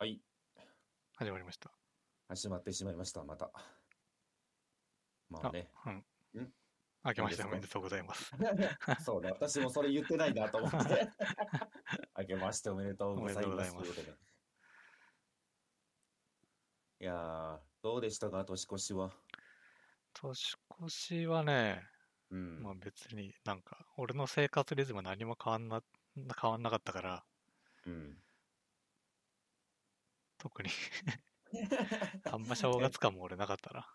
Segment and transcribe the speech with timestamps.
[0.00, 0.20] はい、
[1.16, 1.72] 始まりました。
[2.28, 3.50] 始まってしまいました、また。
[5.28, 5.68] まあね。
[5.86, 6.42] うん。
[6.42, 6.52] ん
[7.04, 8.30] 明けましておめでとうございます。
[9.02, 11.10] そうね、私もそれ言ってないなと思って。
[12.16, 13.46] 明けましておめでとうございます。
[13.48, 14.18] おめでとうございますということで
[17.00, 19.10] いやー、どうでしたか、年越しは？
[20.12, 21.84] 年越しはね、
[22.30, 22.62] うん。
[22.62, 25.82] まあ別になんか、俺の生活リズム何も変わんな、
[26.40, 27.26] 変わんなかったから、
[27.84, 28.22] うん。
[30.38, 30.70] 特に
[32.30, 33.86] あんま正月感も俺なかったな。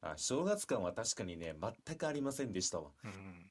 [0.00, 1.54] あ、正月感は確かにね、
[1.86, 2.90] 全くありませんでしたわ。
[3.04, 3.50] うん。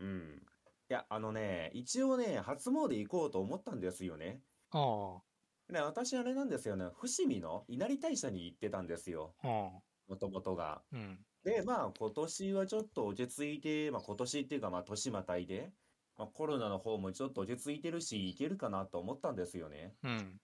[0.00, 0.42] うん。
[0.88, 4.40] いや、あのね、一応ね、初詣行こうと思ったんですよね。
[4.70, 5.22] あ
[5.68, 9.34] ね、私あれなんですよね、伏見の稲荷大社に行ってたんですよ。
[9.42, 10.82] もともとが。
[10.92, 11.18] うん。
[11.44, 15.72] で、まあ今年はちょっと落ち着いて、まあ今年っていうかまあ年またいで、
[16.16, 19.94] まあコロナの方もちょっと落ち着いてるし、行けるかなと思ったんですよね。
[20.04, 20.40] うん。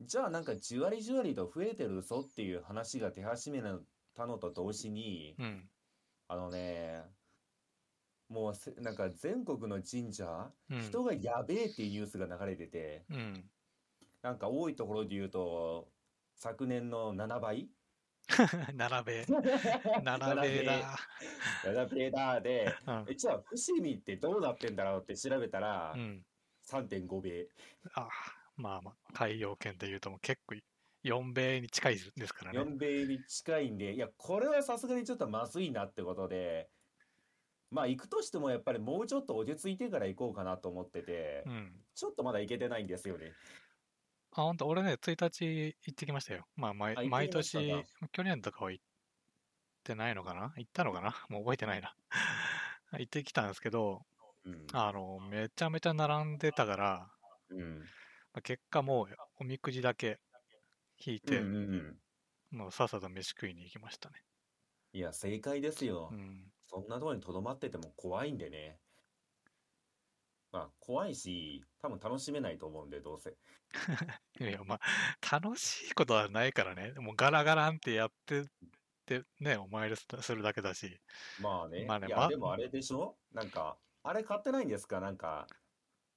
[0.00, 3.62] じゃあなんかじわりじわりと増えてるぞっていう話が出始め
[4.14, 5.68] たのと同時に、うん。
[6.28, 7.02] あのね、
[8.28, 10.80] もうせなんか全国の神社、うん。
[10.82, 13.44] 人がやべえっていうニュースが流れてて、うん。
[14.22, 15.88] なんか多いところで言うと、
[16.36, 17.68] 昨年の7倍？
[18.74, 19.26] 並べ。
[20.04, 20.96] 並べだ。
[21.64, 23.06] 7倍だで、うん。
[23.08, 26.24] え、じゃあ伏見ってどうなってんだろうって調べたらう、ん。
[26.62, 27.48] 3.5倍。
[27.94, 28.08] あ
[28.58, 30.56] まあまあ、海洋圏で言うともう結構
[31.02, 32.66] 4米に近いですからね。
[32.66, 36.70] 4倍に近いんで、いや、これはさすがにちょっとまずいなってことで、
[37.70, 41.84] まあ行くとしてもやっぱりもうちょっと落ち着いてから行こうかなと思っててう、ん。
[41.94, 43.38] ちょっとまだ行けてないんですよね。
[44.30, 46.48] あ、本当俺ね、1日行ってきましたよ。
[46.56, 48.84] まあ、毎毎年か、去年とかは行っ
[49.84, 50.52] てないのかな？
[50.56, 51.14] 行ったのかな？
[51.28, 51.96] もう覚えてないな。
[52.92, 54.06] 行ってきたんですけど、
[54.44, 54.74] うん。
[54.74, 57.12] あの、めちゃめちゃ並んでたから、
[57.50, 57.90] うん。
[58.34, 60.20] まあ結果もうおみくじだけ
[61.04, 62.00] 引いうんて、うんうん。
[62.50, 64.24] もうさっさと飯食いに行きましたね。
[64.92, 66.14] いや、正解ですよう。
[66.16, 66.52] ん。
[66.66, 68.80] そんなところにとどまってても怖いんでね。
[70.52, 73.38] まあ、怖いし、多分楽しめないと思うんで、どうせ。
[74.40, 76.92] いや、まあ、楽しいことはないからね。
[76.98, 78.44] もうガラガランってやってっ
[79.06, 81.00] てね、お参りすするだけだし。
[81.36, 81.86] まあね。
[81.86, 83.18] まあねいや、までもあれでしょ？
[83.30, 85.00] なんか、あれ買ってないんですか？
[85.00, 85.52] なんか、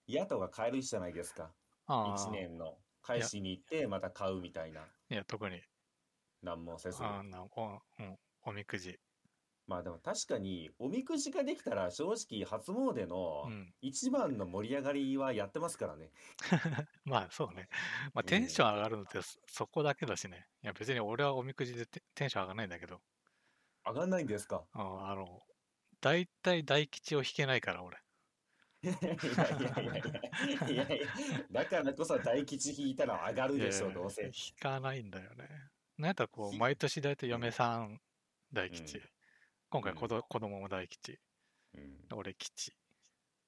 [0.08, 1.56] 野党が買えるじゃないですか。
[1.86, 2.82] あ1あ、年の。
[3.02, 4.96] 返しに行って、また買うみたいな。
[5.10, 5.62] いや、特に、
[6.42, 7.08] なんもせず。
[7.10, 9.00] あなお,、うん、おみくじ。
[9.68, 13.74] まあでも確かに、おみくじができたら、正直、初詣のうん。
[13.82, 16.14] 一番の盛り上がりはやってますからね。
[17.06, 17.68] まあそうね。
[18.14, 20.48] まあうんテンション上がるのってそそこだけだしね。
[20.64, 23.02] いや別に俺はおみくじでテテンション上がらないんだけど、
[23.86, 24.68] 上がんないんですか？
[24.74, 25.44] ああの、
[26.02, 28.00] 大体大吉を引けないから俺。
[28.84, 31.08] いやいやいやいやいやいや
[31.52, 34.24] だからこそ大吉引いたら上がるでしょう、どうせ。
[34.26, 35.48] 引かないんだよね。
[35.98, 38.02] なんやったらこう、ひ毎年大体嫁さん
[38.52, 38.98] 大吉。
[38.98, 39.04] うん
[39.70, 41.18] 今回うん子ど子供も大吉。
[41.74, 42.74] うん、俺吉。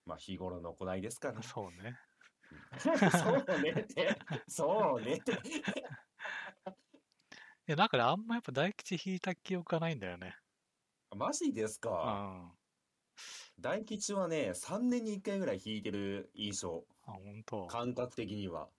[0.05, 1.41] まあ日頃の行いですから。
[1.43, 1.99] そうね。
[2.79, 2.95] そう
[3.61, 4.17] ねって、
[4.47, 5.33] そうねって。
[5.33, 5.35] い
[7.67, 10.37] や、なんかね、あんまやっぱ大吉引いた記憶がないんだよね。
[11.15, 11.89] マジですうか。
[11.89, 12.57] ん。
[13.57, 16.83] あ、大吉はね、3年に1回ぐらい引いてる印象。
[17.01, 17.67] 本当。
[17.67, 18.69] 感覚的には。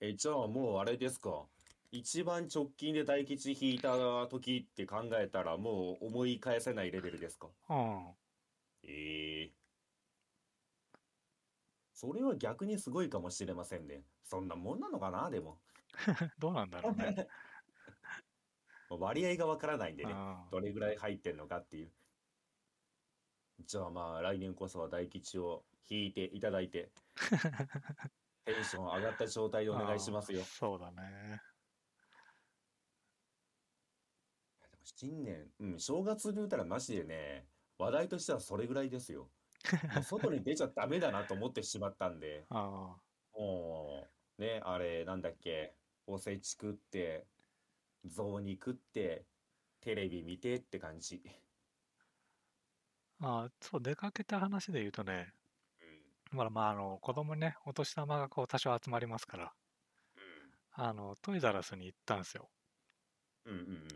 [0.00, 1.46] え、じゃあもうあれですか。
[1.90, 7.48] 一番直近で大吉引いた時って考えたらもう思い返せないレベルですか。
[7.70, 8.14] うん。
[8.82, 9.50] ええ
[11.96, 14.02] それは逆にすごいかもしれませんね。
[14.22, 15.58] そんなもんなのかな、でも。
[16.38, 17.26] どうなんだろうね。
[18.90, 20.12] 割合がわからないんでね。
[20.12, 21.90] うんどれぐらい入ってんのかっていう。
[23.64, 26.90] じゃあまあ来年こそは大吉を引いていただいて、
[28.44, 30.40] テンション上がった状態でお願いしますよ。
[30.40, 31.40] あーそうだね。
[34.60, 37.48] でも新年、うん、正月で言うたらマジでね、
[37.78, 39.30] 話題としてはそれぐらいですよ。
[39.94, 42.96] もう外に出ちゃダメだなと思ってしまったんで、 あ
[43.32, 44.06] も
[44.38, 45.74] う、ね、あれ、なんだっけ、
[46.06, 47.26] おせち食って、
[48.06, 49.26] 雑煮食って、
[49.80, 51.22] テレビ見てって感じ。
[53.20, 55.32] ああ、そう、出かけた話で言うとね、
[56.32, 59.52] うん、まあ、まあ、あの、子供にね、お年玉がこう多少集まりますから、
[60.78, 62.50] あの、トイザラスに行ったんですよ。
[63.46, 63.88] うん、うん、うん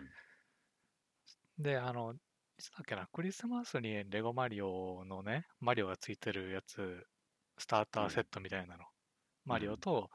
[1.58, 7.06] で、あの、いつだっけな、クリスマスにレゴマリオのね、マリオがついてるやつ、
[7.58, 8.84] スターターセットみたいなの。
[9.44, 10.08] マリオと、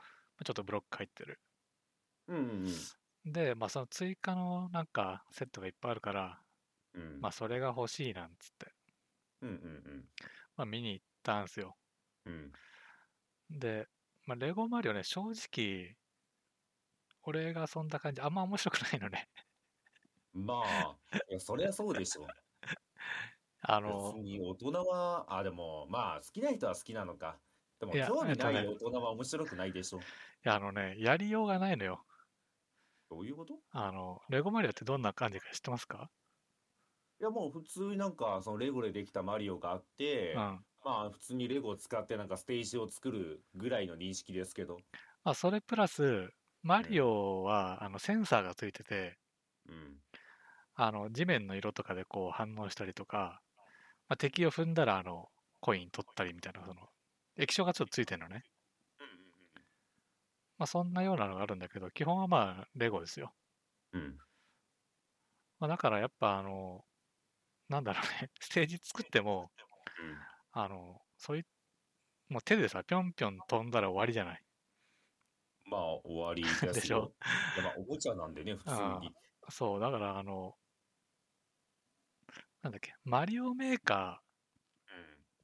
[0.44, 1.39] ちょっとブロック入ってる。
[2.27, 2.74] うん、うん、
[3.25, 6.39] で、まあ、その追加のなんかセットがいっぱいあるから、
[6.94, 8.72] うん、うん、まあ、それが欲しいなんつって、
[9.42, 10.06] うん、うん、うん、
[10.56, 11.75] まあ、見に行ったんすよ。
[12.25, 12.51] うん。
[13.50, 13.88] で、
[14.25, 15.95] まあ、レゴマリオね、正直、
[17.24, 19.27] 俺がそんな感じ、あんま面白くないのね。
[20.33, 20.95] まあ、
[21.30, 22.27] いや、そりゃそうでしょ。
[23.62, 27.39] あの別、に大人は、あ、でも、まあ、好きな人は好きなのか。
[27.80, 30.00] でも、興味ない大人は面白くないでしょ。
[30.00, 30.01] い
[30.44, 32.04] や、あのね、やりようがないのよ。
[33.09, 33.55] どういうこと？
[33.71, 36.09] あの、レゴマリオってどんな感じか知ってますか？
[37.21, 40.65] いや、もう普通になんか、そのレゴでできたマリオがあって、うん。
[40.83, 44.77] まあ、普通にレゴを使ってなんかステージを作るぐらいの認識ですけど。
[45.23, 46.29] まあ、それプラス、
[46.61, 49.17] マリオは、あの、センサーがついてて、
[49.67, 50.01] うん。
[50.73, 53.41] あの、地面の色とかでこう反応したりとか、
[54.09, 55.29] まあ、敵を踏んだら、あの、
[55.61, 56.89] コイン取ったりみたいな、その、
[57.37, 58.43] 液晶がちょっとついてるのね。
[60.57, 63.33] まあ、そんなようなのがあるんだけど、基本はまあ、レゴですよ。
[63.93, 64.01] うん。
[64.01, 64.19] うん。
[65.59, 66.85] まあ、だからやっぱ、あの、
[67.69, 69.51] なんだろうね、 ステージ作っても、
[70.51, 71.45] あの、そういう、
[72.29, 74.43] もう手でさ、ぴょんぴょん飛んだら終わりじゃない？
[75.65, 76.73] まあ、終わりですよ。
[76.73, 77.13] でしょ？
[77.53, 79.15] いやまあ、おもちゃなんでね、普通あに。
[79.49, 80.57] そう、だから、あの、
[82.61, 84.21] なんだっけ、マリオメーカ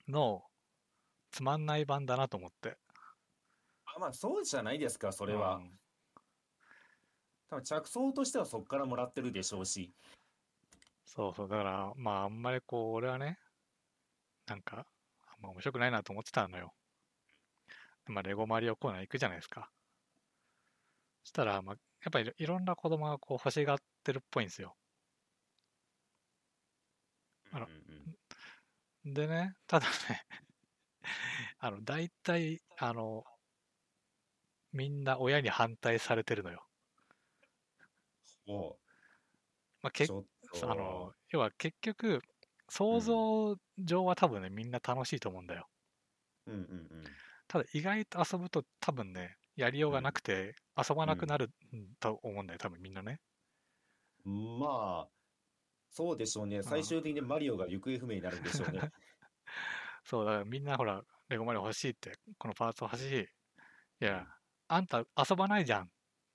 [0.08, 0.44] ーの
[1.32, 2.80] つまんない版だなと思って。
[4.02, 5.56] あまあ、そうじゃないですか、それは。
[5.56, 5.72] うん
[7.52, 9.92] 多分着想としてはそこからもらってるでしょうし。
[11.04, 13.38] そうそう、だから、まあ、あんまりこう、俺はね、
[14.48, 14.86] なんか、
[15.28, 16.74] あんま面白くないなと思ってたのよ。
[18.06, 19.70] まあ、レゴマリオコーナー行くじゃないですか。
[21.24, 24.78] そしたら、まあ、やっぱりいろんな子供がこう欲しがってるっぽいんですよ。
[27.52, 27.76] あらうんう
[29.10, 30.26] んでね、ただね、
[31.60, 33.26] あの、大体、あの、
[34.74, 36.66] みんな親に反対されてるのよ。
[38.48, 38.78] も
[39.82, 42.22] まあ、う、けあの、要は結局、
[42.70, 45.68] 想像上は多分ね、みんな楽しいと思うんだよ。
[46.48, 46.82] うんうん
[47.48, 53.20] ただ意外と遊ぶと多分ね、やりようがなくて遊ばなくなるんと思うんだよ、多分みんなね。
[54.26, 54.60] うん。
[54.60, 55.08] まあ、
[55.90, 56.64] そうでしょうね。
[56.64, 58.80] 最終的にマリオが行方不明になるんでしょうね。
[60.06, 63.22] そう、だからみんなほら、レゴマリオ欲しいって、このパーツ欲しい。
[63.22, 63.28] い
[64.06, 64.26] や、
[64.74, 65.88] あんた遊ばないじゃんっ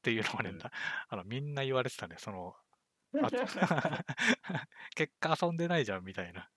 [0.02, 0.60] ていうのをね、うん
[1.08, 2.54] あのみんな言われてたね、その、
[3.22, 3.30] あ
[4.94, 6.50] 結果遊んでないじゃんみたいな。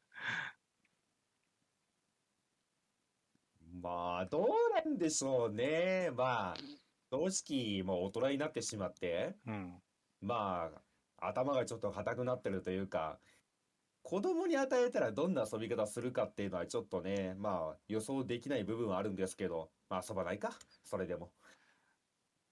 [3.81, 6.11] まあ、どうなんでしょうね。
[6.11, 6.55] まあ、
[7.11, 9.81] 正直、もう大人になってしまって、うん。
[10.19, 10.69] ま
[11.17, 13.19] あ、頭がちょっと硬くなってるというか、
[14.03, 21.31] 子供に与えたらどんな遊び方するかっていうのはちょっとね、まあ予想できない部分はあるんですけど、まあ遊ばないか、それでも。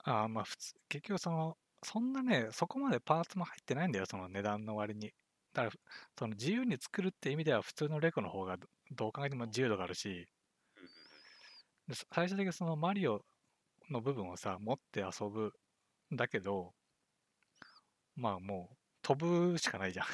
[0.07, 5.13] ああ、まあ普通、結局その、そんなね、そこまでパーツも入ってないんだよ、その値段の割に。
[5.53, 5.71] だから、
[6.17, 10.27] その自由に作るって意味では普通のレゴの方がどどう考えても自由度があるし、
[11.87, 13.25] でさ最終的にそのマリオ
[13.89, 15.53] の部分をさ、持って遊ぶ
[16.13, 16.73] んだけど、
[18.15, 20.05] まあもう飛ぶしかないじゃん。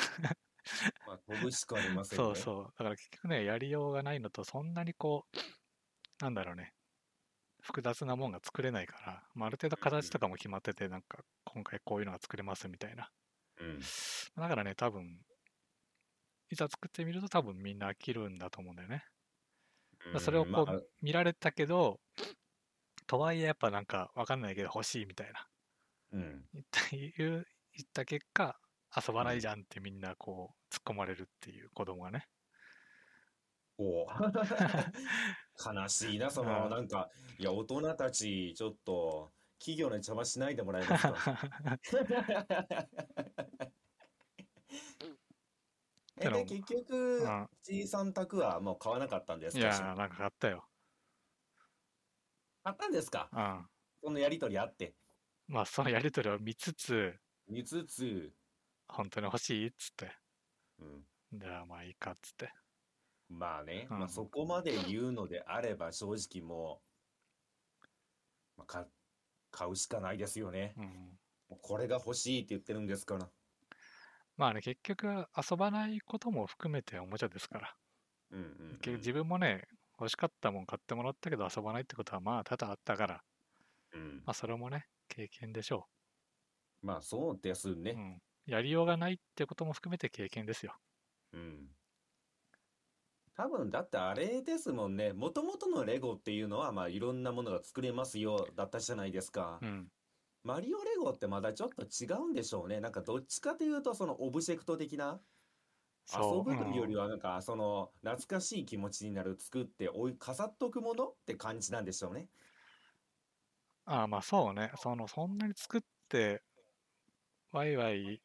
[1.05, 2.25] まあ飛ぶしかありませんね。
[2.25, 2.63] そうそう。
[2.65, 5.25] だから結局ね、やりようがないのと、そんなにこ
[6.21, 6.73] う、なんだろうね、
[7.63, 13.09] 複雑なもんが作れないから、まあ、ある程度形とかも決まってて、なんか、今回こういうのが作れますみたいな。
[13.59, 13.79] うん。
[14.35, 15.17] だからね、多分、
[16.49, 19.05] いざ作ってみると多分みんな飽きるんだと思うんだよね。
[19.99, 21.99] だからそれをこまあう見られたけど、
[23.07, 25.47] とはいえやっぱなんかわかんないけど欲しいみたいな。
[26.11, 26.45] うん。
[26.53, 28.59] 言った言う言った結果、
[28.95, 32.27] 遊ばないじゃんってみんなこう突っ込まれるっていう子供がね。
[33.77, 34.07] おう
[35.73, 41.15] 悲しいな、その、うんなんか、いや、大人たち、ちょっと、企業の邪魔しないでもらえますか？
[46.19, 50.67] え、で、結局う、んじいさん宅はもう買わなかったんですかいやー、なんか買ったよ。
[52.63, 53.29] 買ったんですか？
[53.31, 53.67] うん。
[54.03, 54.95] そのやりとりあって。
[55.47, 57.15] まあ、そのやりとりを見つつ、
[57.47, 58.33] 見つつ、
[58.87, 60.15] 本当に欲しいっつって。
[60.77, 61.07] うん。
[61.33, 62.51] じゃあまあいいかっつって。
[63.37, 66.81] まあね、うんまあそこまで言うのであれば正直も
[68.57, 68.87] う、まあ、か
[69.51, 70.73] 買うしかないですよね。
[70.77, 71.19] うん。
[71.49, 73.31] もうこれが欲しいって言ってるんですから。
[74.37, 77.75] まあね、結局遊ばないことも含めておもちゃですから。
[78.31, 78.77] うんうん、うん。
[78.79, 79.63] 結局自分もね、
[79.99, 83.23] 欲しかったもん買ってもらったけど遊ばないってことはまあ多々あったから、
[83.93, 85.87] うんまあそれもね、経験でしょ
[86.83, 87.73] まあそうですう。
[87.73, 87.93] うね。
[87.97, 88.21] ん。
[88.45, 90.77] やりようがないってことも含めて経験ですよ。
[91.33, 91.75] うん。
[93.35, 95.13] 多分だってあれですもんね。
[95.13, 99.59] もともとのレゴっていうのはまあいろんなものが作れますよだったじゃないですか。
[99.61, 99.87] うん。
[100.43, 102.79] マリオレゴってまだちょっと違うんでしょうね。
[102.79, 105.19] なんかどっちかというとそのオブジェクト的な。
[106.13, 112.27] 遊ぶというよりうんはなんかその懐かしい気持ちになる作っておい飾っとくものって感じなんでしょうね。
[113.85, 114.71] ああ、まあそうね。
[114.77, 116.41] その、そんなに作って、
[117.51, 118.21] ワイワイ、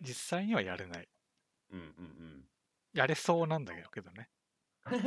[0.00, 1.08] 実際にはやれない。
[1.70, 2.51] うんうん
[2.92, 4.28] やれそうなんだけどね。
[4.90, 5.02] うん。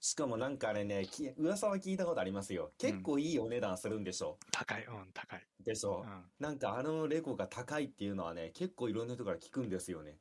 [0.00, 2.74] しかもなんかあれね、き噂は聞いたことありますよ。
[2.78, 4.38] 結構いいお値段するんでしょ？
[4.52, 5.46] 高い、うん、高い。
[5.64, 6.04] でしょ？
[6.06, 6.30] うん。
[6.38, 10.18] なんかあのレゴが高いっていうのはね、結構いろんな人から聞くんですよね。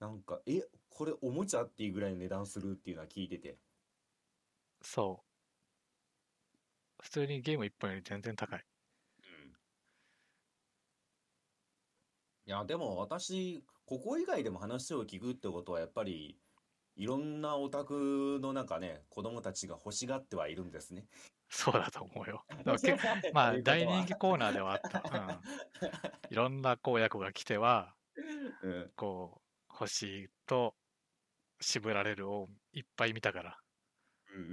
[0.00, 3.58] なんか、え、これおもちゃっていうぐらいの値段するっていうのは聞いてて。
[4.82, 5.24] そ
[7.00, 7.02] う。
[7.02, 8.64] 普通にゲーム1本より全然高い。
[12.48, 16.38] いや、でも私、ここ以外でも話を聞くってことは、やっぱり、
[16.96, 21.04] いろんなオタクのなんかね、子供たちが欲しがってはいるんですね。
[21.50, 22.42] そうだと思うよ。
[22.48, 22.96] だからけ
[23.34, 25.02] まあ、大人気コーナーではあった。
[25.04, 25.40] うん。
[26.32, 27.94] いろんな公約が来ては、
[28.62, 28.92] うん。
[28.96, 30.74] こう、欲しいと
[31.60, 33.58] 渋られるをいっぱい見たから。
[34.34, 34.50] うんうん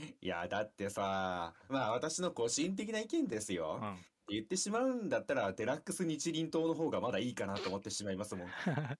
[0.00, 0.06] うん。
[0.20, 3.78] いや、だってさ、まあ私の個人的な意見ですよ。
[3.80, 4.11] うん。
[4.32, 8.48] って言ってしまうんだったら、デラックス日輪刀の方がまだいいかなと思ってしまいますもん。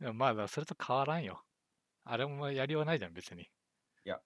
[0.00, 1.44] でもまあ、それと変わらんよ。
[2.04, 3.42] あれもやりようないじゃん、別に。
[3.42, 3.46] い
[4.04, 4.18] や、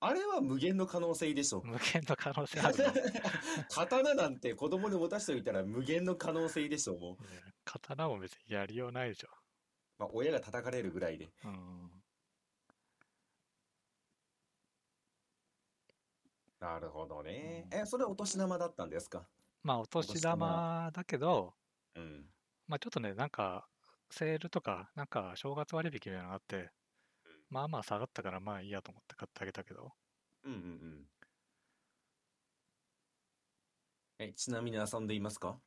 [0.00, 1.62] あれは無限の可能性でしょ。
[1.64, 2.92] 無限の可能性あるの？
[3.74, 7.16] 刀なんて子供に持たせておいたら無限の可能性でしょ、もう。
[7.64, 9.28] 刀も別にやりようないでしょ。
[9.98, 11.28] まあ、親が叩かれるぐらいで。
[11.44, 11.90] うん。
[16.60, 17.68] なるほどね。
[17.72, 19.28] うんえ、それお年玉だったんですか？
[19.62, 21.54] まあ、お年玉だけど、
[21.94, 22.32] うん。
[22.68, 23.68] まあちょっとね、なんか、
[24.10, 26.70] セールとか、なんか正月割引みたいなのがあって、
[27.50, 29.94] まあまあ下がったからまあいいやと思って買ってあげたけど、
[30.44, 30.62] うんうんう
[31.02, 31.08] ん。
[34.20, 35.60] え、ちなみに遊んでいますか？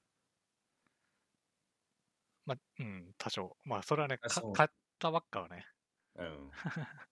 [2.46, 3.58] まあ、うん、多少。
[3.64, 4.70] まあそれはね、か買っ
[5.00, 5.66] たばっかはね、
[6.16, 6.52] うん。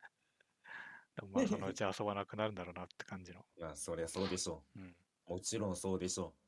[1.15, 3.45] でもまあそのうち遊ばなくなるんだろうなって感じの。
[3.57, 4.95] まあ、そりゃそうでしょうん。
[5.27, 5.31] う。
[5.33, 6.41] もちろんそうでしょう。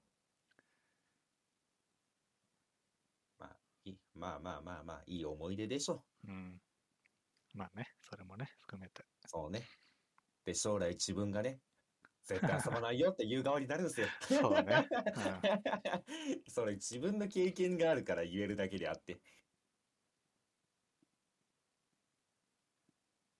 [3.39, 6.61] まあ、いいまあまあまあまあ、いい思い出でしょうん。
[7.55, 9.01] まあね、それもね、含めて。
[9.01, 9.27] う。
[9.27, 9.67] そうね。
[10.45, 11.59] で、将来自分がね、
[12.25, 14.07] 絶対遊ばないよって言う側になるんですよ。
[14.21, 14.87] そうね。
[16.47, 19.19] それ自分の経験があるから言えるだけであって。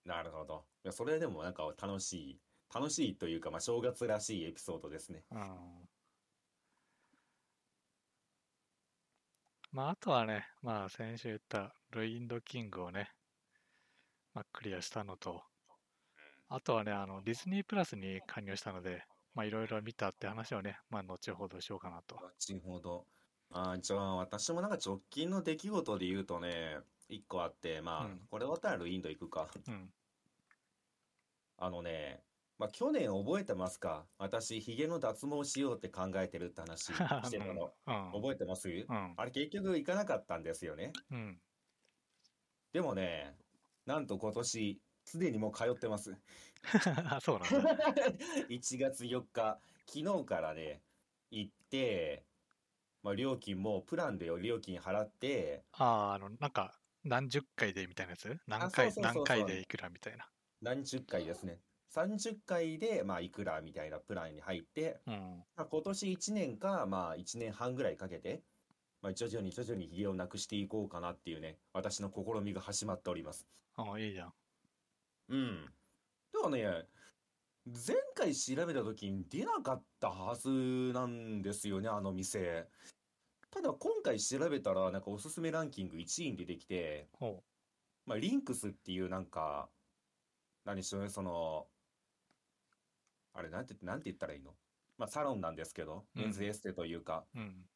[0.04, 0.66] なるほど。
[0.84, 2.42] いや、それでもなんか楽しい、
[2.74, 5.24] 楽しいというか、まあ、正月らしいエピソードですね。
[5.30, 5.90] うん。
[9.72, 13.10] まああとはね、まあ先週言ったルインドキングをね、
[14.34, 15.44] まあクリアしたのと、
[16.50, 22.18] あとはね、あの、ディズニープラスに加入したので、まあいろいろ見たって話をね、まあ後ほどしようかなと。
[22.18, 23.06] 後ほど。
[23.50, 29.48] あーじゃあ、私もなんか直近の出来事で言うとね、一個あって、まあ、うんこれ終わったらルインド行くか。
[29.68, 29.90] うん。
[31.58, 32.24] あのね、
[32.62, 34.06] まあ、去年覚えてますか？
[34.20, 37.74] 私、ヒゲの脱毛しようって考えてるって話 してたの。
[37.88, 38.12] うん。
[38.22, 38.70] 覚えてます？
[38.70, 39.14] うん。
[39.18, 40.94] あれ結局行かなかったんですよね。
[41.10, 41.42] うん。
[42.72, 43.36] でもね、
[43.88, 46.16] なんと今年、すでにもう通ってます。
[47.10, 47.76] あ そうなんだ。
[48.50, 50.84] 1月4日、昨日からね、
[51.32, 52.28] 行って、
[53.02, 58.40] まあ、料金もプランで料金払って、ああ、あの、なんか、何十回でみたいなやつ？
[58.46, 60.30] 何回、そうそうそうそう何回でいくらみたいな。
[60.62, 61.60] 何十回ですね。
[61.94, 65.44] 30回で、まあ、いくらみたいなプランに入って、うん。
[65.56, 68.42] まあ、今年1年か、まあ、1年半ぐらいかけて、
[69.02, 73.46] まあ、徐々に徐々にヒゲをなくしていこうかなっていうね、私の試みが始まっております。
[73.76, 74.34] ああ、いいじゃん。
[75.30, 75.66] うん。
[76.32, 76.86] でもね、
[77.66, 80.50] 前回調べた時に出なかったはず
[80.94, 82.68] なんですよね、あの店。
[83.50, 87.44] ただ今回調べたら、なんかおすすめランキング1位に出てきて、ほ
[88.06, 89.70] まあ、リンクスっていうなんか、
[90.64, 91.68] 何でしょうね、その、
[93.34, 94.56] あれ、なんて、なんて言ったらいいの？
[94.98, 97.40] まあ、サロンなんですけど、うんメンズエステというか、う。
[97.40, 97.70] うん。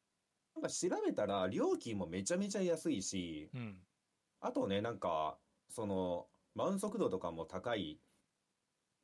[0.54, 3.86] なんか調べたら料金もめちゃめちゃ安いし、うん。
[4.40, 8.00] あとね、なんか、その、満足度とかも高い。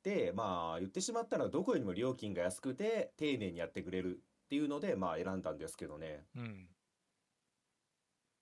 [0.02, 6.26] で、まあ、言ってしまったらどこよりも料金が安くて、丁寧にやってくれるっていうので、まあ、選んだんですけどね。
[6.34, 6.68] うん。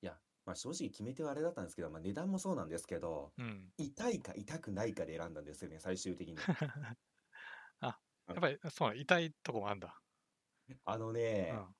[0.02, 3.72] いや、まあ、正直決め手はあれだったんですけど、まあ、値段もそうなんですけど、うん。
[3.78, 6.36] 痛いか痛くないかで選んだんですよね、最終的に。
[8.30, 10.00] あ、やっぱり、そう、痛いとこもあんだ。
[10.84, 11.74] あのうね、ん。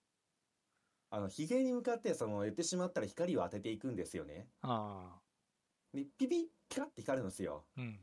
[1.11, 4.49] あの、ヒゲに向かって、その、言ってしまったら光を当てていくんですよね。
[4.63, 5.23] ああ。
[5.93, 7.67] で、ピピッ、ピカッて光るんですよ。
[7.77, 8.01] うん。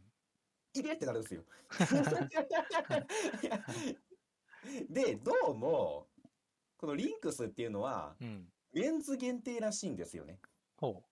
[0.73, 1.43] いれってなるんですよ。
[4.89, 6.09] で、どうも、
[6.77, 8.51] このリンクスっていうのは、うん。
[8.73, 10.39] メンズ限定らしいんですよね。
[10.77, 11.03] ほ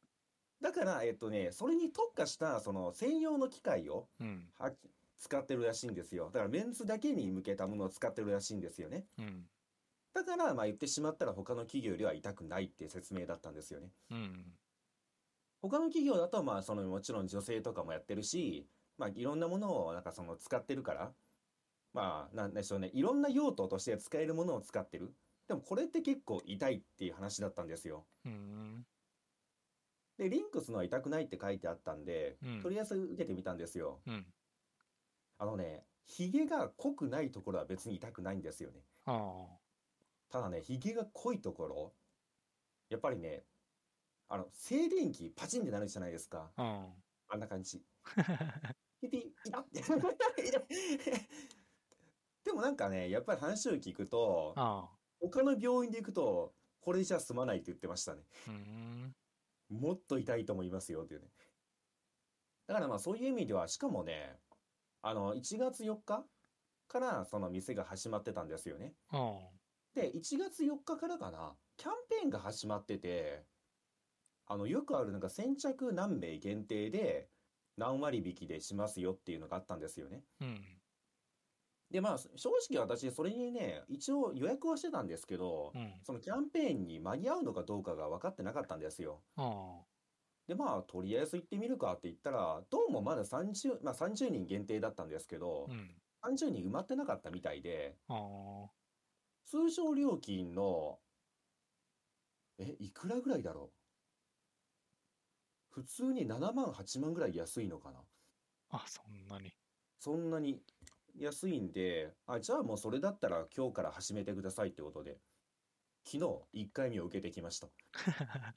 [0.62, 4.24] だから、えっとね、それに特化した、その専用の機械をう。
[4.24, 4.54] うん。
[5.26, 6.26] は使ってるらしいんですよ。
[6.26, 9.06] だからメンズだけに向けたものを使ってるらしいんですよね。
[9.18, 9.44] うん。
[10.14, 13.90] だから、まあ言ってしまったら他の企業よりは痛くないっていう説明だったんですよね。
[14.12, 14.54] うん。
[15.62, 18.68] 他の企業だと、まあそのもちろん女性とかもやってるし、
[18.98, 21.12] まあいろんなものをなんかその使ってるから、
[21.94, 25.14] まあなんでしょうね、いろんな用途として使えるものを使ってる。
[25.48, 28.06] でもこれって結構痛いっていう話だったんですよ。
[28.26, 28.86] うん。
[30.18, 34.00] で、リンクスのは痛くないって書いてあったんで、うんとりあえず受けてみたんですよ。
[34.08, 34.26] うん。
[35.38, 38.82] あのね、ヒゲが濃くないところは別に痛くないんですよね。
[39.06, 39.48] あ
[40.30, 41.94] ただね、ヒゲが濃いところ、
[42.90, 43.44] やっぱりね、
[44.30, 46.52] あの、静電気パチンってなるじゃないですか。
[46.56, 46.64] あ。
[46.64, 46.88] うん。
[47.28, 47.84] あんな感じ。
[49.02, 49.82] ピピ、いたって。
[52.44, 54.90] でもなんかね、やっぱり話を聞くと、あ
[55.20, 58.24] 他の病院で行くと、これじゃ済まないって言ってましたね。
[59.70, 61.32] もっと痛いと思いますよっていうね。
[62.68, 64.38] だからまあそういう意味では、しかもね、
[65.08, 66.26] あの、1月4日
[66.88, 68.96] からその店が始まってたんですよね。
[69.12, 69.38] あ
[69.94, 73.44] で、1月4日からかな、キャンペーンが始まってて、
[74.48, 77.30] あの、よくあるなんか先着何名限定で
[77.78, 80.24] 何割引きでしますよっていうのがあったんですよね。
[80.42, 80.82] うん。
[81.92, 85.94] で、まあ、正直私、それにね、一応予約はしてたんですけど、うん。
[86.02, 89.22] そのキャンペーンに間に合うのかどうかが分かってなかったんですよ。
[89.36, 89.82] あ
[90.48, 95.72] で、まあ、とりあえず行ってみるかって言ったら、どうもまだ30、まあ30人限定だったんですけどあ。
[95.72, 96.02] う、ん。
[96.22, 98.00] 30人埋まってなかったみたいで。
[99.46, 101.02] 通常料金の、
[102.58, 103.76] え、いくらぐらいだろう？
[105.70, 108.08] 普通に7万、8万ぐらい安いのかな？
[108.70, 109.56] あ、そんなに。
[110.00, 110.64] そんなに
[111.16, 115.22] 安いんで、あ、じゃあもうそれだったら今日から始めてくださいってことで、
[116.06, 117.70] 昨日1回目を受けてきました。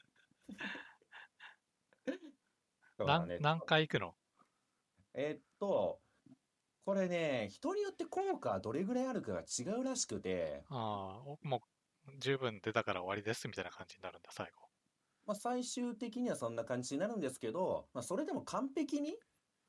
[2.99, 4.15] だからね、何何回行くの？
[5.15, 6.01] えっと、
[6.85, 11.63] これね、人によって効果どれぐらいあるかが違うらしくて、ああ、おも
[12.07, 14.69] う十分出たから終わりですみたいな感じになるんだ、最後。
[15.27, 19.19] まあ、最終的にはそんな感じになるんですけど、まあ、それでも完璧に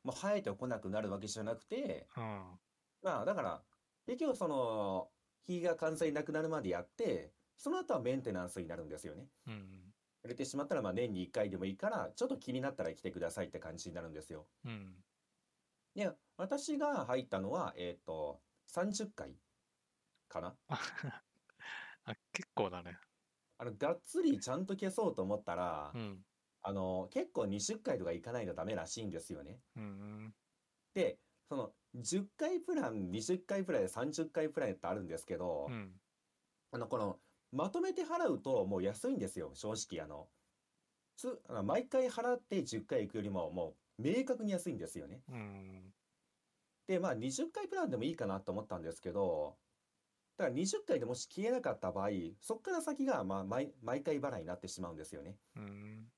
[0.04, 2.60] もう生えてこなくなるわけじゃなくて、うん。
[3.04, 3.64] まあ、だから、
[4.06, 5.10] 結局その、
[5.46, 9.28] 日が完全になくなるまでやって、その後はメンテナンスになるんですよね。
[9.48, 9.89] うん。
[10.24, 14.50] 入れてしまったら、まあ年に1回でもいいから、ちょっと気になったら来てくださいって感じになるんですよ。
[14.64, 15.04] うん。
[15.96, 19.40] で、私が入ったのは、えっと、30回
[20.30, 20.60] かな？
[22.06, 23.00] あ、結構だね。
[23.58, 26.26] あの、がっつりちゃんと消そうと思ったらう、ん。
[26.62, 29.62] あの、結構20回とかいかないとダメらしいんですよね。
[29.76, 30.36] うん。
[30.94, 36.02] で、その、10回プラン、20回プラン、30回プランってあるんですけどう、ん。
[36.72, 37.22] あの、この、
[37.52, 40.04] まとめて払うともう安いんですよ、正直。
[40.04, 40.28] あの、
[41.18, 45.22] つ、あの毎回払って10回行くよりも、もう、明確に安いんですよね。
[45.30, 45.94] うん。
[46.88, 49.58] で、まあ、20回プランでもいいかなと思ったんですけど、
[50.38, 52.10] だから20回でもし消えなかった場合、
[52.40, 55.36] そっから先が、まあ、毎、毎回払いになってしまうんですよね。
[55.56, 56.12] うん。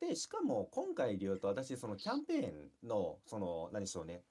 [0.00, 2.52] で、しかも今回で言うと私、そのキャンペー
[2.84, 4.22] ンの、その、何でしょうね、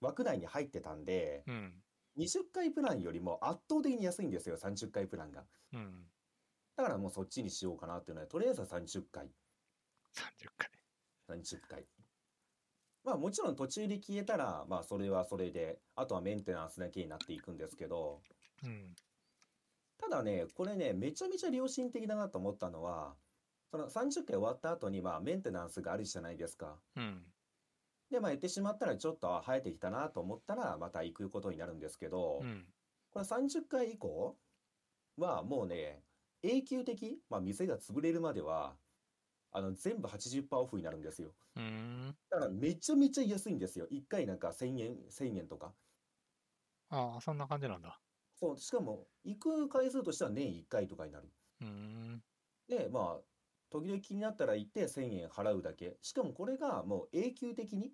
[0.00, 1.82] 枠内に入ってたんで、うん。
[2.18, 5.44] 20回プランよりも圧倒的に安いんですよ、30回プランが。
[5.72, 6.06] うん。
[6.76, 9.26] だからもうそっちにしようかなっていうので、とりあえずは30回、
[10.14, 10.70] 30回。
[11.28, 11.84] 30回。
[13.04, 18.20] まあもちろん途中で消えたら、まあそれはそれで、あとはメンテナンスだけになっていくんですけど、
[18.64, 18.94] うん。
[19.98, 23.14] ただね、これね、めちゃめちゃ良心的だなと思ったのは、
[23.70, 26.78] その30回終わった後にまあメンテナンスがあるじゃないですか。
[26.96, 27.22] うん。
[28.10, 32.64] で、まあ言ってしまったらちょっとあ生えてきたなと思ったらまた行くことになるんですけど、うん。
[33.10, 34.36] これ30回以降
[35.16, 36.04] はもうね、
[36.42, 38.76] 永久的、まあ店が潰れるまでは、
[39.52, 41.34] あの全部80%オフになるんですよ。
[41.56, 42.16] うん。
[42.30, 43.86] だからめちゃめちゃ安いんですよ。
[43.90, 45.74] 1回なんか1000円、1000円とか。
[46.88, 48.00] ああ、そんな感じなんだ。
[48.34, 51.28] そう、しかも行く回数としては年1回とかになる。
[51.60, 52.22] うん。
[52.68, 53.22] で、まあ、
[53.80, 55.96] 時々気になったら行って1000円払うだけ。
[56.02, 57.92] しかもこれがもう永久的に、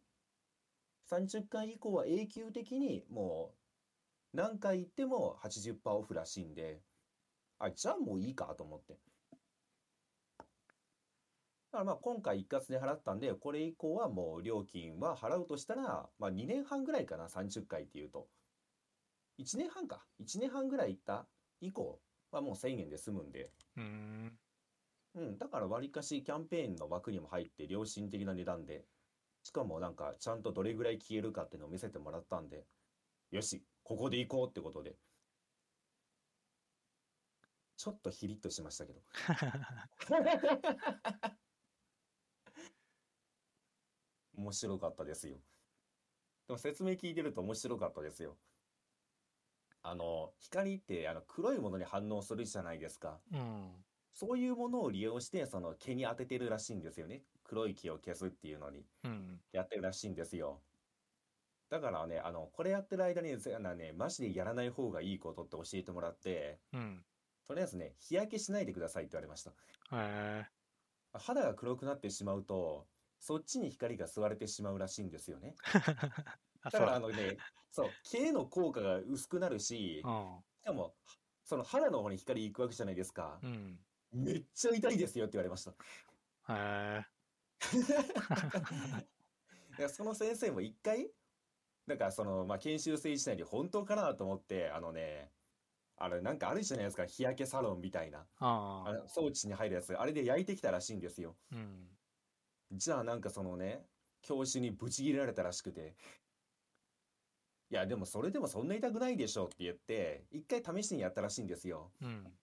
[1.10, 3.52] 30回以降は永久的にも
[4.32, 6.80] う何回行っても80%オフらしいんで、
[7.58, 8.98] あ、じゃあもういいかと思って。
[11.72, 18.28] だからまあ今回一括で払ったんで、これ以降はもう料金は払うとしたら、まあ2年半ぐらいかな、30回っていうと。
[19.38, 20.04] 1年半か。
[20.20, 21.26] 1年半ぐらい行った
[21.60, 21.98] 以降
[22.30, 23.50] はもう1000円で済むんで。
[23.76, 24.38] うん。
[25.14, 28.84] うん、だからわりかしキャンペーンの枠にも入って良心的な値段で、
[29.42, 32.64] しかもなんかちゃんとどれぐらい消えるかっていうのを見せてもらったんで、
[33.30, 34.96] よし、ここで行こうってことで。
[37.76, 39.00] ちょっとヒリッとしましたけど。
[44.36, 45.36] 面白かったですよ。
[46.46, 48.36] でも説明聞いてると面白かったですよ。
[49.82, 53.20] あの、光ってあの黒いものに反応するじゃないですか。
[53.32, 53.84] うん。
[54.14, 57.24] そういうものを利用して、その毛に当ててるらしいんですよね。
[57.42, 59.42] 黒い毛を消すっていうのにうん。
[59.52, 60.64] やってるらしいんですよ。
[61.70, 67.04] だからね、あの、これやってる間に、ぜあのね、マジでやらない方がいいことって教えてもらって、うん。
[67.48, 69.54] とりあえずね、日焼けしないでくださいって言われました。
[69.92, 70.52] へえ。
[71.14, 75.58] 肌が黒くなってしまうと、そっちに光が吸われてしまうらしいんですよね。
[76.62, 80.10] あ、だそうからあのね、そう、毛への効果が薄くなるし、
[80.62, 80.96] しかも、
[81.44, 83.48] その肌の方に光行くわけじゃないですかう。
[83.48, 83.84] ん。
[84.12, 85.70] めっちゃ痛いですよって言われました。
[85.70, 85.74] う
[86.52, 86.56] ん。
[86.56, 87.04] へ
[89.78, 89.88] え。
[89.88, 91.10] その先生も一回、
[91.86, 95.32] なんかその、まあ、研修生時代に本当かなと思って、あのね、
[95.96, 98.88] あれなんかあるじゃないですか、日焼けサロンみたいな、ああ。
[98.88, 101.36] あの装置に入るやつ、あれで焼いてきたらしいんですよ。
[101.52, 101.88] うん。
[102.72, 103.86] じゃあなんかそのね、
[104.22, 105.94] 教師にブチ切れられたらしくて、
[107.70, 111.92] いやでもそれでもそんな痛くないでしょって言って、一回試しにやったらしいんですよ。
[112.02, 112.38] うん。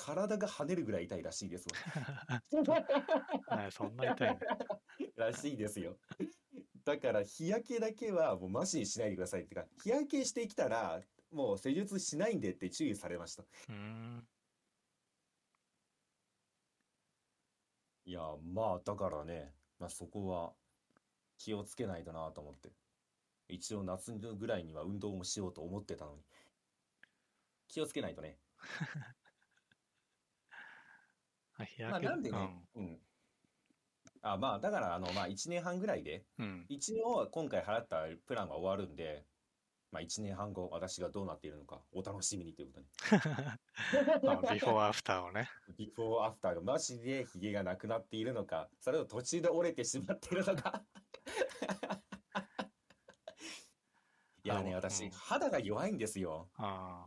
[0.00, 2.42] 体が跳ねるぐらい痛いらしいですわ。
[3.56, 4.40] はい、そんな痛いね。
[5.16, 5.98] らしいですよ。
[6.84, 13.44] だから日焼けだけはもうマジにしないでくださいってか、日焼けしてきたらもう施術しないんでって注意されました。
[18.06, 20.54] いや、まあだからね、まあそこは
[21.36, 22.72] 気をつけないとなと思って。
[23.48, 26.22] 一応夏ぐらいには運動もしようと思ってたのに。
[27.68, 28.38] 気をつけないとね。
[31.60, 32.08] あ日まあ焼け。
[32.08, 32.38] なんでね、
[32.76, 32.98] うん。
[34.22, 36.46] あ、まあだからあの、まあ1年半ぐらいで、うん。
[36.46, 36.66] うん。
[36.68, 39.24] 一応今回払ったプランが終わるんで、
[39.92, 42.86] まあ1年半後私がどうなっているのかお楽しみにということで。
[44.26, 45.48] まあビフォーアフターをね。
[45.76, 50.84] ビフォーアフターがマジでヒゲがなくなっているのか、それと途中で折れてしまっているのか。
[54.42, 56.48] いやね、私、うん肌が弱いんですよ。
[56.56, 57.06] あ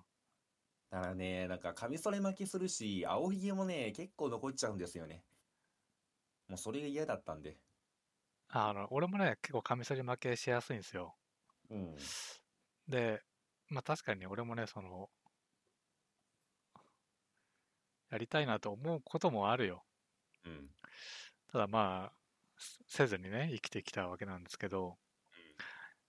[0.93, 5.23] だからね、なんかカミソリ負けするし、青ひげもね、結構残っちゃうんですよね。
[6.47, 7.57] もうそれが嫌だったんで。
[8.49, 8.69] あ。
[8.69, 11.15] あの、俺もね、結構カミソリ負けしやすいんですよ。
[11.71, 11.95] うん。
[12.87, 13.23] で、
[13.69, 15.09] まあ確かに俺もね、その、
[18.11, 19.83] やりたいなと思うこともあるよ。
[20.45, 20.69] うん。
[21.51, 22.13] ただまあ、
[22.87, 24.99] せせずにね、生きてきたわけなんですけど、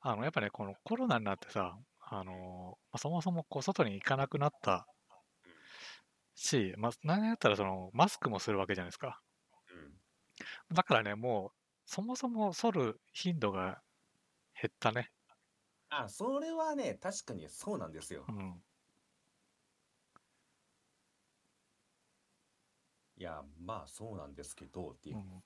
[0.02, 1.74] あの、やっぱね、このコロナになってさ、
[2.06, 4.86] あの、まあそもそもこう外に行かなくなった
[6.36, 9.20] し、まあ、何やったらその、マスクもするわけじゃないですか。
[9.70, 10.00] うん。
[10.72, 13.82] だからね、もう、そもそも剃る頻度が
[14.60, 15.12] 減ったね。
[15.88, 18.32] あ、それはね、確かにそうなんですよう。
[18.32, 18.64] ん。
[23.16, 25.18] いや、まあそうなんですけど、っていうう。
[25.18, 25.44] いん。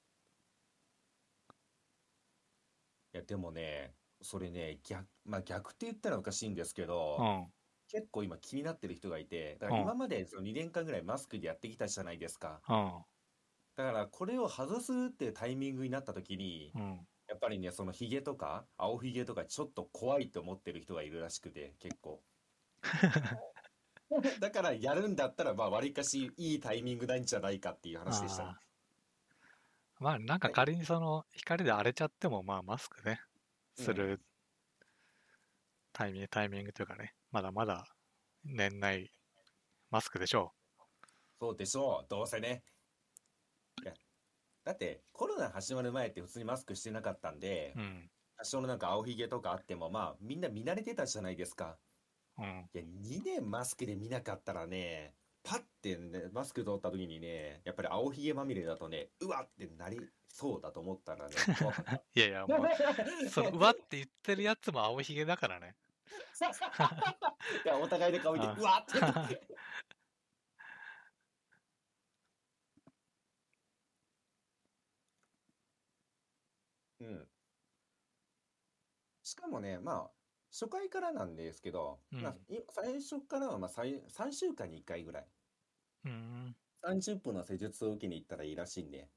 [3.13, 7.47] や、でもね、それね、逆、まあ逆って言ったらおかしいんですけど、うん。
[7.91, 12.61] 結構今気になってる人がいて、だからうん今までその2年間ぐらいマスクでやってきたじゃないですか。
[12.69, 12.93] うん。
[13.77, 17.07] だからこれを外すっていうタイミングになった時に、うん。
[17.29, 22.23] やっぱりね、そのヒゲとか、青ひげとかちょっと怖いと思ってる人がいるらしくて、結構。
[24.41, 28.61] だからやるんだったら、まあ割かしいいタイミングなんじゃないかっていう話でした
[30.01, 33.21] まあ、なんか仮にその光で荒れちゃっても、まあ、マスクね、
[33.79, 34.21] する
[35.93, 37.87] タイミング、タイミングというかね、まだまだ
[38.45, 39.13] 年内
[39.91, 40.53] マスクでしょ
[41.41, 42.65] そうでしょう、どうせね。
[44.65, 48.11] だってコロナ始まる前って普通にマスクしてなかったんでう。、うん。
[48.37, 51.79] 多少のなんか青ひげとかあっても、まあみんな見慣れてたじゃないですか。
[52.37, 52.69] うん。
[52.75, 55.15] いや、2年マスクで見なかったらね、
[55.49, 61.35] パッてね、マスク取った時にね、やっぱり青ひげまみれだとね、うわってなりそうだと思ったらね。
[62.15, 65.75] いやいや、もう、その、うわって言ってるやつも青ひげだからね。
[67.65, 69.41] いや、お互いで顔見て、あうわってなって。
[77.01, 77.29] うん。
[79.23, 80.11] しかもね、まあ、
[80.53, 85.27] 初回からなんですけど、うんまあ、い最初からはまあ3、3週間に1回ぐらい、
[86.11, 86.57] うん。
[86.83, 89.11] 30分の施術を受けに行ったらいいらしいんで、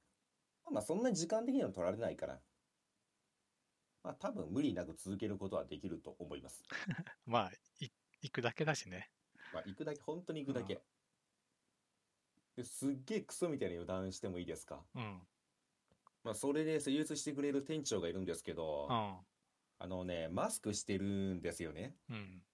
[0.71, 2.43] まあ、そんな時間的には取られないから、
[4.04, 6.63] まあ、多分無理なく続けることはできると思います。
[7.25, 7.89] まあ、い
[8.21, 9.12] 行くだけだしね。
[9.51, 10.84] まあ、行くだけ、本当に行くだけ。
[12.56, 14.86] ですっげえクソみたいな予断してもいいですか？
[14.95, 15.27] うん。
[16.23, 19.25] まあ、それで施術してくれる店長がいるんですけど、うん。
[19.80, 21.97] あのね、マスクしてるんですよね。
[22.10, 22.45] うん。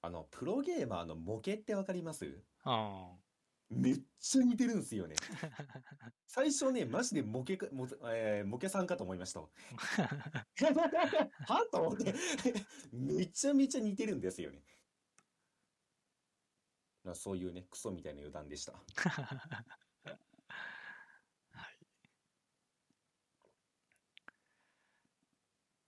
[0.00, 2.42] あの、プロゲーマーのモケってわかります？
[2.64, 3.22] うん。
[3.68, 5.16] めっちゃ似てるんですよね。
[6.26, 9.40] 最初ね、マジでモケか、モ,、えーモケさんかと思いました。
[11.46, 12.14] はと思って。
[12.92, 14.62] めちゃめちゃ似てるんですよね。
[17.04, 18.74] まあそういうね、クソみたいな余談でした。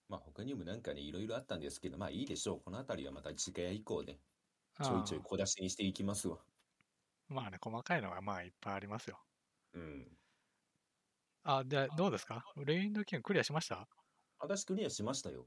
[0.09, 2.61] まあ他にもなんかね、いろいろあったんですけど、まあいいでしょう。
[2.61, 4.19] この辺りはまた次回以降ね、
[4.83, 6.39] ちょいちょいうん小出しにしていきますわ。
[7.29, 9.25] まあね、細かいのがまあいっぱいありますよ。
[9.73, 10.19] うん。
[11.43, 12.45] あ、で、どうですか？
[12.65, 13.89] レインドキングクリアしました？
[14.41, 15.47] 私クリアしましたよ。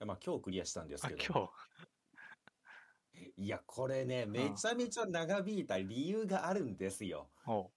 [0.00, 1.28] まあ今日クリアしたんですあ、けど。
[1.28, 1.52] 今日。
[3.36, 7.30] いや、これね、めちゃめちゃ長引いた理由があるんですよ。
[7.46, 7.72] お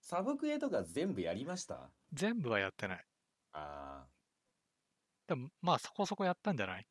[0.00, 1.92] サブクエとか全部やりました？
[2.12, 3.04] 全部はやってない。
[3.52, 3.60] あ
[4.06, 4.10] あ、
[5.28, 6.86] でも、まあそこそこやったんじゃない？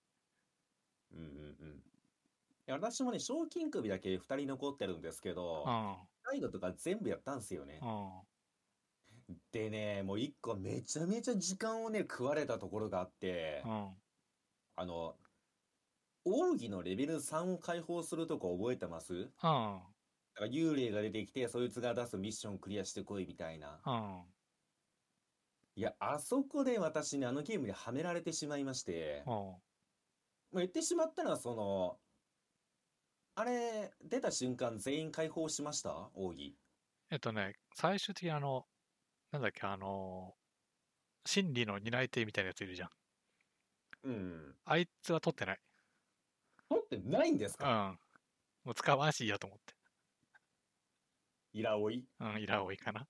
[1.12, 1.28] うんうんう
[1.76, 1.84] ん。
[2.68, 6.08] いや、私もね、賞金首だけ2人残ってるんですけど、うん。
[6.24, 7.80] ガイドとか全部やったんですよね。
[7.82, 8.28] うん。
[9.52, 14.02] でね、もう一個めちゃめちゃ時間をね、食われたところがあって、うん。
[14.76, 15.20] あの、
[16.26, 19.34] 奥義のレベル3を解放するとこ覚えてます？
[19.44, 19.98] うん。
[20.36, 23.86] なんか幽霊が出てきて、そいつが出すミッションクリアしてこいみたいな。
[23.86, 24.34] うん。
[25.76, 29.62] いや、あそこで私ね、あのゲームにはめられてしまいまして、うん。
[30.52, 32.02] もう言ってしまったら、その、
[33.40, 36.10] あれ、出た瞬間全員解放しました？
[36.16, 36.58] 奥義。
[37.12, 38.66] えっとね、最終的にあの、
[39.32, 40.34] なんだっけ、あの、
[41.26, 42.90] 真理の担い手みたいなやついるじゃん。
[44.04, 44.56] うん。
[44.66, 45.60] あいつは取ってない。
[46.70, 48.00] 取ってないんですうかん。
[48.64, 49.76] もう使わんしいいやと思って。
[51.54, 52.08] イラオイ？
[52.20, 53.08] うん、イラ多いかな。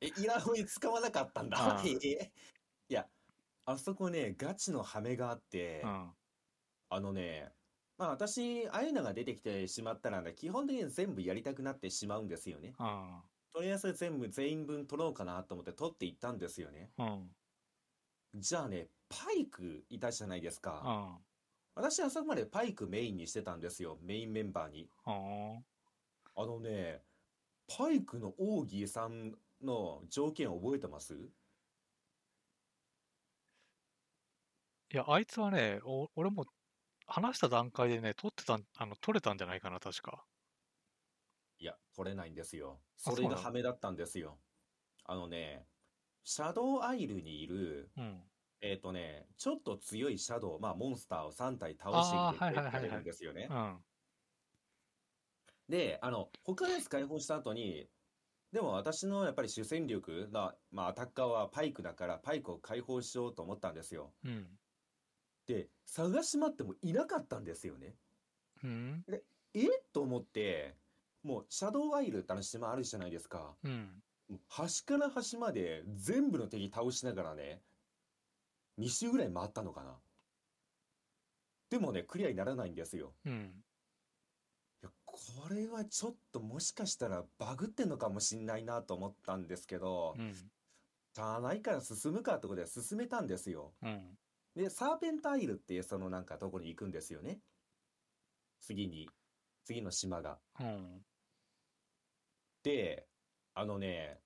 [0.00, 1.82] え、イラオイ使わなかったんだ？
[1.84, 3.06] いや、
[3.66, 6.14] あそこね、ガチのハメがあってう、ん。
[6.90, 7.52] あのね、
[8.02, 12.74] まあ私、ああいうのが出てきてしまったらね、基本的に全部やりたくなってしまうんですよね。
[12.76, 13.22] うん。
[13.54, 16.90] とりあえず全部、全員分取ろうかなと思って取っていったんですよね。
[16.98, 17.30] うん。
[18.34, 20.72] じゃあね、パイクいたじゃないですうか。
[20.72, 21.24] ん。
[21.76, 24.00] 私、あそこまでパイクメインにしてたんですよ。
[24.02, 24.90] メインメンバーに。
[25.06, 25.64] うん。
[26.34, 27.04] あのね、
[27.68, 31.14] パイクの奥義さんの条件覚えてます？
[31.14, 31.18] い
[34.90, 36.46] や、あいつはね、お俺も
[37.06, 40.26] 話した段階でね、取ってたん、あの、取れたんじゃないかな、確か。
[41.58, 42.82] いや、取れないんですよ。
[43.04, 43.42] あそれがそうなの？
[43.42, 44.40] ハメだったんですよ。
[45.04, 45.68] あのね、
[46.24, 48.22] シャドウアイルにいる、うん。
[48.60, 53.54] えっとね、ちょっと強いシャドウ、まあモンスターを3体倒していはいはいはいくれるんですよねう。
[53.54, 53.84] ん。
[55.68, 57.90] で、あの、他のやつ解放した後に、
[58.52, 64.14] でも私のやっぱり主戦力が、まあアタッカーはパイクだから、パイクを解放しようと思ったんですよ。
[64.24, 64.58] うん。
[65.46, 67.94] で、探し回ってもいなかったんですよね。
[68.62, 69.04] うん。
[69.54, 69.68] え？
[69.92, 70.76] と思って、
[71.22, 73.54] もうシャドウアイルってあの島あるじゃないですか。
[73.64, 74.02] うん。
[74.48, 77.60] 端から端まで全部の敵倒しながらね、
[78.78, 79.96] 2周ぐらい回ったのかな。
[81.70, 83.12] でもね、クリアにならないんですよ。
[83.26, 83.64] うん。
[84.82, 85.16] いや、こ
[85.50, 90.34] れはちょっともしかしたらバグってんのかもしんないなと思ったんですけど、うん。
[90.34, 93.72] しゃあないから進むかってことで進めたんですよ。
[93.82, 94.18] うん。
[94.54, 97.40] で、サーペンタイルっていうそのなんかとこに行くんですよね。
[98.60, 99.08] 次に、
[99.64, 100.38] 次の島が。
[100.60, 101.04] うん。
[102.62, 103.06] で、
[103.54, 104.20] あのね、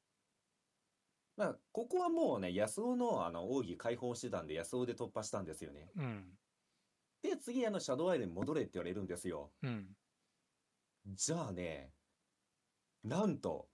[1.36, 5.90] まあ、ここはもうね、安尾のあの奥義解放してたんで、安尾で突破したんですよね。
[5.96, 6.38] うん。
[7.22, 9.52] で、次あのシャドウアイルに戻れって言われるんですよ。
[9.62, 9.86] うん。
[11.14, 11.92] じゃあね、
[13.04, 13.68] なんと、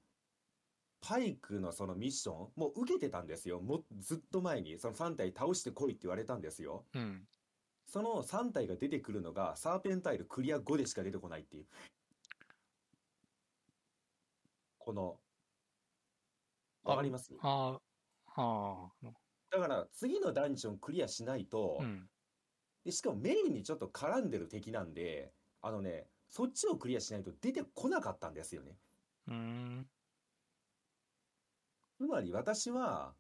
[1.03, 3.61] パイクのそのミッション、もう受けてたんですよ。
[3.61, 6.87] もうずっと前に、その3体倒してこいって言われたんですよ。
[6.95, 7.29] うん。
[7.87, 11.67] その3体が出てくるのが、サーペンタイルクリア5でしか出てこないっていう。
[14.79, 15.21] この、
[16.85, 17.35] わかります？
[17.41, 17.81] あ
[18.27, 19.13] あ、ああ、
[19.51, 22.09] だから次のダンジョンクリアしないと、うん。
[22.85, 28.79] で、しかもメインにちょっと絡んでる敵なんで、あのね、そっちをクリアしないと出てこなかったんですよね。
[29.29, 29.91] うん。
[32.03, 33.15] つまり私は、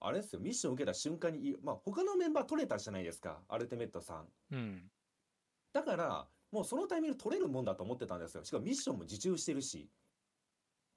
[0.00, 4.26] あれですよ、ミッション受けた瞬間にい、まあ他のメンバー取れたじゃないですか、アルティメットさん。
[4.50, 4.90] うん。
[5.72, 8.44] だから、もうそのタイミング取れるもんだと思ってたんですよ。
[8.44, 9.88] しかもミッションも受注してるし。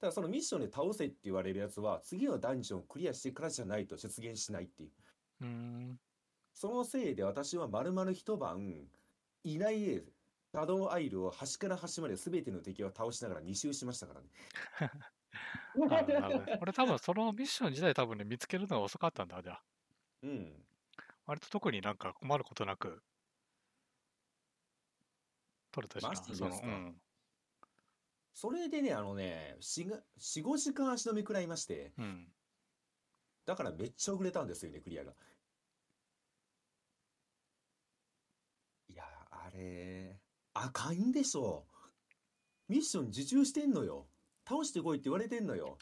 [0.00, 4.90] からそのミッションで倒せって言われるやつは、次のダンジョンをクリアしてからじゃないと出現しないっていう。
[5.42, 6.00] うん。
[6.54, 8.88] そのせいで私は丸々一晩、
[9.44, 14.26] いないシャドウアイルを端から端まで全ての敵を倒しながら2周しましたからね。
[15.32, 19.62] あなるほどね 俺多分そのミッション自体多分ね、見つけるのが遅かったんだ、じゃあ。
[20.22, 20.66] うん。
[21.26, 23.02] 割と特になんか困ることなく、
[25.70, 26.08] 取れたしな。
[26.10, 26.52] マジですか？
[26.52, 27.02] そのうん。
[28.34, 32.32] それでね、あのね、4、が4 5時間足止め食らいまして、うん。
[33.44, 35.14] だからめっちゃ遅れたんですよね、クリアが。
[38.88, 40.20] いや、あれ、
[40.54, 41.66] あかんでしょ。
[42.68, 44.08] ミッション受注してんのよ。
[44.48, 45.78] 倒してこいって言われてんのよ。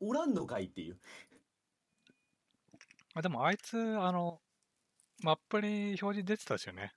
[0.00, 1.00] おらんのかいっていう。
[3.14, 4.42] あでもあいつ、あの、
[5.22, 6.94] マップに表示出てたしよね。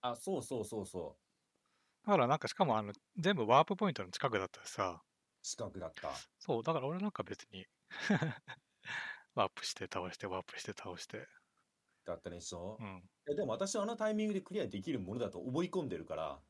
[0.00, 1.22] あ、そうそうそうそう。
[2.06, 5.04] だからなんかしかもあの、全部ワープポイントの近くだったしさ、
[5.42, 6.28] 近くだった。
[6.38, 7.66] そう、だから俺なんか別に
[9.34, 11.28] ワープして倒して、ワープして倒して。
[12.06, 12.78] だったでしょ？
[12.78, 12.84] う。
[12.84, 13.08] ん。
[13.26, 16.45] でも私はあのタイミングでクリアできるものだと思い込んでるから、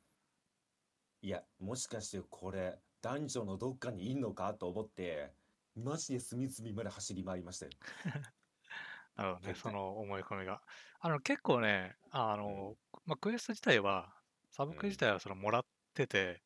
[1.26, 5.34] いや、もしかしてこれ、男女のどっかにいんのかと思って、
[5.74, 7.72] マジで隅々まで走り回りましたよ。
[9.16, 10.62] なるほどね、その思い込みが。
[11.00, 14.14] あの、結構ね、あの、まあ、クエスト自体は、
[14.52, 16.44] サブクエ自体はそのもらってて、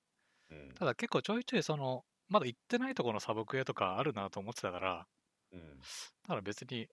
[0.49, 0.73] うん。
[0.75, 5.07] ただ結構ちょいちょいその、まだ行ってないところのサブクエとかあるなと思ってたから、
[5.53, 5.79] うん。
[5.79, 5.85] だ
[6.27, 6.88] から別に、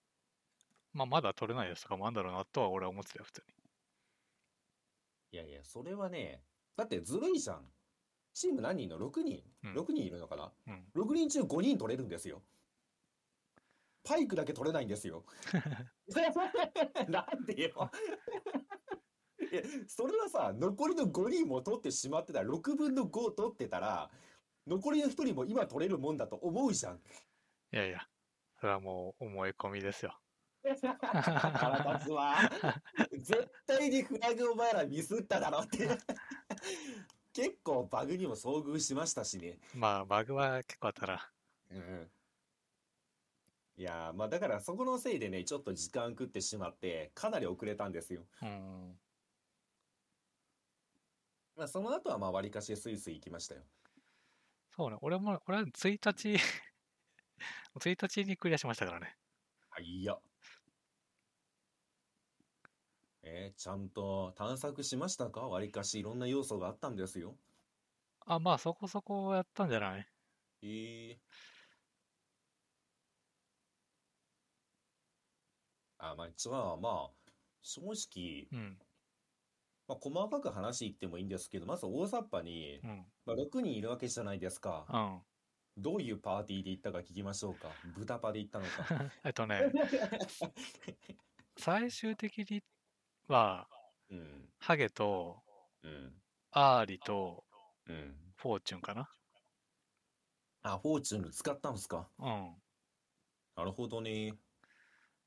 [0.91, 3.45] まあ、まだ取れないやつとかもあるんだろうなとは俺は思ってたよ、普通
[5.31, 6.43] いやいや、それはね、
[6.75, 7.71] だってずるいじゃん。
[8.37, 10.53] チーム何人の ?6 人うん ?6 人いるのかな？
[10.67, 10.73] に。
[10.95, 11.01] うん。
[11.03, 12.43] 6人中5人取れるんですよ。
[14.03, 15.25] パイクだけ取れないんですよ。
[17.09, 17.91] なんでよ。
[19.51, 24.11] いやそれはさ、残りの5人も取ってしまってたら、6分の5取ってたら、
[24.67, 26.97] 残りの1人も今取れるもんだと思うじゃん。
[26.97, 26.99] い
[27.71, 28.07] やいや、
[28.59, 30.17] それはもう思い込みですよ。
[30.75, 32.37] 腹立つわ。
[33.11, 35.87] 絶対にフラグお前らミスっただろって。
[37.37, 39.59] 結構バグにも遭遇しましたしね。
[39.75, 41.29] まあ、バグは結構あったな。
[41.71, 42.09] うん
[43.77, 48.21] いやーまあだからそこのせいでねちょっと時間食ってしまってかなり遅れたんですよ。
[48.41, 48.97] うん。
[51.55, 53.61] まあその後はまあ割かしスイスイ行きましたよ。
[54.75, 56.37] そうね、俺も、俺は1日、
[57.79, 59.15] 1日にクリアしましたからね。
[59.69, 60.17] あいや。
[63.29, 65.41] えーちゃんと探索しましたか？
[65.49, 67.35] 割かしいろんな要素があったんですよ。
[68.25, 70.07] あ、まあそこそこやったんじゃない？
[70.61, 71.17] えー、
[75.99, 77.09] あまあ一応まあ
[77.61, 78.77] 正直、うん。
[79.89, 83.05] まあ、細かく話言ってもいいんですけどまず大雑把に、うん。
[83.25, 84.85] まあ、6人いるわけじゃないですか。
[84.89, 85.19] うん。
[85.77, 87.69] どういうパーティーで行ったか聞きましょうか？
[87.95, 88.71] 豚パで行ったのか。
[89.23, 89.61] えっとね、
[91.57, 92.63] 最終的に
[93.27, 93.67] は、
[94.09, 95.41] うん、ハゲと、
[95.83, 96.13] うん、
[96.51, 97.43] アーリと、
[97.87, 98.15] うん。
[98.35, 99.09] フォーチュンかな
[100.61, 102.07] あ、フォーチュン使ったんですか？
[102.19, 102.55] うん。
[103.55, 104.33] なるほどね。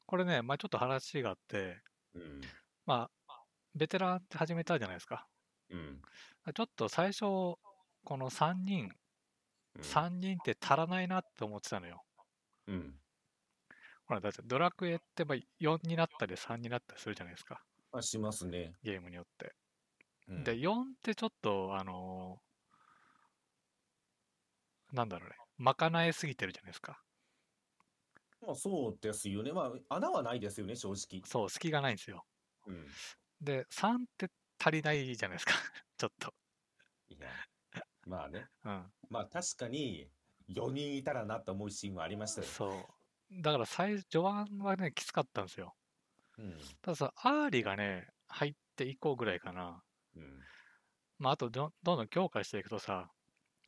[0.06, 1.82] これね、まあちょっと話があって、
[2.14, 2.40] うん、
[2.86, 3.42] まあ、
[3.74, 5.26] ベテランって始めたじゃないですか。
[5.70, 6.00] うん、
[6.54, 7.58] ちょっと最初、こ
[8.10, 8.90] の3人、
[9.74, 9.82] うん。
[9.82, 12.04] 3人って足らないなって思ってたのよ。
[12.68, 12.94] うん。
[14.04, 17.60] ほら、だってドラクエってまあ4になったり3になったりするじゃないですか。
[17.92, 18.74] まあ、しますね。
[18.82, 19.54] ゲームによって。
[20.28, 22.50] うん、で、4ってちょっと、あのー
[24.92, 27.00] なんだろうね、賄えすぎてるじゃないですか。
[28.42, 29.52] まあ、そうですよね。
[29.52, 31.22] まあ、穴はないですよね、正直。
[31.24, 32.24] そう、隙がないんですよ。
[32.66, 32.86] うん。
[33.40, 35.52] で、3って足りないじゃないですか。
[35.96, 36.34] ちょっと。
[37.08, 37.28] いや、
[38.06, 38.48] まあね。
[38.64, 38.92] うん。
[39.10, 40.10] まあ、確かに、
[40.48, 42.46] 4人いたらなと思うシーンはありましたよ。
[42.48, 42.68] そ
[43.30, 43.42] う。
[43.42, 45.76] だから最、序盤はね、きつかったんですよ。
[46.40, 46.58] うん。
[46.82, 49.82] たださ、アーリがね、入って以降ぐらいかな。
[50.16, 50.40] うん。
[51.18, 53.10] まあ、あとど、どんどん強化していくとさ、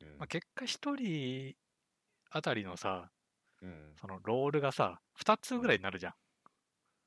[0.01, 1.55] うんまあ、結果1人
[2.31, 3.11] あたりのさ、
[3.61, 3.93] うん。
[4.01, 6.13] そのロールがさ、2つぐらいになるじゃん。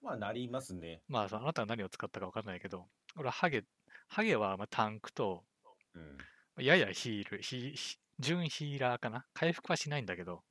[0.02, 1.02] まあ、なりますね。
[1.08, 3.64] まあさ、あなたが何を使ったか分かんないけど、俺はハゲ、
[4.08, 5.44] ハゲはまあタンクと、
[5.94, 6.64] うん。
[6.64, 10.42] ややヒール、ヒヒ準ヒーラーかな回復はしないんだけど、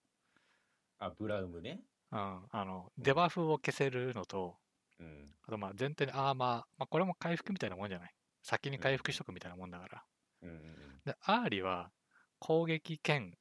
[0.99, 1.82] あ、ブラウムね。
[2.12, 4.58] うん、あの、デバフを消せるのと、
[4.99, 5.36] うん。
[5.43, 8.12] あとまあ全体にアーマー、まあこれも回復みたいなもんじゃない？
[8.43, 10.06] 先に回復しとくみたいなもんだから。
[10.43, 11.02] うん。
[11.06, 11.91] で、アーリは
[12.39, 13.37] 攻撃兼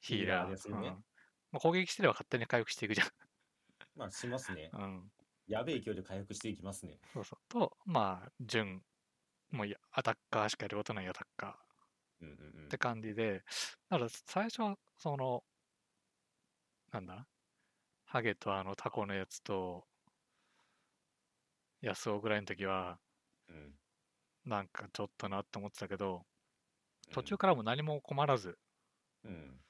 [0.00, 0.50] ヒーラー。
[0.50, 0.94] ですよねうん
[1.52, 3.04] まあ、攻撃してれば勝手に回復していくじゃ
[3.94, 4.70] まあ、しますね。
[4.72, 4.76] ん。
[4.76, 5.12] うん。
[5.46, 6.98] やべえ勢いで回復していきますね。
[7.12, 7.40] そうそう。
[7.48, 8.82] と、まあ、準、
[9.50, 12.24] もうアタッカーしかやることないアタッカー。
[12.24, 13.44] うんうんうんって感じで、
[13.90, 15.44] だから最初はその、
[16.92, 17.28] なんだ？
[18.04, 19.86] ハゲとあのタコのやつと、
[21.84, 22.98] ヤスオぐらいの時は、
[23.48, 23.72] うん
[24.44, 26.16] なんかちょっとなって思ってたけど、
[27.08, 28.58] うん途中からも何も困らず、
[29.24, 29.60] うん。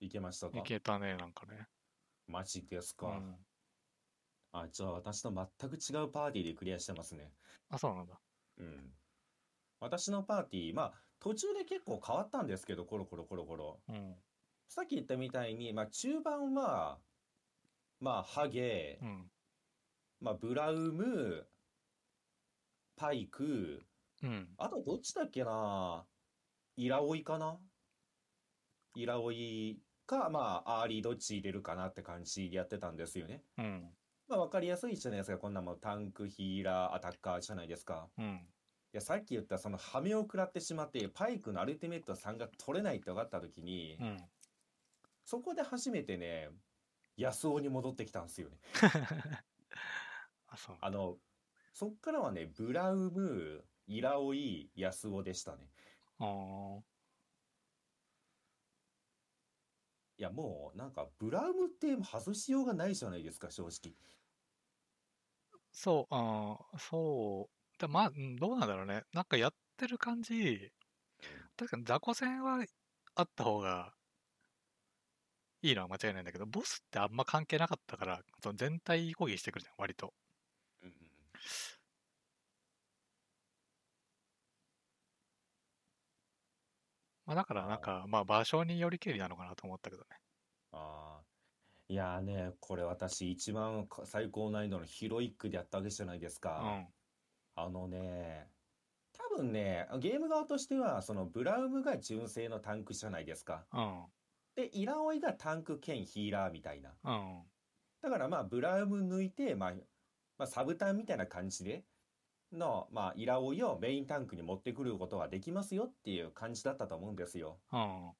[0.00, 0.58] いけましたか？
[0.58, 1.66] いけたね、なんかね。
[2.28, 3.08] マジですか。
[3.08, 3.36] うん
[4.54, 7.32] あ、じゃあ私と全く違うパーティーでクリアしてますね。
[7.70, 8.20] あ、そうなんだ。
[8.58, 8.94] うん。
[9.80, 13.80] 私のパーティー、まあ、途中で結構変わったんですけど、コロコロコロコロ。
[13.88, 14.14] うん。
[14.68, 16.98] さっき言ったみたいに、まあ、中盤は、
[18.02, 19.30] まあ、ハゲ、うん。
[20.20, 21.46] まあ、ブラウム、
[22.96, 23.80] パイク、
[24.24, 24.48] うん。
[24.58, 26.04] あとどっちだっけな
[26.76, 27.60] イラオイかな
[28.96, 33.44] イラオイか、まあ、アーリどっち入れるかなって感じでやってたんですよね。
[33.58, 33.88] うん。
[34.26, 35.38] まあ、わかりやすいじゃないですか。
[35.38, 38.08] こんなもんタンク、ヒーラー、アタッカーじゃないですか。
[38.18, 38.24] うん。
[38.24, 44.16] いや、さっき言ったそのハメを食らってしまって、パイクのアルティメット3が取れないって分かった時に、うん。
[45.24, 46.48] そこで初めてね、
[47.16, 48.58] 安尾に戻ってきたんですよね。
[50.46, 50.78] あ、そう。
[50.80, 51.20] あの、
[51.72, 55.72] そっからはね、ブラウム、イラオイ、安尾でしたね。
[56.18, 56.82] あー
[60.18, 63.96] いや、もう、なんか、ブラウムって外しようがないじゃないですか、正直。
[65.72, 67.78] そう、あーそう。
[67.80, 69.02] でまあ、うんどうなんだろうね。
[69.12, 70.72] なんかやってる感じ、
[71.56, 72.64] 確かに雑魚戦は
[73.16, 73.94] あった方が
[75.62, 80.14] いいのは間違いないんだけど、ボスってあんま関係なかったから、その全体攻撃してくるじゃん、割と。
[80.82, 80.94] うんうん
[87.26, 90.20] まあ、だからなんか、まあ場所によりけりなのかなと思ったけどね。
[90.72, 91.26] ああ。
[91.88, 96.62] いやーね、これ私一番か最高難易度のヒロイックでやったわけじゃないですうか。
[96.64, 96.94] ん。
[97.56, 98.50] あのね、
[99.12, 103.68] 多分ね、ゲーム側としては、そのブラウムが純正のタンクじゃないですか。
[103.72, 104.06] うん。
[104.54, 106.94] で、イラオイがタンク兼ヒーラーみたいな。
[107.04, 107.42] うん。
[108.02, 109.72] だからまあ、ブラウム抜いて、まあ、
[110.38, 111.84] まあ、サブタンみたいな感じで、
[112.52, 117.58] の、まあ、イラオイをメインタンクに持ってくることができますよっていう感じだったと思うんですよ。
[117.72, 118.12] うん。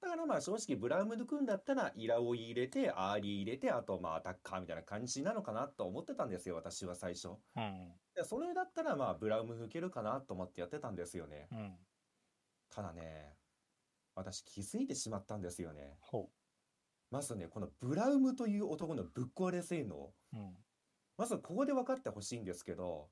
[0.00, 7.28] だからまあ正直ブラウム抜くんだったらイラオイ入れて、アーリ入れて、あとまあアタッカーみたいな感じなのかなと思ってたんですよ、私は最初。
[7.56, 7.92] うん。
[8.14, 11.48] でそれだったらまあブラウム抜けるかなと思ってやってたんですよね。
[11.52, 11.76] うん。
[12.70, 13.36] ただね、
[14.20, 15.96] 私気づいてしまったんですよね。
[16.00, 16.30] ほ
[17.10, 20.12] まずね、このブラウムという男のぶっ壊れ性能。
[20.32, 20.36] う。
[20.36, 20.56] うん。
[21.16, 23.08] まずここで分かってほしいんですけど、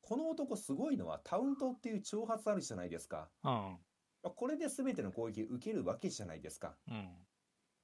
[0.00, 3.28] この男すごいのはタウントっていう挑発あるじゃないですか。
[3.42, 3.50] うん。
[3.50, 3.78] ま
[4.24, 6.74] あこれで全ての攻撃受けるわけじゃないですか。
[6.88, 7.08] うん。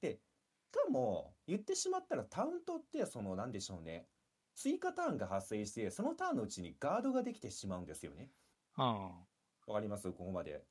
[0.03, 0.19] し
[0.73, 4.07] かも、言ってしまったらタウントってそのなんでしょうね。
[4.55, 8.31] 追加ターンが発生して、そのターンのうちにガードができてしまうんですよね。
[8.79, 8.85] うん。
[8.85, 10.13] わかります？
[10.13, 10.63] ここまで。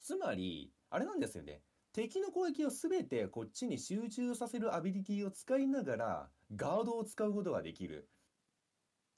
[0.00, 1.62] つまり、あれなんですよね。
[1.92, 8.08] 敵の攻撃をすべてこっちに集中させるアビリティを使いながら、ガードを使うことができる。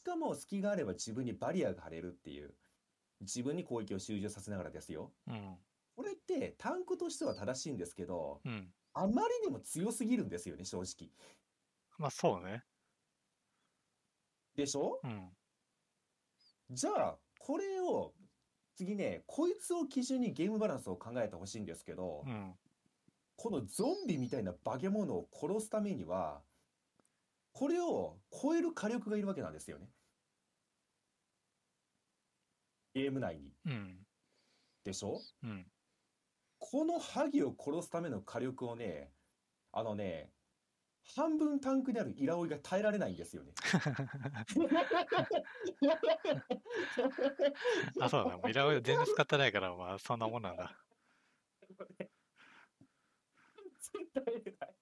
[0.00, 2.54] しかも隙があれば自分にバリアが張れるっていう。
[3.20, 5.12] 自分に攻撃を集中させながらですよ。
[5.26, 5.58] うん。
[5.94, 8.72] これってタンクとしては正しいんですけど、うん。
[8.94, 11.10] あまりにも強すぎるんですよね、正直。
[11.98, 12.64] まあそうね。
[14.56, 15.00] でしょ？
[15.04, 15.36] うん。
[16.70, 18.14] じゃあ、これを、
[18.80, 22.54] 次ね、こいつを基準にゲームバランスを考えてほしいんですけど、うん。
[23.36, 26.40] このゾンビみたいな化け物を殺すためには、
[27.52, 29.90] これを超える火力がいるわけなんですよね。
[32.94, 33.52] ゲーム内に。
[33.66, 33.98] うん。
[34.82, 35.20] でしょ？
[35.42, 35.66] うん。
[36.58, 39.12] このハギを殺すための火力をね、
[39.72, 40.30] あのね、
[41.16, 43.52] 半分タンクであるイラオイが耐えられないんですよね。
[48.00, 48.38] あ、そうだ。
[48.44, 50.72] ミラー全然使ってないから、まあそんなもんなんだ。
[54.14, 54.74] 耐えれない。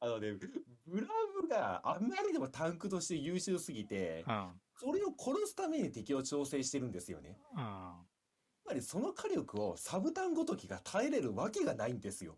[0.00, 0.32] あのね、
[0.86, 1.08] ブラウ
[1.42, 4.60] ムがあまりにもタンクとして優秀すぎてう、ん。
[4.76, 7.38] それを殺すために敵を調整してるんですよね。
[7.56, 8.06] うん。
[8.62, 12.36] つまりその火力をサブタンごときが耐えれるわけがないんですよ。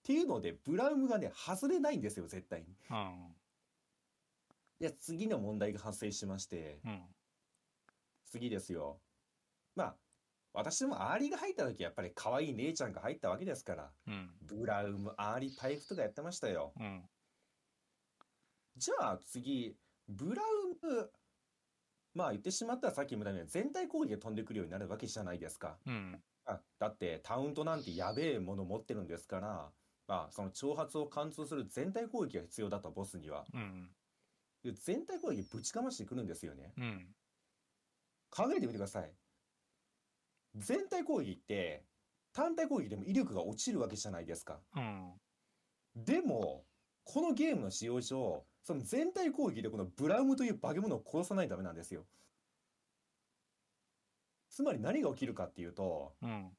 [0.00, 2.74] っていうので、ブラウムがね、外れないんですよ、絶対に。
[2.90, 3.34] うん。
[4.80, 7.02] で、次の問題が発生しまして、うん。
[8.24, 9.00] 次ですよ。
[9.76, 9.96] まあ、
[10.52, 14.30] 私もアーリが入った時やっぱり可愛い姉ちゃんが入ったわけですから、うん。
[14.42, 16.72] ブラウム、アーリ、パイクとかやってましたよ。
[16.78, 17.02] うん。
[18.76, 19.76] じゃあ次、
[20.08, 21.12] ブラウム、
[22.14, 25.78] まあ言ってしまったらさっきも言ったように全体攻撃が飛んでくるようになるわけじゃないですか。
[25.86, 26.20] うん。
[26.46, 29.70] あ、だってタウントなんてやべえもの持ってるんですから、
[30.10, 33.46] まあその挑発を貫通する全体攻撃が必要だとボスには。
[33.54, 33.88] うん。
[34.64, 36.72] で全体攻撃ぶちかましてくるんですよね。
[36.76, 37.14] うん。
[38.28, 39.12] 考えてみてください。
[40.56, 41.84] 全体攻撃って
[42.32, 44.58] 単体攻撃でも威力が落ちるわけじゃないですか。
[44.74, 45.12] うん。
[45.94, 46.64] でも、
[47.04, 52.04] このゲームの使用上、その全体攻撃でこのブラウムという化け物を殺さないとダメなんですよ。
[54.48, 56.50] つまり何が起きるかっていうと、うん。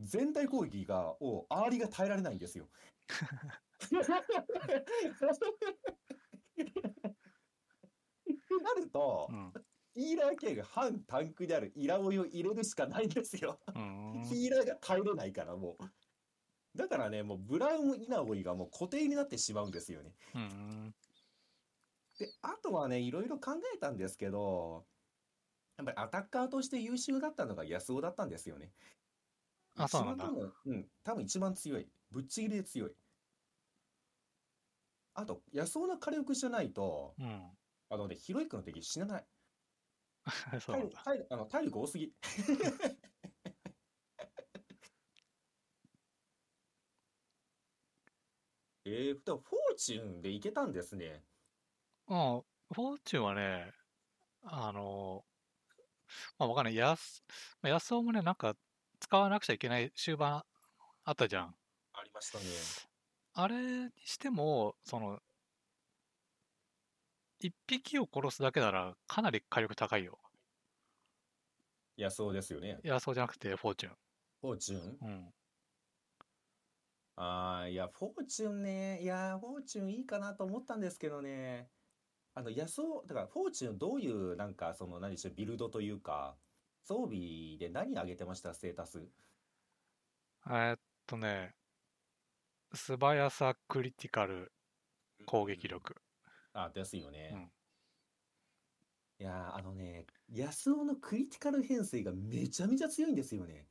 [0.00, 2.68] 全体攻撃が、をアーリが耐えられないんですよ。
[8.62, 9.52] なるとう、ん。
[9.94, 13.60] ヒーラー系が反タンクであるイラオイを入れるしかないんですよ。
[14.24, 16.78] ヒーラーが耐えれないからもう。
[16.78, 20.14] だからね、もうブラウンイナオイがもう固定になってしまうんですよね。
[22.18, 24.86] で、あとはね、いろいろ考えたんですけど、
[25.76, 28.72] やっぱりアタッカーとして優秀だったのが安尾だったんですよね。
[29.76, 31.88] あそうなんだうん、多分一番強い。
[32.12, 32.92] ぶっちぎりで強い。
[35.14, 37.42] あと、安尾の火力じゃないと、うん。
[37.90, 39.26] あのね、ヒロイックの敵死なない。
[40.60, 40.90] そう。
[40.90, 42.12] 体力あの体力多すぎ。
[48.84, 51.24] えー、でもフォーチュンでいけたんですね。
[52.08, 52.42] うん。
[52.72, 53.72] フォーチュンはね、
[54.42, 55.24] あの、
[56.38, 56.74] まあわかんない。
[56.74, 57.24] やす、
[57.62, 58.56] まあ安尾もね、なんか
[59.00, 60.44] 使わなくちゃいけない終盤
[61.04, 61.54] あったじゃん。
[62.22, 62.44] したね。
[63.34, 65.18] あれにしても、その、
[67.40, 70.18] 一匹を殺すだけならかなり火力高いよ。
[71.96, 72.78] いや、そうですよね。
[72.84, 73.96] 安尾じゃなくてフォーチュン。
[74.40, 74.98] フォーチュン？
[75.02, 75.34] うん。
[77.16, 79.02] ああ、いや、フォーチュンね。
[79.02, 81.68] いや、フォーチュンいいかなと思ったんですけどね。
[82.34, 86.36] あの、安尾、だから、フォーチュンどういう、なんか、その、何でしょう、ビルドというか、
[86.84, 89.06] 装備で何上げてました、ステータス。
[90.46, 91.54] えーっとね、
[92.74, 94.52] 素早さ、クリティカル、
[95.26, 95.96] 攻撃力。
[96.54, 97.30] あ、ですよね。
[97.32, 97.50] うん
[99.22, 103.68] いやー、あのね、安尾のクリティカル編成がめちゃめちゃ強いんですよね。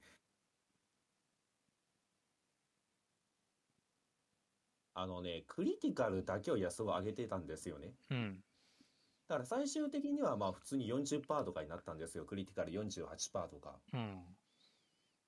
[4.94, 7.92] あのね、クリティカルだけを安尾は上げてたんですよね。
[8.12, 8.44] うん。
[9.28, 12.24] だから最終的にはまあ普通に40%とかになったんですよ。
[12.24, 13.78] クリティカル48%とか。
[13.94, 14.24] うん。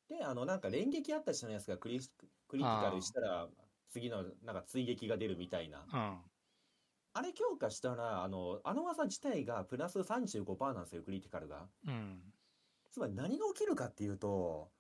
[0.08, 1.78] で、あのなんか連撃あったじゃないですか。
[1.78, 2.00] クリ、
[2.48, 3.50] クリティカルしたら
[3.94, 5.86] 次のなんか追撃が出るみたいな。
[5.94, 6.18] うん。
[7.16, 11.68] あれ強化したら、あの、あの技自体がプラス35%なんですよ、クリティカルが。
[11.88, 12.20] うん。
[12.92, 14.72] つまり何が起きるかっていうと、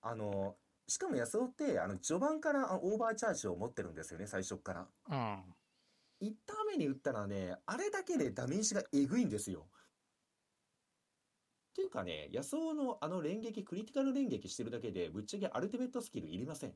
[0.00, 0.56] あの、
[0.88, 4.88] しかも安尾って、あの、序盤からあオーバーチャージを持ってるんですよね、最初っから。
[5.10, 5.42] うん。
[6.20, 9.66] 一ターン目に打ったらね、あれだけでダメージがえぐいんですよ。
[11.72, 16.74] っていうかね、安尾のあの連撃、クリティカル連撃してるだけで、ぶっちゃけアルティメットスキルいりません。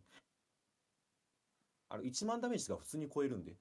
[1.90, 3.58] あの、1万ダメージが普通に超えるんで。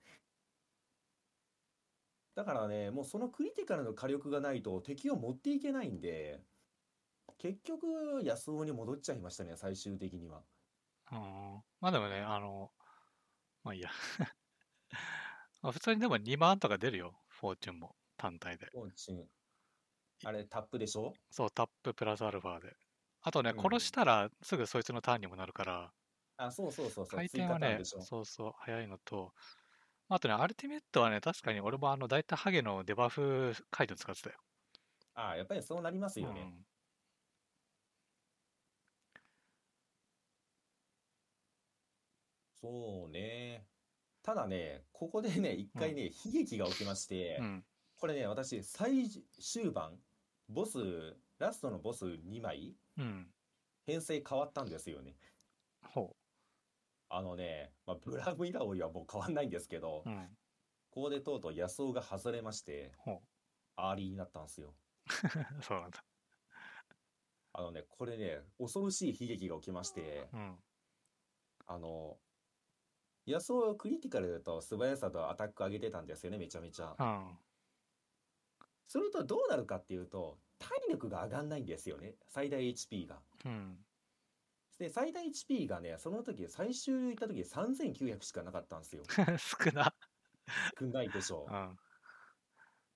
[2.36, 6.44] だからね、もうそのクリティカルの火力がないと敵を持っていけないんで、
[7.40, 10.46] 結局、安尾に戻っちゃいましたね、最終的には。
[11.12, 11.64] うん。
[11.80, 12.74] まあでもね、あの、
[13.64, 13.92] まあいいや。
[15.62, 18.72] まあ普通にでも2万とか出るよ、フォーチュンも単体で。
[18.72, 19.30] フォーチュン
[20.26, 21.20] あれ、タップでしょ？
[21.32, 22.76] そう、タッププラスアルファで。
[23.22, 25.94] あとね、うん殺したらすぐそいつのターンにもなるから、
[26.40, 29.34] あ、そうそうそうそう、回追転はね加ターンでしょそうそう、早いのと、
[30.10, 34.40] あとね、アルティメットはね、確かに俺もあの、大体ハゲのデバフ解除使ってたよ。
[35.14, 36.42] あやっぱりそうなりますよね。
[36.42, 36.66] うん
[42.62, 43.70] そうね。
[44.22, 47.66] ただね、ここでね、一回ね、悲劇が起きまして、うん。
[47.98, 50.04] これね、私、最終盤、
[50.50, 50.80] ボス、
[51.38, 53.34] ラストのボス2枚、うん。
[53.86, 55.18] 編成変わったんですよね。
[55.84, 56.16] ほ
[57.10, 60.10] あのね、まあ、ブラムイラオイはもう変わんないんですけど、う。
[60.10, 60.28] うん。
[60.92, 63.22] ここでとうとう安尾が外れまして、ほ
[63.76, 64.74] アーリになったんですよ。
[65.06, 65.10] う。
[65.64, 66.04] そうなんだ。
[67.54, 70.60] あのね、これね、恐ろしい悲劇が起きまして、うん。
[71.68, 72.18] あの、
[73.26, 76.96] 安尾クリティカルと素早さとアタック上げてたんですよね、めちゃめちゃ。
[76.98, 77.38] うん。
[78.88, 83.22] するとどうなるかっていうと、体力が上がんないんですよね、最大 HP が。
[83.46, 83.86] うん。
[84.80, 89.04] で、最大 HP がね、その時、最終行った時3900しかなかったんですよ。
[89.38, 89.94] 少な。
[90.80, 91.54] 少ないでしょう。
[91.54, 91.80] うん。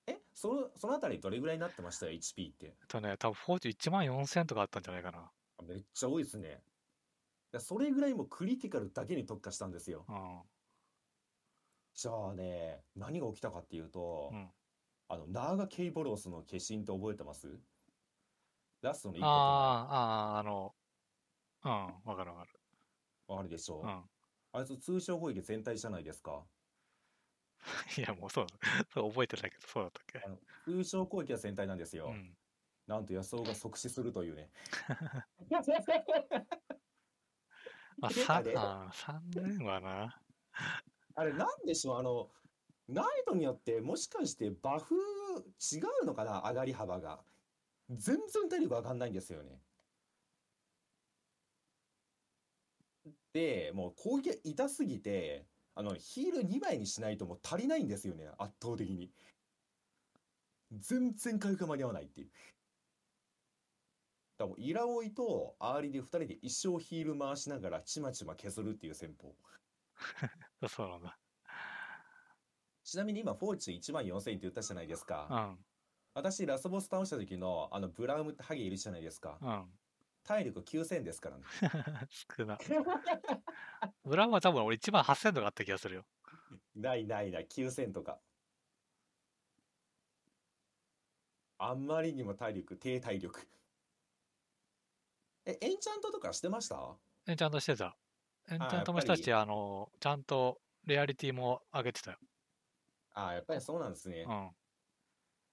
[0.06, 2.74] え、その、そのあたりどれぐらいになってましたよ、HP って？
[2.88, 5.30] とね、多分フォーチュン1万4000とかあったんじゃないかな。
[5.58, 6.62] あめっちゃ多いですね。
[7.52, 10.04] でそれぐらいもうクリティカルだけに特化したんですよ。
[10.08, 10.42] うん。
[11.94, 14.54] じゃあね、何が起きたかっていうと、うん。
[15.08, 17.60] あの、ナーガ・ケイボロスの化身って覚えてます？
[18.82, 20.74] ラストの一個ああ、あの、
[21.64, 21.70] うん、
[22.04, 22.60] わかるわかる。
[23.28, 23.86] あるでしょう。
[23.86, 24.02] うん。
[24.52, 26.44] あいつ通常攻撃全体じゃないですか。
[27.96, 28.46] いや、もうそう、
[28.92, 30.28] そう覚えてないけど、そうだったっけあ。
[30.28, 32.08] の通常攻撃は全体なんですよ。
[32.08, 32.36] うん。
[32.86, 34.50] なんと安尾が即死するというね。
[37.96, 38.52] まあ、であれ？
[38.54, 39.20] さあ3
[39.56, 40.22] 年はな。
[41.14, 41.98] あれなんでしょう？
[41.98, 42.30] あの、
[42.88, 46.42] ナイトによってもしかしてバフ違うのかな？
[46.42, 47.24] 上がり幅が。
[47.90, 49.62] 全然体力上がんないんですよね。
[53.34, 59.10] で、もう攻撃が痛すぎて、あの、ヒール2枚にしないともう足りないんですよね、圧倒的に。
[60.72, 62.30] 全然回復が間に合わないっていう。
[64.38, 69.34] だもうイラオイとアーリで2人で一生ヒール回しながらちまちま削るっていう戦法。
[70.68, 71.18] そうなんだ。
[72.84, 75.28] ちなみに今、フォーチュン1万4000って言ったじゃないですか。
[75.30, 75.64] うん。
[76.14, 79.38] 私、ラスボス倒した時の、あの、ブラウムってハゲいるじゃないですか。
[79.40, 79.78] うん。
[80.24, 81.52] 体力9000ですからね。
[82.10, 82.62] 少な。
[84.04, 86.06] ブラウンは多分俺1万8000とかあった気がするよ。
[86.74, 88.20] ないないない、9000とか。
[91.58, 93.48] あんまりにも体力、低体力。
[95.46, 96.98] え、エンチャントとかしてました？
[97.26, 97.98] エンチャントしてた。
[98.50, 102.18] エンチあャントもしたし、あの、ちゃんとレアリティも上げてたよ。
[103.12, 104.32] ああ、やっぱりそうなんですねう。
[104.32, 104.32] ん。
[104.32, 104.56] うん。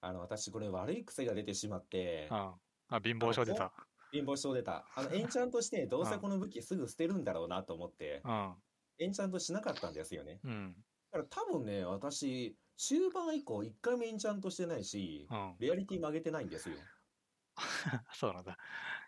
[0.00, 2.36] あの、私これ悪い癖が出てしまって、
[2.88, 3.72] あ、貧乏症出た。
[4.12, 4.84] 貧乏症出た。
[4.94, 8.54] あの、エンチャントして、どうせこの武器すぐ捨てるんだろうなと思って、うん。
[8.98, 10.40] エンチャントしなかったんですよね。
[10.44, 10.74] うん。
[11.10, 15.56] だから多分ね、私、中盤以降一回もエンチャントしてないし、うん。
[15.58, 16.76] レアリティも上げてないんですよ。
[18.12, 18.58] そうなんだ。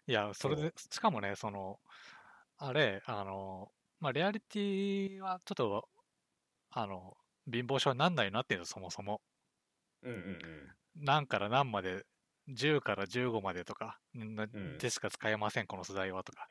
[0.07, 1.81] いや、それで、しかもね、その、
[2.57, 5.89] あれ、あの、まあ、レアリティはちょっと、
[6.71, 7.17] あの、
[7.51, 9.21] 貧乏症になんないなっていうの、そもそも。
[10.03, 11.05] うんうんうん。
[11.05, 12.05] 何から何まで、
[12.49, 13.99] 10から15までとか、
[14.79, 16.49] でしか使えません、この素材はとか。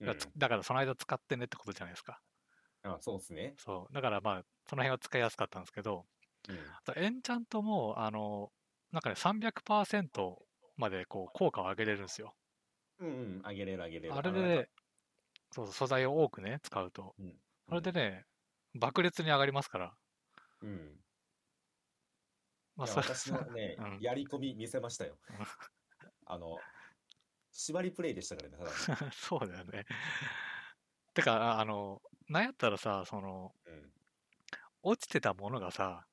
[0.00, 2.20] うんだからその間使ってねってことじゃないですか。
[2.82, 3.54] あ、そうですね。
[3.56, 3.94] そう。
[3.94, 6.06] だからまあ、その辺は使いやすかったんですけど、
[6.48, 6.56] うん。
[6.56, 8.50] あとエンチャントも、あの、
[8.90, 10.44] なんかね、300%
[10.76, 12.34] までこう効果を上げれるんですよ。
[12.98, 14.14] うんうん、あげれるあげれる。
[14.14, 14.68] あれので、
[15.52, 17.14] そうそう素材を多くね、使うと。
[17.18, 17.36] うん
[17.68, 18.24] それでね、
[18.74, 19.94] 爆裂に上がりますから。
[20.62, 20.98] うん。
[22.76, 25.16] まあ、私のね うん、やり込み見せましたよ。
[26.26, 26.58] あの、
[27.50, 28.70] 縛りプレイでしたからね、ただ
[29.06, 29.12] の。
[29.12, 29.84] そうだよね。
[31.14, 33.92] てか、ああの、なんやったらさ、その、うん。
[34.82, 36.06] 落ちてたものがさ、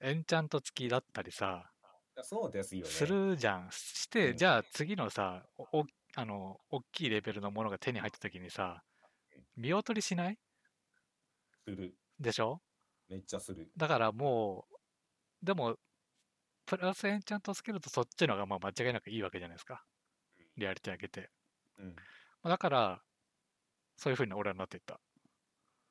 [0.00, 1.72] エンチャント付きだったりさ、
[2.22, 2.88] そうですよね。
[2.88, 3.68] するじゃん。
[3.70, 8.82] して、うんじゃあ次のさ、おおあの、大きいレベルのものが手に入った時にさ、
[9.56, 10.38] 見劣りしない？
[11.64, 11.94] する。
[12.20, 12.60] でしょ？
[13.08, 13.70] めっちゃする。
[13.76, 14.71] だからもう、
[15.42, 15.76] でも、
[16.66, 19.84] プラスエンチャントつけるとそっちのがまあ間違いなくいいわけじゃないですか。
[20.56, 21.30] リアリティ上げて。
[21.78, 21.86] うん。
[21.94, 21.94] ま
[22.44, 23.02] あだから、
[23.96, 25.00] そういう風に俺はなっていった。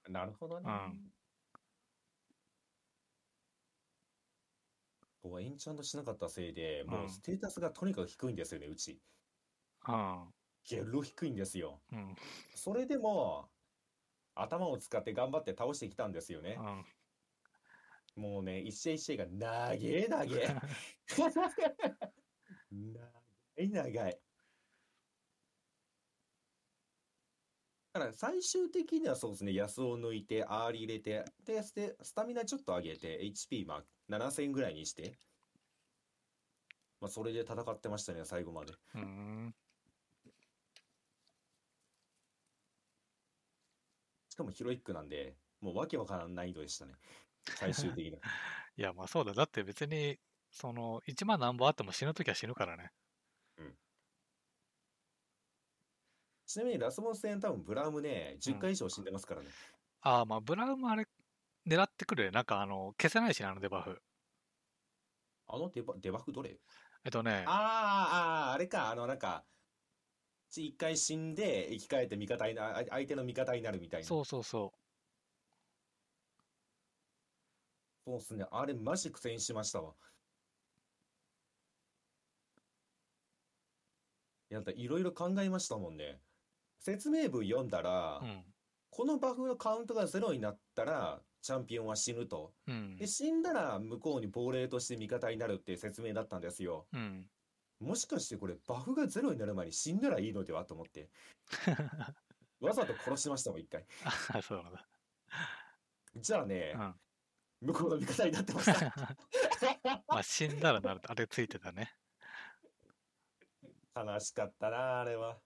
[0.10, 0.66] なるほどね。
[0.68, 1.12] うん
[5.22, 8.99] こうエンチャントしなかったせいで、もううんステータスがとにかく低いんですよね、うち。
[9.88, 10.34] うん。
[10.68, 11.82] ゲロ低いんですよ。
[11.91, 12.16] うん。
[12.56, 13.52] それでも、
[14.36, 16.64] 頭を使って頑張って倒してきたんですよねう。
[16.64, 16.86] ん。
[18.16, 20.55] もうね、一試合一試合が長え長え。
[22.72, 23.09] 長
[23.57, 24.22] い長い。
[27.93, 31.62] だから最終的にはそうですね、ヤスオ抜いて、アーリー入れて、で、
[32.01, 35.18] スタミナちょっと上げて、HP まあ7000ぐらいにして、
[37.01, 38.74] まあそれで戦ってましたね、最後まで。
[44.30, 46.93] しかもヒロイックなんで、もうわけわからん難易度でしたね。
[47.46, 48.20] 最終的には。
[48.78, 49.34] いや、まあそうだ。
[49.34, 50.20] だって別に、
[50.52, 52.92] その、1万何本あっても死ぬときは死ぬからね。
[56.52, 59.50] ちなみにラスボス戦多分ブラウムね、10回以上死んでますからね。
[60.02, 61.06] ああ、まあブラウンもあれ、
[61.66, 62.32] 狙ってくるよ。
[62.32, 64.02] なんかあの、消せないしね、あのデバフ。
[65.48, 66.58] あのデバデバフどれ？
[67.06, 69.46] えっとね、あーあー、あれか、あのなんか、
[70.50, 74.08] ち一回死んで生き返って味方にな、あ相手の味方になるみたいな。
[74.08, 74.74] そうそうそ
[78.12, 78.45] そうっすね。
[78.51, 79.93] あれマジ苦戦しましたわ。
[84.49, 86.20] いや、だいろいろ考えましたもんね。
[86.78, 88.26] 説明文読んだら、う。
[88.26, 88.43] うん。
[88.89, 92.51] このバフのカウントがゼロになったら、チャンピオンは死ぬと。
[92.68, 93.07] うんで、。
[93.07, 96.88] 死んだら向こうに亡霊として味方になるっていう説明だったんですよ。
[96.91, 97.26] うん。
[97.80, 101.09] もしかしてこれバフがゼロになる前に死んだらいいのではと思って。
[102.59, 103.86] わざと殺しましたもん、一回。
[104.34, 104.86] あそうなんだ。
[106.18, 106.95] じゃあね、うん。
[107.62, 108.93] 向こうの味方になってました。
[110.07, 111.95] まあ死んだらなると、あれついてたね。
[113.95, 115.39] 悲しかったな、あれは。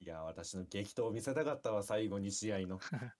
[0.00, 2.80] いや、私の激闘を見せたかったわ、最後2試合の。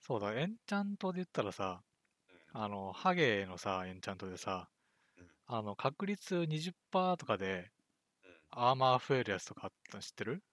[0.00, 1.82] そうだ、エンチャントで言ったらさ、
[2.54, 4.70] あの、ハゲのさ、エンチャントでさ
[5.18, 7.70] うん、あの、確率20%とかで、
[8.50, 10.44] アーマー増えるやつとかあったの知ってる？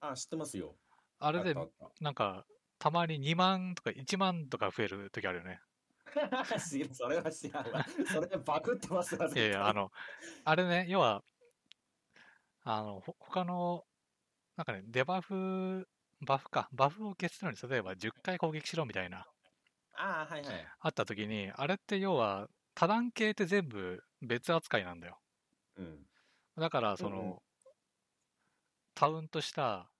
[0.00, 0.78] あ、知ってますよ。
[1.20, 2.44] あれであっ、たあっなんか、
[2.78, 5.60] たまに2万とか1万とか増える時あるよね。
[6.92, 7.84] それは知らんわ。
[8.06, 9.90] それバグってますわ、いやいや、あの、
[10.44, 11.24] あれね、要は、
[12.64, 13.84] あの、ほ他の、
[14.56, 15.88] なんかね、デバフ、
[16.26, 19.26] バフか、バフを消すのに、例えば10回攻撃しろみたいな、
[19.92, 20.72] ああ、はいはい。
[20.80, 25.18] あった時に、あれって要は、多段系って全部別扱いなんだよ。
[25.76, 26.06] うん。
[26.56, 27.38] だから、その、うんうん
[28.94, 29.90] タウンとした、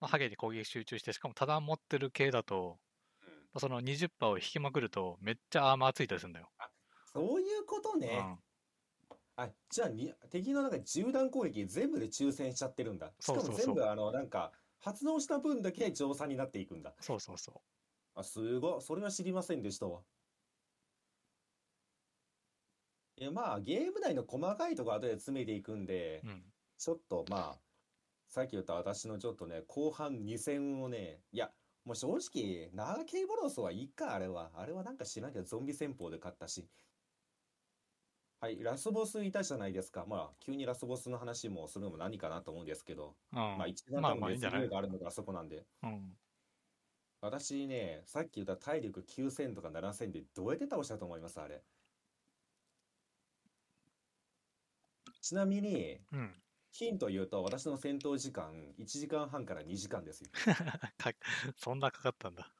[0.00, 2.78] まあ、ハゲに攻撃集中して、しかも多段持ってる系だと、
[3.52, 6.48] まあその20%を引きまくると、めっちゃアーマーついたりするんだよ。
[7.12, 8.38] そういうことね。
[9.36, 13.12] あ、じゃあに、敵のなんか銃弾攻撃全部で抽選しちゃってるんだ。
[13.18, 16.94] しかも全部あの、なんか、発動した分だけ乗算になっていくんだ。
[17.00, 17.62] そうそうそ
[18.14, 18.80] あ、すごい。
[18.82, 20.00] それは知りませんでしたわ。
[23.22, 26.28] いや、まあ、ゲーム内の細かいところ後で詰めていくんでう。
[26.28, 26.52] う、ん。
[26.78, 27.62] ちょっとまあ、
[28.28, 31.52] さっき言った私のちょっとね、後半2戦をね、いや、
[31.84, 34.50] もう正直、長ケイボロスはいいか、あれは。
[34.54, 36.68] あれはなんか知らんけど、ゾンビ戦法で勝ったし。
[38.40, 40.04] はい、ラスボスいたじゃないですか。
[40.06, 43.38] まあ、急にラスボスの話もするのも何かなと思うんですけど、うん。
[43.38, 45.64] まあ、一番まあ多分熱があるのがあそこなんで。
[45.82, 46.18] うん。
[47.20, 51.40] 私ね、さっき言った体力9000とか7000でどうやって倒したと思います？
[51.40, 51.64] あれ。
[55.22, 56.34] ちなみに、うん。
[56.72, 60.30] ヒント言うと、私の戦闘時間1時間半から2時間ですよ。
[60.98, 61.12] か
[61.56, 62.52] そんなかかったんだ。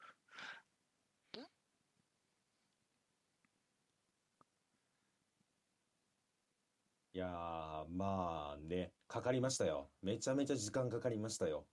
[7.15, 9.89] いやー、まあね、かかりましたよ。
[10.01, 11.67] めちゃめちゃ時間かかりましたよ。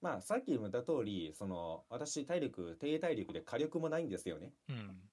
[0.00, 4.52] まあ、さっきも言った通り、その、私、体力、低体力で火力もないんですよね。
[4.68, 5.10] うん。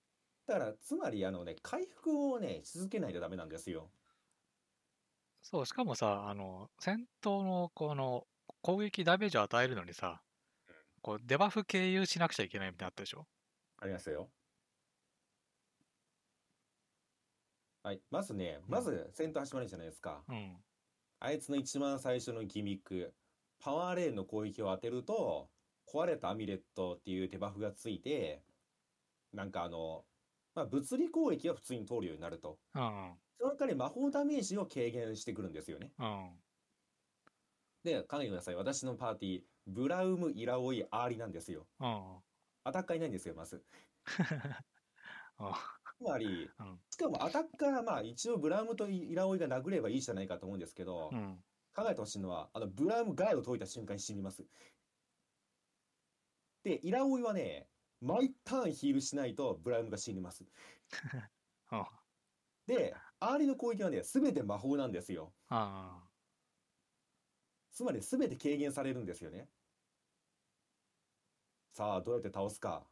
[0.52, 3.90] だから、つまり、あのね、回復をね、し続けないとダメなんですよ。
[5.42, 8.28] そう、しかもさ、あの、戦闘のこの
[8.62, 10.22] 攻撃ダメージを与えるのにさ、
[11.02, 13.26] こうデバフ経由しなくちゃいけないみたいなのあったでしょ？
[13.80, 14.30] ありますよ。
[17.84, 18.02] はい。
[18.12, 20.22] まずね、うんまず戦闘始まるじゃないですか。
[20.28, 20.58] うん。
[21.22, 23.16] あいつの一番最初のギミック、
[23.60, 25.50] パワーレーンの攻撃を当てると、
[25.88, 28.44] 壊れたアミュレットっていうデバフがついて、
[29.34, 30.06] なんかあの、
[30.56, 32.60] まあ、物理攻撃は普通に通るようになると。
[32.76, 33.22] うん。
[33.40, 35.94] その代わり魔法ダメージを軽減してくるんですよね。
[35.98, 36.44] うん。
[37.84, 38.56] で、考えてください。
[38.56, 41.68] 私のパーティー、ブラウム、イラオイ、アーリなんですよ。
[41.80, 42.24] うん。
[42.64, 43.66] アタッカーいないんですよ、まず。
[45.38, 45.54] あ
[45.98, 51.44] つまりうん、しかもアタッカーはまあ一応ブラウムとイラオイが殴ればいいじゃないかと思うんですけどう、ん。
[51.74, 54.48] 考えてほしいのは、あの、ブラウムガード解いた瞬間に死にます。
[56.64, 57.71] で、イラオイはね、
[58.02, 60.44] 毎ターンヒールしないとブラウムが死にます。
[61.70, 61.86] あ
[62.66, 65.34] で、アーリの攻撃はね、すべて魔法なんですよ。
[65.48, 66.04] あ
[67.72, 69.48] つまりすべて軽減されるんですよね。
[71.74, 72.86] さあ、どうやって倒すか。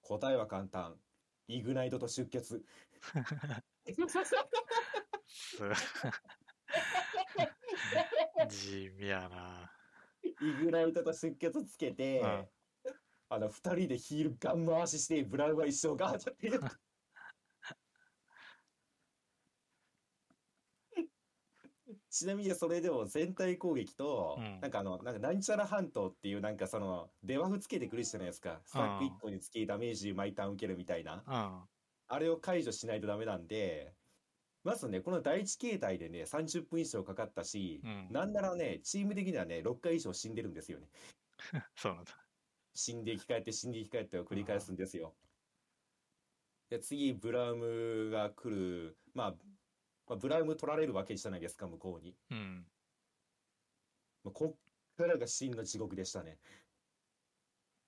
[0.00, 0.98] 答えは簡単。
[1.46, 2.42] イグナイトと出血。
[2.42, 2.62] す
[8.48, 9.70] 地味やな。
[10.22, 12.48] イグナイトと出血つけて、うん
[13.28, 16.60] あの、二人でヒールガン回しして、ブラウンは一生ガードっていう。
[22.10, 28.60] ちなみにそれでも全体攻撃と、うんなんかあの、なんかなんちゃら半島っていうなんかその、デバフつけてくるじゃないですか。
[28.64, 31.24] スタック1個につきダメージ毎ターン受けるみたいな。
[31.26, 31.68] うん。
[32.08, 33.92] あれを解除しないとダメなんで、
[34.62, 40.88] まずね、この第一形態でね、30分以上かかったし、うんなんならね、チーム的にはね、6回以上死んでるんですよね。
[41.76, 42.25] そうなんだ。
[42.76, 45.14] 死んで生き返って死んで生き返ってを繰り返すんですよ。
[46.68, 48.96] で、次、ブラウムが来る。
[49.14, 49.34] まあ、
[50.06, 52.14] まあ、ブラウム取られるわけじゃないですか、向こうに。
[52.30, 52.66] うん。
[54.24, 56.38] もうこっからが真の地獄でしたね。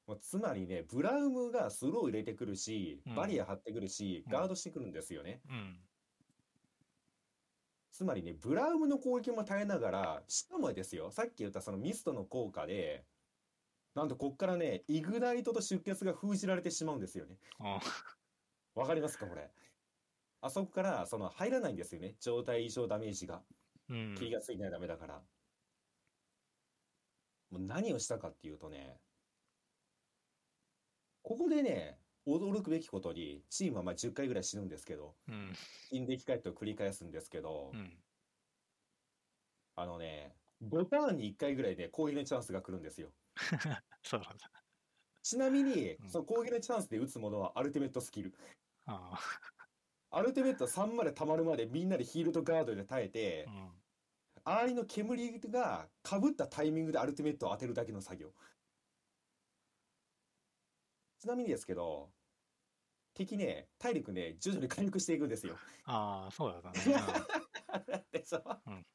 [0.06, 5.42] もうつまりね、ブラウムがスロー入れてくるしうん、バリア張ってくるし、うんガードしてくるんですよね。
[5.50, 5.78] うん。
[7.92, 13.04] つまりね、ブラウムの攻撃も耐えながら、しかもですよ、さっき言ったそのミストの効果で、
[13.94, 17.36] なんとこっからね、イグナイトと出血が封じられてしまうんですよね。
[17.58, 17.80] あ
[18.74, 19.50] わかりますか、これ？
[20.40, 22.14] あそこから、その、入らないんですよね。
[22.20, 23.42] 状態異常ダメージが。
[23.88, 24.14] うん。
[24.16, 25.14] 気がついてないとダメだから。
[27.50, 29.00] もう何をしたかっていうとね、
[31.22, 35.52] ここでね、驚くべきことに、チームはまあ10回ぐらい死ぬんですけど、うん。
[35.90, 37.98] 死んで生き返ってを繰り返すんですけどう、ん。
[39.74, 43.08] あのね、5ターンに1回ぐらいで攻撃のチャンスが来るんですよ。
[44.02, 44.50] そうなんだ。
[45.22, 48.34] ちなみにう、んその攻撃のチャンスで打つものはアルティメットスキル。
[48.86, 49.18] あ
[50.10, 53.50] アルティメット3まで溜まるまでみんなでヒールとガードで耐えてあ。
[53.50, 53.82] う、ん。
[54.44, 58.32] 周りの煙が被ったタイミングでアルティメットを当てるだけの作業。
[61.18, 62.08] ちなみにですけど、
[63.12, 65.56] 敵ね、体力ね、徐々に回復していくんですよ。
[65.84, 68.06] ああ、そうだったね。
[68.12, 68.86] でしょ、うん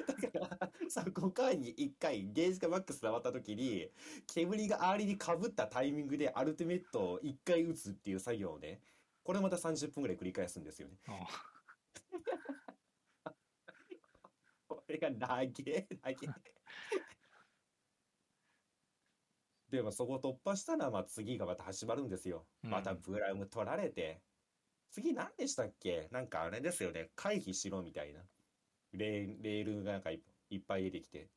[0.06, 3.90] だからさ5回に1回ゲージがマックスで終わった時に
[4.26, 8.82] 煙がアーリにかぶったタイミングでアルティメットを1回打つっていう作業をね
[9.22, 10.98] これまた30分ぐらい繰り返すんですよね。
[11.08, 11.14] うん
[14.68, 15.88] これが長え長え。
[19.68, 22.46] でもそこを突破したらまあ次がまた始まるんですよ。
[22.62, 22.70] うん。
[22.70, 24.22] またブラウム取られて。
[24.90, 26.08] 次何でしたっけ？
[26.12, 27.12] なんかあれですよね。
[27.16, 28.28] 回避しろみたいな
[28.94, 30.20] レールがなんかい
[30.50, 31.28] いっぱい出てきて。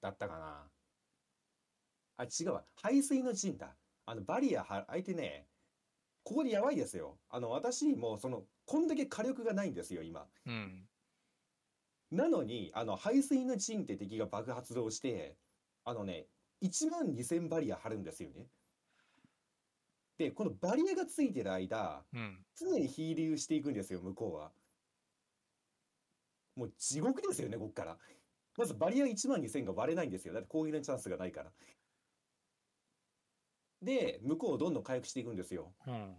[0.00, 0.68] だったかな。
[2.18, 2.64] あ違うわ。
[2.80, 3.74] 排水の陣だ。
[4.06, 5.46] あのバリアは相手ね
[6.22, 7.18] ここでやばいですよ。
[7.30, 10.26] あの私もうそのこんだけ火力がないんですよ今。
[10.46, 10.88] うん。
[12.10, 15.36] なのにあの排水の陣って敵が爆発動して
[15.84, 16.26] あのね
[16.62, 18.46] 1万2000バリア張るんですよね。
[20.18, 22.44] でこのバリアがついてる間うん。
[22.56, 24.50] 常にヒールしていくんですよ向こうは
[26.56, 27.96] もう地獄ですよねこっから。
[28.56, 30.34] まずバリア1万2000が割れないんですよ。
[30.34, 31.52] だって攻撃のチャンスがないから。
[33.82, 35.74] で向こうをどんどん回復していくんですよ。
[35.86, 36.14] うん。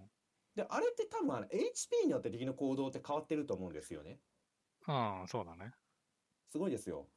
[0.55, 4.19] であれって多分あの HP によって敵の行動って変わってると思うんですよね。
[4.87, 5.73] うんそうだね。
[6.49, 7.07] すごいですよ。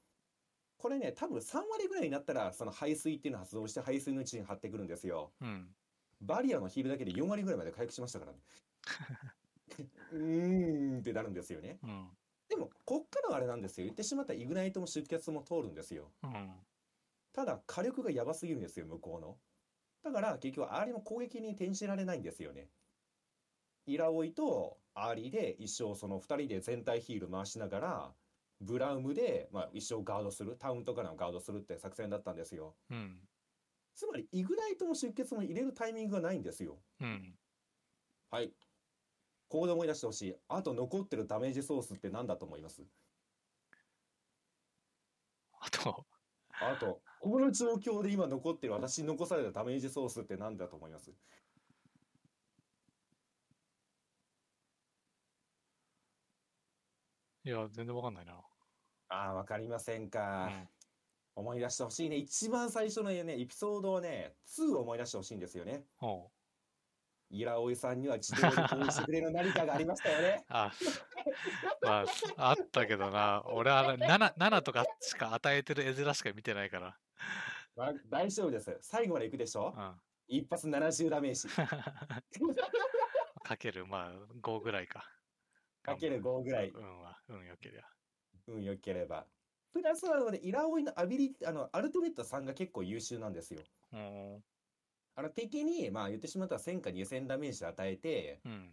[0.78, 5.30] これね、多分3割ぐらいになったら、その背水っていうのを発動して背水の位置に張ってくるんですよ。
[5.42, 5.68] うん。
[6.22, 8.38] バリアのヒールだけで4割ぐらいまで回復しましたからね。
[10.12, 11.78] うーんってなるんですよね。
[11.82, 12.08] うん
[12.50, 13.86] でも、こっからはあれなんですよ。
[13.86, 16.10] 言ってしまったらイグナイトも出血も通るんですよ。
[16.22, 16.50] うん
[17.32, 19.38] ただ、火力がやばすぎるんですよ、向こうの。
[20.02, 22.68] だから、結局、アーリも攻撃に転じられないんですよね。
[23.86, 28.14] イラオイとアーリで一生その2人で全体ヒール回しながら、
[28.60, 32.74] ブラウムで、まあ、一生ガードする、タウンとかのガードするって作戦だったんですよ。
[32.90, 33.28] うん
[33.94, 36.78] つまり、イグナイトも出血も入れるタイミングがないんですよ。
[37.00, 37.38] うん
[38.30, 38.52] はい。
[39.50, 40.36] ここで思い出してほしい。
[40.48, 42.82] あと残ってるダメージソースって何だと思います？
[45.60, 46.06] あと
[46.52, 51.10] あと、この状況で今残ってる私に残されたダメージソースって何だと思います？
[57.44, 58.34] いや全然わかんないな
[59.08, 60.46] ああ、わかりませんうか。
[60.46, 60.68] ん
[61.34, 62.16] 思い出してほしいね。
[62.16, 65.82] 一番最初のね、エピソードをね、2を思い出してほしいんですよね。
[65.96, 66.39] ほう
[67.30, 70.44] イラオイさんには自動でこうしてくれる何かがありましたよね。
[70.50, 70.72] あ
[71.82, 72.04] ま
[72.36, 76.98] ああったけどな俺は 7, 7とかしか与えてる絵面しか見てないから
[77.76, 78.76] まあ、大丈夫です。
[78.82, 79.72] 最後まで行くでしょ？
[79.76, 80.00] うん
[80.32, 81.48] 一発70ダメージ。
[83.42, 85.04] かけるまあ5ぐらいか
[85.82, 86.70] かける5ぐらい。
[86.70, 87.82] 運は運よけりゃ
[88.46, 89.26] 運良ければ。
[89.72, 93.60] プラスはので、イラオイのアビリティ、あの、アルティメットさんが結構優秀なんですよ。
[93.92, 94.44] うん
[95.20, 98.70] あの、敵に、まあ言ってしまったら1000か2000ダメージ与えて、うん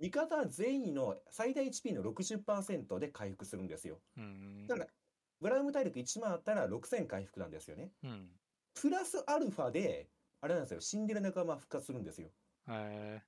[0.00, 4.00] 味方全員の最大 HP の60%で回復するんですよ。
[4.16, 4.90] うんだから、
[5.42, 7.90] ブラウム体力1万あったら6000回復なんですよね。
[8.02, 8.30] うん
[8.72, 10.08] プラスアルファで、
[10.40, 12.28] あれなんですよ、死んでる仲間復活するんですよ。
[12.28, 12.30] っ
[12.70, 13.20] え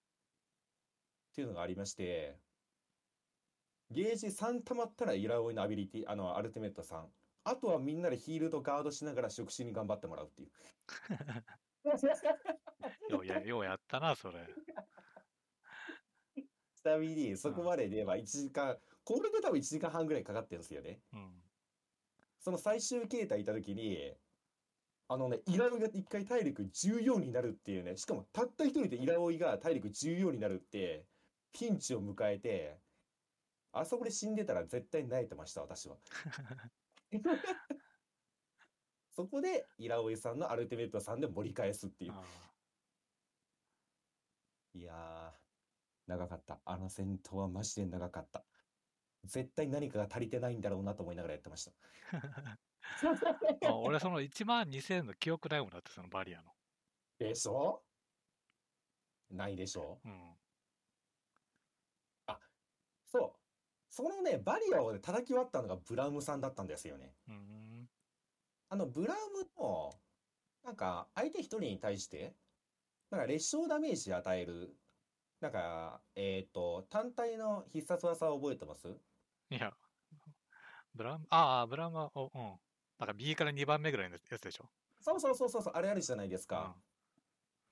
[1.35, 2.39] ていうのがありまして、
[3.91, 7.05] ゲージ3溜まったらイラオイのアビリティ、あの、アルティメット3。
[7.45, 10.51] あとはみんなでヒールとガードしながら触手に頑張ってもらうっていう。
[13.11, 14.47] ー、 ようやようやったなそれ
[16.75, 21.01] ちなみに、そこまででは1時間、これで多分1時間半ぐらいかかってるんですよね。
[21.13, 21.43] うん
[22.43, 24.13] その最終形態いた時に、
[25.09, 31.07] あのね、イラオイが一回体力14になるっていうね、しかもたった一人でイラオイが体力14になるって、
[31.53, 32.81] ピンチを迎えて、
[33.73, 35.97] あそこで死んでたら絶対泣いてました、私は。
[39.15, 42.13] そこで、イラオイさんのアルティメットさんで盛り返すっていう。
[44.75, 45.41] あいやー、
[46.07, 46.61] 長かった。
[46.65, 48.45] あの戦闘はマジで長かった。
[49.25, 51.73] 絶対何かが足りてないんだろうなと思いながらやってました。
[52.13, 52.57] ー
[53.69, 56.53] あ俺その1万2000の記憶ないもんだってそのバリアの
[57.19, 57.85] でしょ？
[59.31, 60.01] ないでしょ？
[60.05, 60.37] うん
[63.05, 63.33] そう。
[63.91, 67.15] そのね、バリアをね叩き割ったのがブラウムさんだったんですよね。
[67.29, 67.91] うん
[68.71, 70.01] あの、ブラウムの、
[70.63, 72.35] なんか、相手一人に対して、
[73.13, 74.75] なんか裂傷ダメージ与える、
[75.41, 78.89] なんか、えっと、単体の必殺技を覚えてます？
[79.51, 79.77] いや。
[80.95, 82.61] ブラウンああブラウンはおうん。
[82.99, 84.71] なんか右から2番目ぐらいのやつでしょ？
[85.01, 86.75] そうそうそうそうそう、あれあるじゃないですうん。
[86.75, 86.77] か。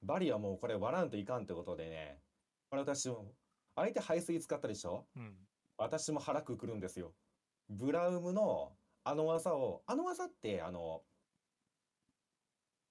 [0.02, 2.22] バリアもうこれ割らんといかんってことでね、
[2.70, 3.34] これ私も、
[3.76, 5.08] 相手排水使ったでしょ？
[5.16, 5.48] うん。
[5.78, 7.14] 私も腹くくるんですよ。
[7.68, 11.04] ブラウムのあの技を、あの技って、あの、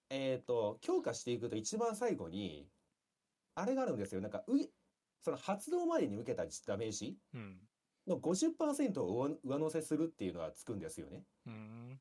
[0.09, 2.67] えっと、強化していくと一番最後に、
[3.55, 4.21] あれがあるんですよ。
[4.21, 4.69] なんか、うい、
[5.21, 7.59] その発動までに受けたダメージうん
[8.07, 11.23] の50%を上上乗せするっていうのがつくんですよね。
[11.45, 11.99] うーん。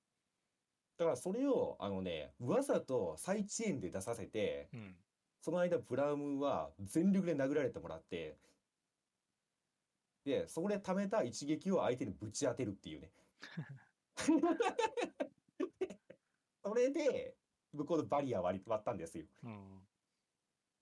[0.96, 4.96] だからそれを、あのね、わざとサイチェーンで出させて、うん。
[5.40, 8.36] その間ブラウムは全力で殴られてもらって、
[10.24, 13.10] で、そこで貯めた一撃を相手にぶち当てるっていうね。
[16.64, 17.36] それで、
[17.72, 19.24] 向こうのバリア割り割ったんですよ。
[19.44, 19.86] うん。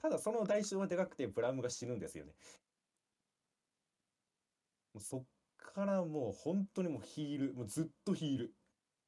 [0.00, 2.32] ただその代償はでかくてブラウムが死ぬんですよね。
[4.94, 5.24] もうそっ
[5.56, 8.54] からもう本当にもうヒール、もうずっとヒール。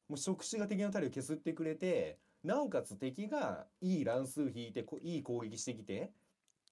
[0.09, 6.13] もう触手が敵の体力を削ってくれて、なおかつ敵がいい乱数引いてこいい攻撃してきて、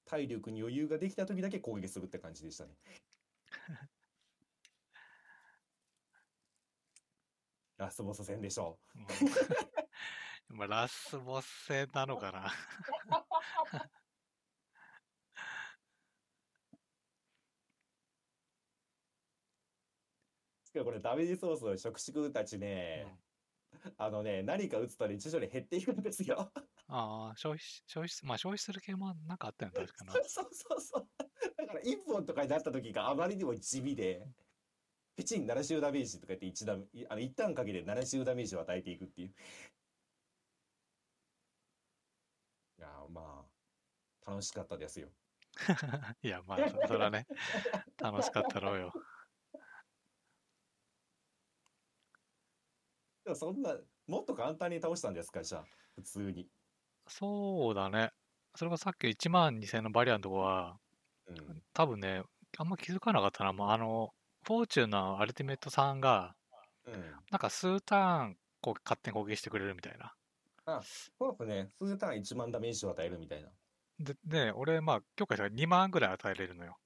[0.06, 2.70] 体力に余裕ができた時だけ攻撃するって感じでしたね。
[7.76, 9.06] ラスボス戦でしょうん
[10.48, 12.46] まあ、ラスボス戦なのかな。
[12.46, 12.50] う。
[20.64, 23.06] しかもこれダメージソースの触手君たちね、
[23.98, 26.50] あのね、何か打つとね、徐々に減っていくんですよ。
[26.88, 30.12] ああ、消費し、消費し、まあ消費する系もなんかあったよね、確かな。
[30.28, 31.08] そうそうそう。
[31.56, 34.26] だから1本とかになった時があまりにも地味で、
[35.16, 39.34] ピチン70ダメージとか言って一ダメ、いあの一旦かけて70ダメージを与えていくっていう。
[42.78, 43.46] いやー、ま
[44.26, 45.10] あ、楽しかったですよ。
[46.22, 47.26] いや、まあ、そそれはね、
[48.00, 48.94] 楽しかったろうよ。
[53.24, 55.64] でもそんな、もっと簡単に倒したんですか、じゃあ、
[55.96, 56.48] 普通に。
[57.08, 58.10] そうだね。
[58.54, 60.78] それがさっき1万2000のバリアのとこは、
[61.26, 61.62] うん。
[61.74, 62.22] 多分ね、
[62.58, 63.52] あんま気づかなかったな。
[63.52, 64.10] もうあの、
[64.44, 66.34] フォーチュンのアルティメットさんが、
[66.84, 67.26] うん。
[67.30, 70.14] なんか数ターンこう勝手に攻撃してくれるみたいな。
[70.66, 71.72] そうですね。
[71.78, 73.52] 数ターン1万ダメージを与えるみたいな。
[73.98, 76.78] で、で俺、まあ、許可したら2万ぐらい与えれるのよ。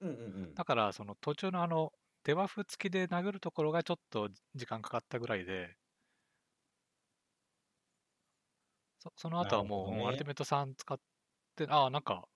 [0.00, 0.22] うんうんう
[0.54, 0.56] ん。
[0.56, 1.90] だから、その途中のあの、
[2.24, 5.78] デバフ付きで殴るところがちょっと時間かかったぐらいで、
[9.00, 10.98] そその後はもう、ねアルティメット3使っ
[11.56, 12.28] て、ああ、なんか、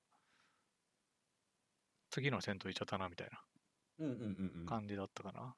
[2.11, 3.28] 次の戦闘行っちゃったな、みたい
[3.98, 4.66] うんうんうんう。
[4.66, 5.57] なん感じだったかな。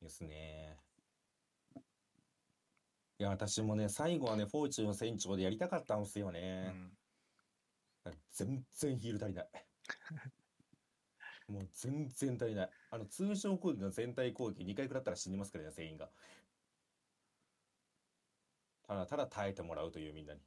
[0.00, 0.83] ですね。
[3.24, 6.68] いや、私もね、最後はね、フォーチュン船長でやりたかったんですようね。
[6.68, 6.92] ん。
[8.32, 9.48] 全然ヒール足りない。
[11.48, 12.70] もう全然足りない。
[12.90, 16.10] あの、通常攻撃の全体攻撃2回食らったら死にますからね、全員が。
[18.86, 20.42] ただただ耐えてもらうというみんなに。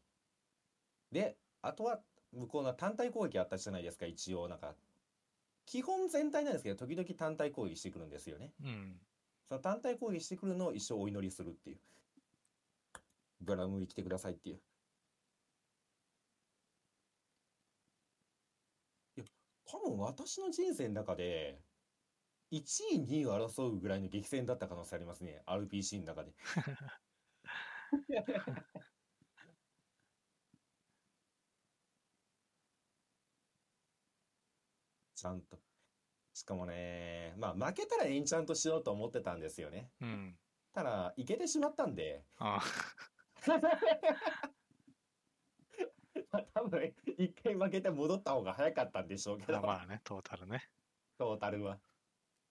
[1.12, 4.48] で、あとは、向こうの単体攻撃あったじゃないですか、一応。
[4.48, 4.76] なんか、
[5.66, 8.54] 基本全体なんですけど、時々単体攻撃してくるんですよね。
[8.62, 9.02] うん。
[9.48, 11.80] その単体攻撃してくるのを一生お祈りするっていう。
[13.42, 14.62] ブラウムに来てくださいっていう。
[19.18, 19.26] いや、
[19.66, 21.62] 多分私の人生の中で、
[22.52, 25.44] 1位、2位を争うぐらいの激戦だった可能性ありますね。
[25.48, 26.34] RPC の中で。
[35.16, 35.60] ちゃんと。
[36.34, 39.92] しかもね、まあ負けたらエンチャントしようと思ってたんですよね。
[40.02, 40.40] うん。
[40.74, 42.62] ただ、いけてしまったんで、あ
[43.48, 43.60] ま
[46.32, 50.70] あ多分一回負けて戻った方が早かったんでしょうけあ、ど、まあね、トータルね。
[51.18, 51.80] トータルは。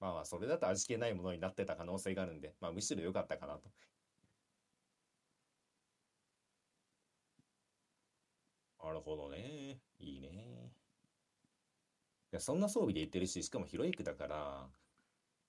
[0.01, 3.70] まあまあ、それだと味気ないものになってた可能性があるんで、まあむしろ良かったかなと。
[8.82, 9.82] なるほどね。
[9.99, 10.72] いいね。
[12.32, 14.70] いや、そんな装備で言ってるし、しかもヒロイクだから、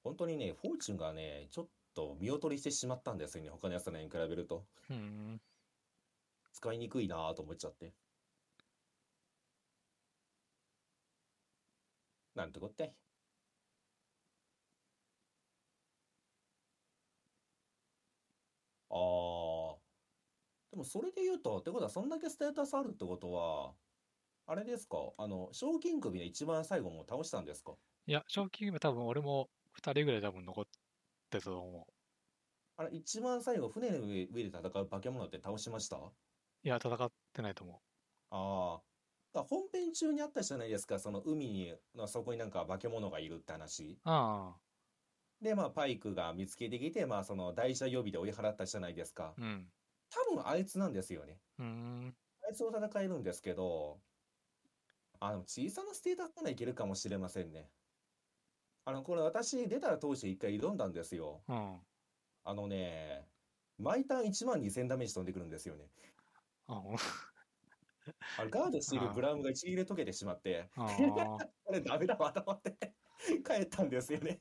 [0.03, 4.67] 本当にね、フォーチュンがね、ちょっと見劣りしてしまったんですよね、他のやつらに比べると。
[4.89, 5.41] うん。
[6.53, 7.93] 使いにくいなぁと思っちゃって。
[12.35, 12.95] なんてこって。
[18.89, 18.95] あ
[19.75, 19.77] あ。
[20.71, 23.73] でもそれで言うと、ってことはそんだけステータスあるってことは、
[24.47, 24.97] あれですか？
[25.17, 27.73] あの、賞金首の一番最後もう倒したんですか？
[28.07, 30.65] いや、賞金は多分俺も2人ぐらい多分残っ
[31.29, 31.93] てたと思う。
[32.79, 36.11] あれ、一番最後、船の上上で戦う化け物って倒しました？
[36.63, 37.81] いや、戦ってないと思
[38.31, 38.85] ああ。
[39.33, 44.01] だから本編中にあったじゃないですか、その海に、のそこになんか化け物がいるって話。
[44.05, 44.09] う。
[44.09, 44.59] あ
[45.41, 49.37] で、まあ、パイクが見つけてきて、まあ、その台車予備で追い払ったじゃないですか。
[49.37, 49.71] あ、うん。
[50.09, 51.41] 多分あいつなんですよね。
[51.59, 52.17] うーん。
[52.47, 54.01] あいつを戦えるんですけど、
[55.19, 57.71] あの、小さなステータスならいけるかもしれませんね。
[58.87, 61.43] あの、これ私出たら当時一回挑んだんですよ。
[61.49, 61.77] うん。
[62.45, 63.27] あのね、
[63.77, 65.89] 毎ターン1万2000ダメージ飛んでくるんですよね。
[66.67, 66.81] あ
[68.37, 70.87] あれガードしているブラウンが一撃で溶けてしまって、あ。
[71.65, 72.93] これダメだわと思って。
[73.45, 74.39] 帰ったんですよね。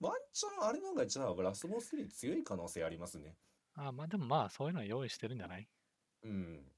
[0.00, 3.36] ワンチャンあれの方がじゃあラスボス3強い可能性ありますね。
[3.74, 5.68] あまあでもまあそういうのは用意してるんじゃない？
[6.24, 6.72] うん。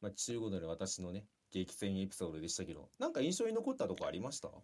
[0.00, 4.48] まあ、ちゅうことで私のね、激戦エピソードでしたけど、なんか印象に残ったとこありました？
[4.48, 4.62] あ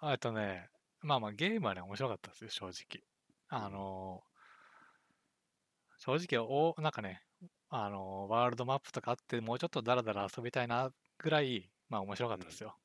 [0.12, 0.70] あとね、
[1.00, 3.04] まあまあゲームはね面白かったですよ、正直。
[3.48, 4.38] あのー
[6.00, 7.24] 正直お、なんかね、
[7.70, 12.78] あのーワールドマップとかあって、もうちょっとダラダラ遊びたいなぐらい、まあ面白かったですよ。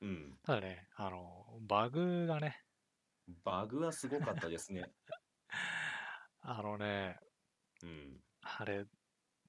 [0.00, 0.38] うん。
[0.42, 2.64] ただね、あのーバグがね、
[3.44, 4.92] バグはすごかったですね。
[6.40, 7.18] あのね、
[7.82, 8.24] うん。
[8.42, 8.90] あれ、ちょ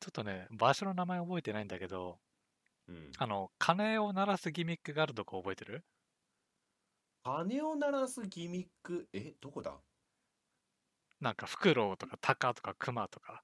[0.10, 2.20] っとね、場所の名前覚えてないんだけど、
[2.88, 3.12] うん。
[3.20, 5.84] あの、鐘を鳴らすギミックがあるとこ覚えてる？
[7.24, 9.84] 鐘を鳴らすギミック、え、どこだ？
[11.20, 13.44] なんか、フクロウとかタカとかクマとか、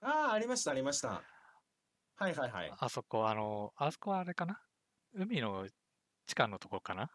[0.00, 1.22] ああ、ありました、ありました。
[2.16, 2.72] はいはいはい。
[2.78, 4.60] あそこ、あの、あそこはあれかな？
[5.14, 5.66] 海の
[6.26, 7.10] 地下のとこかな？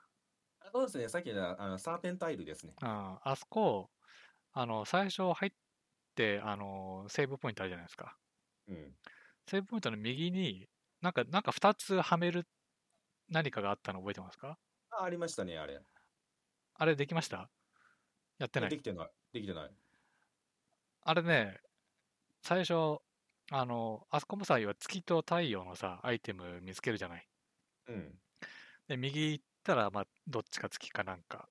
[0.59, 2.73] あそうですね、さっきのあのサーペンタイルですね。
[2.81, 3.89] うん、あそこ、
[4.53, 5.51] あの、最初入っ
[6.15, 8.17] て、あの、セーブポイントあるじゃないですか。
[8.67, 8.97] うん。
[9.49, 10.67] セーブポイントの右に、
[11.01, 12.47] なんか、なんか2つはめる
[13.29, 14.59] 何かがあったの覚えてますか？
[14.89, 15.81] あ、ありましたね、あれ。
[16.75, 17.51] あれできました？
[18.39, 18.73] やってない。
[18.73, 19.11] できてない。
[19.33, 19.75] できてない。
[21.01, 21.59] あれね、
[22.43, 22.99] 最初、
[23.51, 27.29] あの、あそこもさ、要は月と太陽のさ、アイテム見つけるじゃない。
[27.87, 28.19] うん。
[28.87, 31.49] で、右行ったら、まあ、どっちか月かなんか。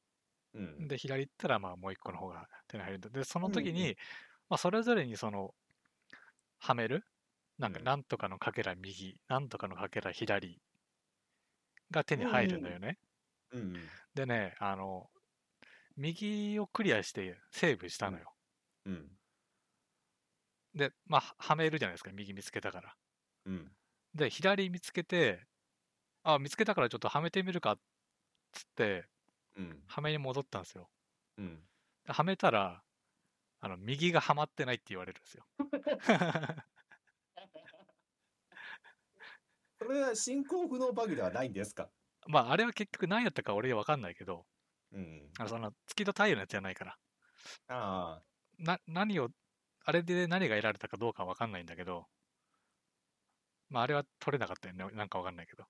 [0.55, 0.89] うん。
[0.89, 3.11] で、左行ったら、まあ、もう一個の方が手に入るんだ。
[3.11, 3.97] で、その時うんに、
[4.51, 5.55] まあ、それぞれにその、
[6.59, 7.07] はめる
[7.59, 10.61] なんか、うんなんとかのかけら右、なんとかのかけら左
[11.91, 12.99] が手に入るんだよね。
[13.53, 13.75] うん。
[14.15, 15.11] でね、あの、
[15.97, 18.35] 右をクリアしてセーブしたのよ。
[18.85, 19.19] うん。
[20.75, 22.95] で、まあ、ははめるじゃないですか、右見つけたから。
[23.47, 23.73] うん。
[24.15, 25.47] で、左見つけて、
[26.23, 27.79] あ、見つけたからちょっとはめてみるかっ
[28.53, 29.09] つって、
[29.57, 29.83] うん。
[29.87, 30.91] はめに戻ったんですよ。
[31.39, 31.61] うん。
[32.05, 32.83] ではめたら、
[33.61, 35.47] あの、右がはまってないって言われるんですよ。
[39.87, 41.89] それは進行不能バグではないんですか？
[42.27, 44.45] まあ、あれは結局何やったか俺わかんないけど、
[44.93, 45.31] うん。
[45.39, 46.97] あのその月と太陽のやつじゃないから、
[47.69, 48.23] ああ。
[48.59, 49.29] な、何を、
[49.85, 52.07] あれで何が得られたかどうかわかんないんだけど、
[53.69, 54.85] まあ、あれは取れなかったよね。
[54.97, 55.65] なんかわかんないけど。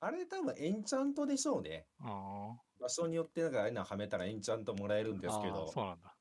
[0.00, 1.84] あれ多分エンチャントでしょうね。
[2.00, 6.14] あ場所によってなんかああいうのはめたらエンチャントもらえるんーですけどそうなんだ。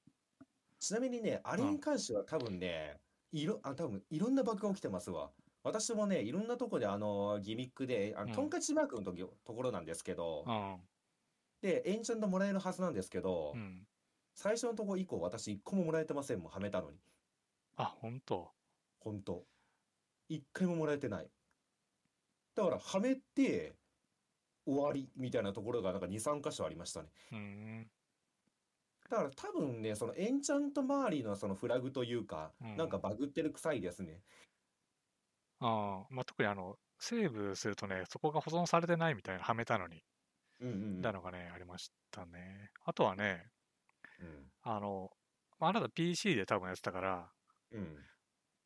[0.78, 2.98] ちなみにね、あれに関しては多分ね、
[3.32, 5.32] いろ、あ、多分いろんなバグが起きてますわ。
[5.64, 10.78] 私もね、いろんなとこであのギミックで、あうんのトンカチマークの時ところなんですけど、うん。
[11.62, 13.88] で、エンチャントもらえるはずなんですけどう、ん。
[14.34, 16.98] 最初のとこ以降私一個ももらえてませんもん、はめたのに。
[17.76, 18.52] あ、本当？
[19.00, 19.46] ほんと。
[20.30, 21.30] 一回ももらえてない。
[22.56, 23.76] だから、はめて、
[24.66, 27.10] 終わりみたいなところがなんか2、3箇所ありましたね。
[27.32, 27.92] うーん。
[29.10, 34.22] だから多分ね、そのエンチャント周りのそのフラグというか、うんなんかバグってる臭いですね。
[35.60, 40.04] ああ、まあ、特にあの、セーブするとね、そこが保存されてないみたいな、はめたのに、
[40.60, 42.72] うんうのがね、ありましたね。
[42.84, 43.46] あとはね、
[44.22, 44.52] うん。
[44.62, 45.10] あの、
[45.60, 47.32] まあ、あなた PC で多分やってたから、
[47.72, 47.98] うん。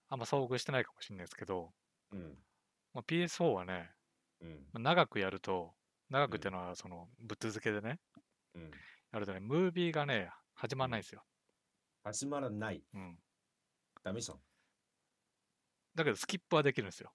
[0.09, 1.71] あんま遭遇してないかもしれないですけど、
[2.11, 2.37] うん。
[2.93, 3.91] まあ、PS4 はね、
[4.41, 4.49] うん。
[4.71, 5.73] まあ長くやると、
[6.09, 7.99] 長くっていうのは、その、ぶっ続けでね、
[8.55, 8.71] うん。
[9.11, 11.23] やるとね、ムービーがね、始まらないんですよ。
[12.03, 12.83] 始まらない。
[12.93, 13.17] うん。
[14.03, 14.39] ダメじゃん。
[15.95, 17.13] だけど、スキップはできるんですよ。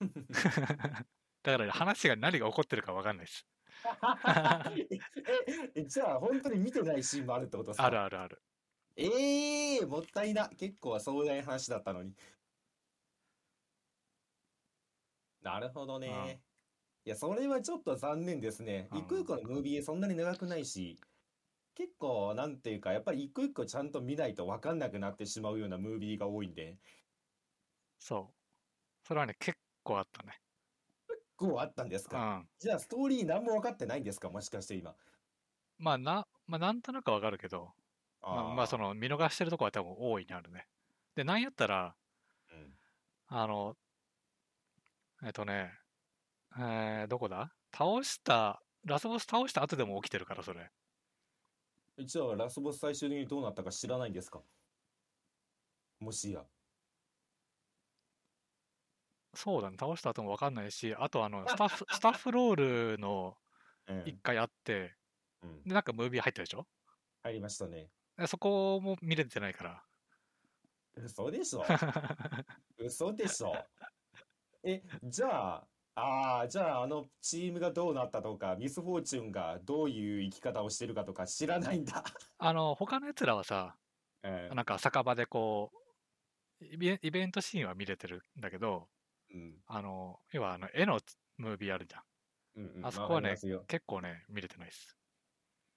[1.42, 3.46] だから、ね、話が何が起こってるか分かんないです。
[5.74, 7.86] え、じゃあ本当に見てないシーンもあるってことですか？
[7.86, 8.42] あるあるある。
[8.96, 10.48] ええもったいな。
[10.50, 12.14] 結構壮大な話だったのに。
[15.40, 16.42] なるほどうんね。
[17.04, 18.88] いや、それはちょっと残念ですね。
[18.92, 21.00] うん一個一個のムービーそんなに長くないし、
[21.74, 26.78] 結構、なんていうか、やっぱり一個一個ちゃんと見ないと分かんなくなってしまうようなムービーが多いんで、
[28.04, 29.06] そう。
[29.06, 30.40] それはね、結構あったね。
[31.08, 32.18] 結構あったんですうか。
[32.18, 32.48] ん。
[32.58, 34.28] じゃあ、ストーリー何も分かってないんですか？
[34.28, 34.96] もしかして今。
[35.78, 37.70] まあ、な、まあ、なんとなくわかるけど、
[38.20, 40.66] まあ、まあ、その、の、見逃してるとこは多分大いにあるね。
[41.14, 41.94] で、なんやったら、
[42.50, 42.74] うん
[43.28, 43.76] あの、
[45.24, 45.72] えっとね、
[46.58, 47.54] えー、どこだ？
[47.72, 50.70] 倒した、ラスボス倒した後でも起きてるから、それ。
[52.04, 54.42] じゃあ、ラスボス最終的にどうなったか知らないんですか？
[56.00, 56.44] もしや。
[59.34, 62.54] そうだね、倒した後もわかんないし、あとあの、スタッフ、スタッ フロー
[62.94, 63.36] ルの
[63.88, 64.94] うん一回あって、
[65.42, 66.66] うんで、なんかムービー入ったでしょ？
[67.22, 67.90] 入りましたね。
[68.16, 69.84] でそこも見れてないから。
[70.94, 71.64] 嘘でしょ？
[72.78, 73.54] 嘘でしょ？
[74.62, 82.04] え、じゃあ、ああ、じゃああのチームがどうなったとか、ミス・フォーチュンがどういう生き方をしてるかとか知らないんだ。
[82.38, 83.76] あの、他の奴らはさ、
[84.22, 85.72] ええなんか酒場でこ
[86.60, 88.88] う、イベイベントシーンは見れてるんだけど、
[89.34, 90.98] うん、あの、要はあの、絵の
[91.38, 92.02] ムービーあるじゃん。
[92.54, 93.36] うん、うん、あそこはね
[93.66, 94.96] 結構ね、見れてないです。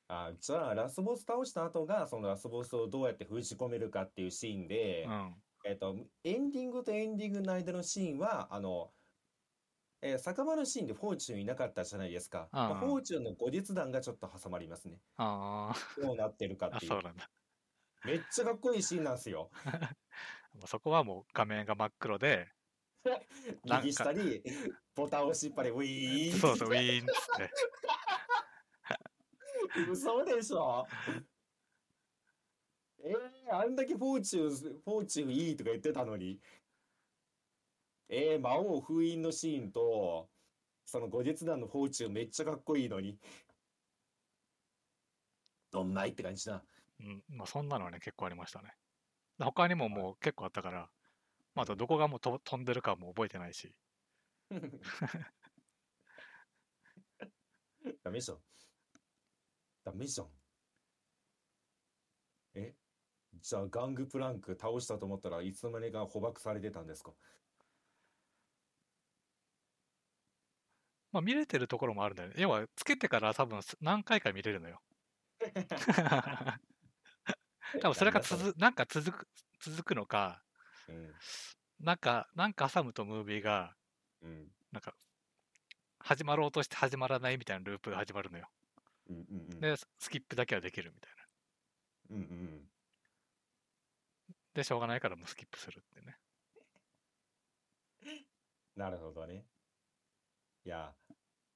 [0.08, 5.36] あ、じゃあラスボス倒した後が、そのラスボスをどうやって封じ込めるかっていうシーンでう、ん。
[5.66, 8.92] えっと、エンディングとエンディングの間のシーンは、あの、
[10.02, 12.48] えー酒場のシーンでフォーチュンいなかったじゃないですか。
[12.52, 15.00] まあフォーチュンの後日談がちょっと挟まりますね。
[15.18, 16.92] あどうなってるかっていう。
[16.92, 17.28] そうなんだ。
[18.06, 19.50] めっちゃかっこいいシーンなんですよ。
[20.68, 22.48] そこはもう画面が真っ黒で、
[23.64, 24.42] 右下に
[24.96, 27.52] ボタンを押しっぱでウィーンそうそう、ウィーンっつって。
[29.92, 30.86] 嘘でしょ？
[33.04, 36.40] えー、あんだけフォーチュン、フォーチュンいいとか言ってたのに。
[38.08, 40.30] えー、魔王封印のシーンと、
[40.86, 43.18] その後日談のフォーチュンめっちゃかっこいいのに。
[45.72, 46.64] どんまいって感じだ。
[47.00, 48.74] うん、まあそんなのはね、結構ありましたね。
[49.40, 50.90] 他にももう結構あったから、
[51.56, 53.74] まあ、あとどこがもうと飛んでるかも覚えてないし。
[58.04, 58.40] ダメじゃん。
[59.84, 60.32] ダメじゃん。
[62.56, 62.76] え？
[63.42, 67.14] じゃあガングプランク倒したと思ったらいつの間にか捕獲されてたんですか？
[71.12, 72.36] まあ見れてるところもあるんだよね。
[72.38, 74.82] 要は、つけてから多分す何回か見れるのよ。
[77.82, 79.28] 多分それが続なんか続く、
[79.60, 80.45] 続くのか、うん。
[81.80, 83.76] なんか、なんか挟むとムービーが、
[84.22, 84.48] うん。
[84.72, 84.94] なんか、
[86.00, 88.48] 始まろうとして始まらないみたいなループが始まるのよ。
[89.10, 89.60] うんうんうん。
[89.60, 91.12] で、ススキップだけはできるみたい
[92.10, 92.16] な。
[92.18, 92.70] うんうん
[94.54, 96.18] で、しょうがないからもうスキップするってね。
[98.06, 98.26] うん。
[98.78, 99.46] なるほどね。
[100.66, 100.96] いや、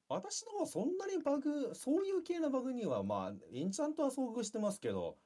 [0.09, 5.17] 私の方はそんなにバグ、そういう系のバグには、まあ、エンチャントは遭遇してますけど、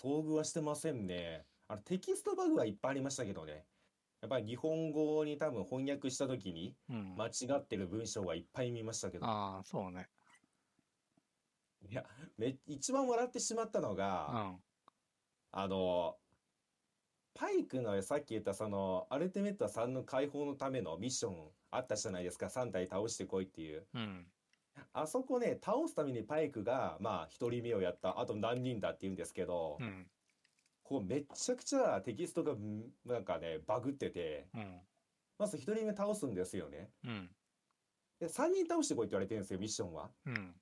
[0.00, 1.44] 遭遇はしてませんね。
[1.68, 3.64] あの、テキストバグはいっぱいありましたけどね。
[4.20, 7.14] やっぱり日本語に多分翻訳した時にうん。
[7.16, 9.26] 間違ってる文章はいっぱい見ましたけど。
[9.26, 10.08] ああ、そうね。
[11.88, 12.04] いや、
[12.36, 14.62] め、一番笑ってしまったのうが、ん。
[15.52, 16.16] あの、
[17.34, 22.46] パイクのさっき言ったその、アルティメット3の解放のためのミッションあったじゃないですか。
[22.46, 23.86] 3体倒してこいっていう。
[23.94, 24.26] うん。
[24.92, 30.10] あそこね、倒すためにパイクが、まあ、一人目をやった、あと何人だって言うんですけどう、ん。
[30.88, 34.80] こうめちゃくちゃテキストがんなんかね、バグってて、うん。
[35.38, 36.88] まず一人目倒すんですよね。
[37.04, 37.30] うん。
[38.18, 40.08] で、3人倒してこいって言われてるんですよ、ミッションは。
[40.24, 40.54] うん。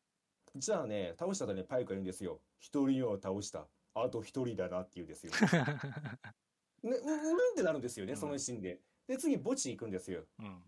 [0.57, 2.41] じゃあね、倒した後にパイクが言うんですよ。
[2.59, 3.69] 一人目を倒した。
[3.95, 5.33] あと一人だなって言うんですよ。
[6.83, 8.81] ね、う、うんってなるんですよね、うんそのシーンで。
[9.07, 10.27] で、次、墓地行くんですよ。
[10.41, 10.61] うん。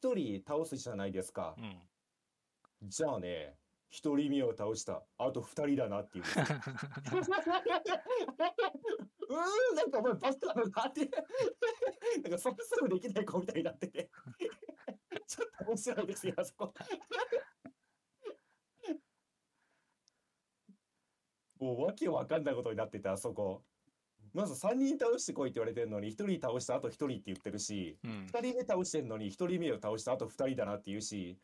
[0.00, 1.60] 一人倒すじゃないですかう。
[2.84, 2.88] ん。
[2.88, 3.56] じゃあね、
[3.92, 5.02] 一人目を倒した。
[5.18, 6.24] あと二人だなって言う。
[9.28, 11.10] うーん、なんかお前バカだなって。
[12.22, 14.10] なんかそれすぐできない子みたいになってて。
[15.26, 16.72] ちょっと面白いですよ、あそこ。
[21.60, 23.62] もうわけわかんないことになってて、あそこ。
[24.32, 28.26] まず3人倒してこいって言われてるのに、1人倒したあと1人って言ってるし、うん。
[28.32, 31.38] 2人目倒してんのに1人目を倒したあと2人だなって言うし、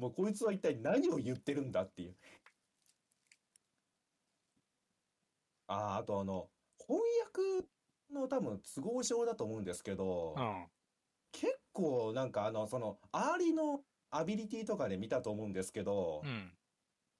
[0.00, 2.16] もうこいつは一体何を言ってるんだっていう。
[5.66, 6.48] ああ、あとあの、
[6.78, 7.68] 翻訳
[8.10, 10.66] の多分都合上だと思うんですけど、うん。
[11.32, 16.50] 結構なんかあの、その、アーリのアビリティとかで見たと思うんですけど、うん。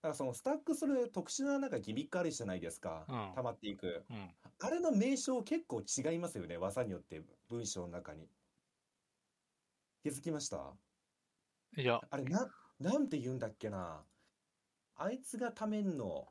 [0.03, 3.05] なんかそのスタックする特殊ななんかギミックあるじゃないですか。
[3.07, 4.07] うん溜まっていく。
[4.09, 4.31] うん。
[4.59, 6.57] あれの名称結構違いますよね。
[6.57, 7.21] 技によって
[7.51, 8.27] 文章の中に。
[10.03, 10.73] 気づきました？
[11.77, 12.51] いや、あれな、
[12.81, 14.03] なんて言うんだっけな。
[14.97, 16.29] あいつが貯めんの。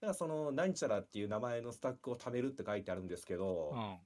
[0.00, 3.98] だからその、なんちゃらっていう名前のスタックを貯めるって書いてあるんですけど、うん。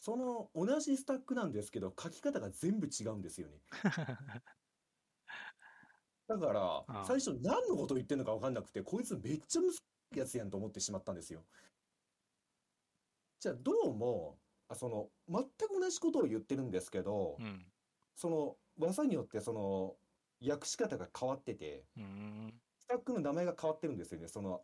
[0.00, 3.62] その同じスタックなんですけど、書き方が全部違うんですよね。
[6.26, 9.80] だからう、ん最初何のことを言ってるのか分かんなくて、こいつめっちゃ難し
[10.14, 11.46] いやつやんと思ってしまったんですよ。
[13.40, 17.72] じゃあ、どうも、あその、全く同じことを言ってるんですけど、うん。
[18.14, 19.96] その、技によってその、
[20.46, 22.54] 訳し方が変わってて、うん。
[22.78, 24.28] スタックの名前が変わってるんですよね。
[24.28, 24.62] その、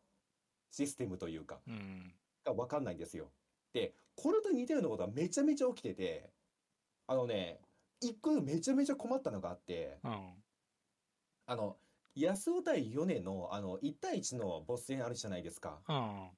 [0.71, 2.13] システムというか、うん。
[2.45, 3.31] が分かんないんですよ。
[3.73, 6.31] で、これと似たようなことはめちゃめちゃ起きてて、
[7.07, 7.61] あのね、
[8.01, 10.35] 一個めちゃめちゃ困ったのがあって、うん。
[11.47, 11.77] あの、
[12.15, 15.81] 安尾対米の、あの、1対1のボス戦あるじゃないですか。
[15.89, 16.31] うん。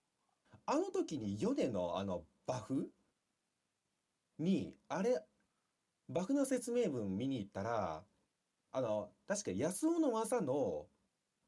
[0.66, 2.90] あの時に米の、あの、バフ
[4.38, 5.22] に、あれ、
[6.12, 8.04] バフの説明文見に行ったら、
[8.72, 10.86] あの、確か安尾の技の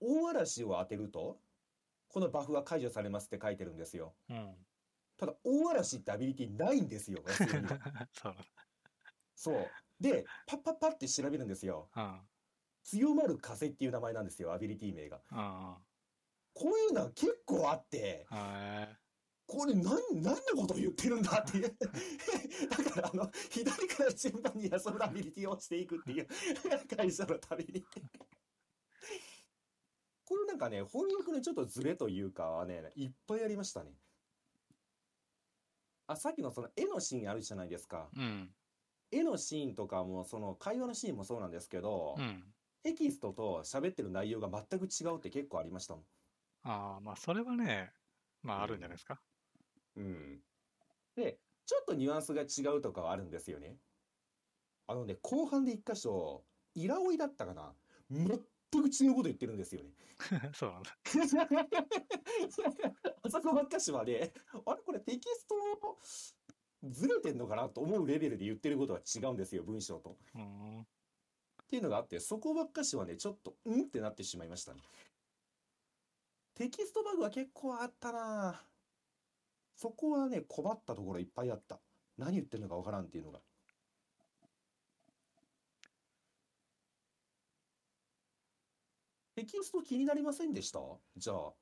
[0.00, 1.38] 大嵐を当てると、
[2.08, 4.14] このバフは解除されますって書いてるんですよ。
[4.30, 4.54] うん。
[5.16, 7.68] ただ、大嵐ってアビリティないんですよ、安尾に
[8.12, 8.36] そう
[9.34, 10.02] そう。
[10.02, 11.88] で、パッパッパって調べるんですよ。
[11.94, 12.24] だ。
[12.84, 15.22] 強まる風っていう名前なんですよ、アビリティ名が。
[15.32, 15.38] うん。
[15.38, 15.68] うん。
[15.68, 15.76] うん。
[16.54, 18.96] こういうのは結構あって、へ
[19.46, 19.84] これ何、
[20.22, 21.76] 何のことを言ってるんだっていう。
[22.70, 26.26] だから、あの、左から順番に安尾のアビリティをしていくっていう
[26.96, 27.84] 会社のために。
[30.24, 33.92] これなんかね、翻訳のちょっとズレというかはね、いっぱいありましたね。
[36.06, 38.10] あ、さっきのその絵のシーンあるじゃないですか。
[38.16, 38.20] え。
[38.20, 38.56] うん。
[39.10, 42.54] 絵のシーンとかも、その会話のシーンもそうなんですけどう、ん。
[42.82, 46.04] テキストと喋ってる内容が全く違うって結構ありましたもん。
[46.62, 47.92] ああ、まあ、それはね、
[48.42, 49.20] まあ、あるんじゃないですか。
[49.96, 50.40] うん。
[51.16, 53.76] で、ちょっとニュアンスが違うとかはあるんですよね。
[54.86, 56.44] あのね、後半で一箇所、
[56.74, 57.72] イラオイだったかな
[58.10, 59.90] 全く違うこと言ってるんですよね。
[60.54, 60.96] そうなんだ。
[63.22, 64.32] あそこばっかしはね、
[64.66, 65.54] あれこれテキスト
[66.82, 70.18] ずれてんのかなと思うレベルで言ってることは違うんですよ、文章と。
[70.34, 70.80] うん。
[70.82, 70.86] っ
[71.66, 74.82] ていうのがあって、そこばっかしはね、ちょっと、うんってなってしまいましたね。
[76.54, 78.62] テキストバグは結構あったな
[79.76, 81.80] そこはね、困ったところいっぱいあった。
[82.16, 83.40] 何言ってんのかわからんっていうのが。
[89.36, 90.78] テキスト気になりませんでした？
[91.16, 91.52] じゃあ、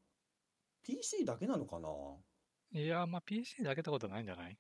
[0.83, 1.89] PC だけなのかな？
[2.73, 4.59] いや、まあ、PC で開けたことないんじゃない？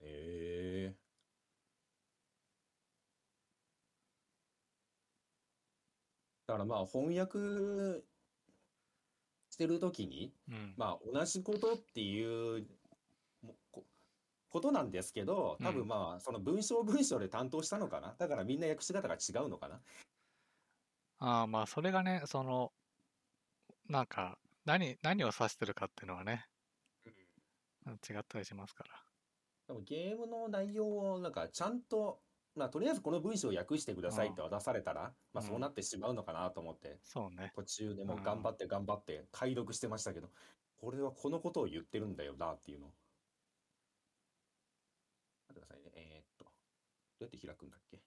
[0.00, 0.96] ええ
[6.46, 7.38] だからまあ翻訳
[9.60, 10.74] してるときに、うん。
[10.78, 12.66] まあ同じことっていう
[13.44, 13.84] もこ
[14.48, 18.14] ことなんですけど、多うん分まあその文章文章で担当したのかな？
[18.18, 19.80] だからみんな訳し方が違うのかな？
[21.18, 22.72] ああ、まあ、それがね、その、
[23.90, 26.46] なんか、何、何を指してるかっていうのはね、
[27.86, 28.90] 違ったりしますから。
[29.66, 32.20] でもゲームの内容をなんかちゃんと、
[32.56, 37.52] まあとりあえずこの文章を訳してくださいって渡されたら、まあそうなってしまうのかなと思って、そうね。
[37.54, 40.28] 途中でもううん頑張って頑張って解読してましたけど、
[40.80, 42.90] これはこのことを言ってるんだよなっていうのを。
[45.48, 45.90] 待ってくださいね。
[45.94, 46.50] えーっと、ど
[47.20, 48.00] うやって開くんだっけ？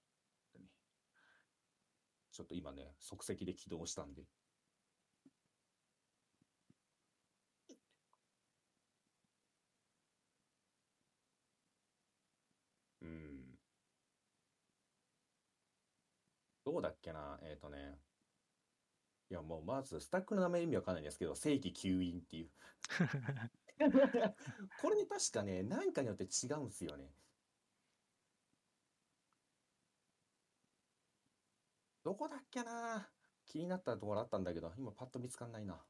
[2.32, 4.24] ちょっと今ね、即席で起動したんで。
[16.65, 17.40] どうだっけな？
[17.44, 17.99] えっとね。
[19.30, 22.52] いや、もうまず、スタックの名前意味わかんないんですけど、正規吸引っていう。
[24.81, 27.15] これね、確かね、なんかによって違うんすよね。
[32.03, 33.10] どこだっけな？
[33.45, 35.85] 気になったところあったんだけど、今パッと見つかんないな。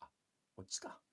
[0.00, 0.10] あ、
[0.56, 1.05] こっちか。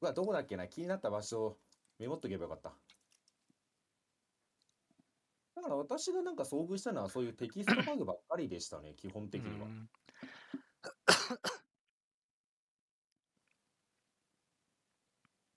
[0.00, 0.68] うわ、どこだっけな？
[0.68, 1.58] 気になった場所を
[1.98, 2.72] メモっとけばよかった。
[5.56, 9.66] だから私がなんか遭遇したのはそういうテキストバグばっかりでしたね、基本的には。
[9.66, 9.90] うん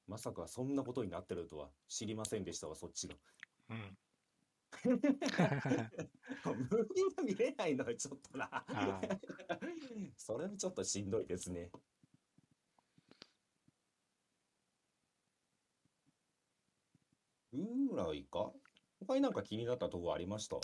[0.08, 3.16] まさかそんなことになってるとは知りませんでしたわ、そっちが。
[3.70, 3.98] うん。
[4.84, 9.02] ムービーが見れないのはちょっとなは。
[10.18, 11.72] それはちょっとしんどいですね。
[17.54, 18.52] ぐらいか？
[19.00, 20.58] 他になんか気になったとこありました？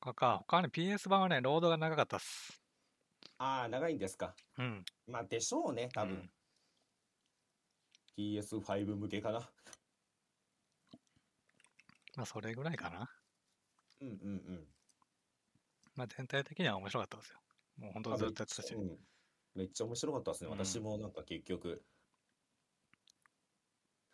[0.00, 2.60] 他か、他に PS 版はね、ロードが長かったっす。
[3.38, 4.34] ああ、長いんですか。
[4.58, 4.84] うん。
[5.06, 6.14] まあ、でしょうね、多分。
[6.14, 6.30] うん
[8.16, 9.40] PS5 向けかな。
[12.16, 13.10] まあ、それぐらいかな。
[14.00, 14.68] うんうんうん。
[15.96, 17.40] まあ、全体的には面白かったですよ。
[17.76, 18.76] もう本当あずっとやってたし
[19.56, 19.86] めっちゃ。
[19.86, 20.50] 面白かったですね。
[20.52, 21.84] うん私もなんか結局。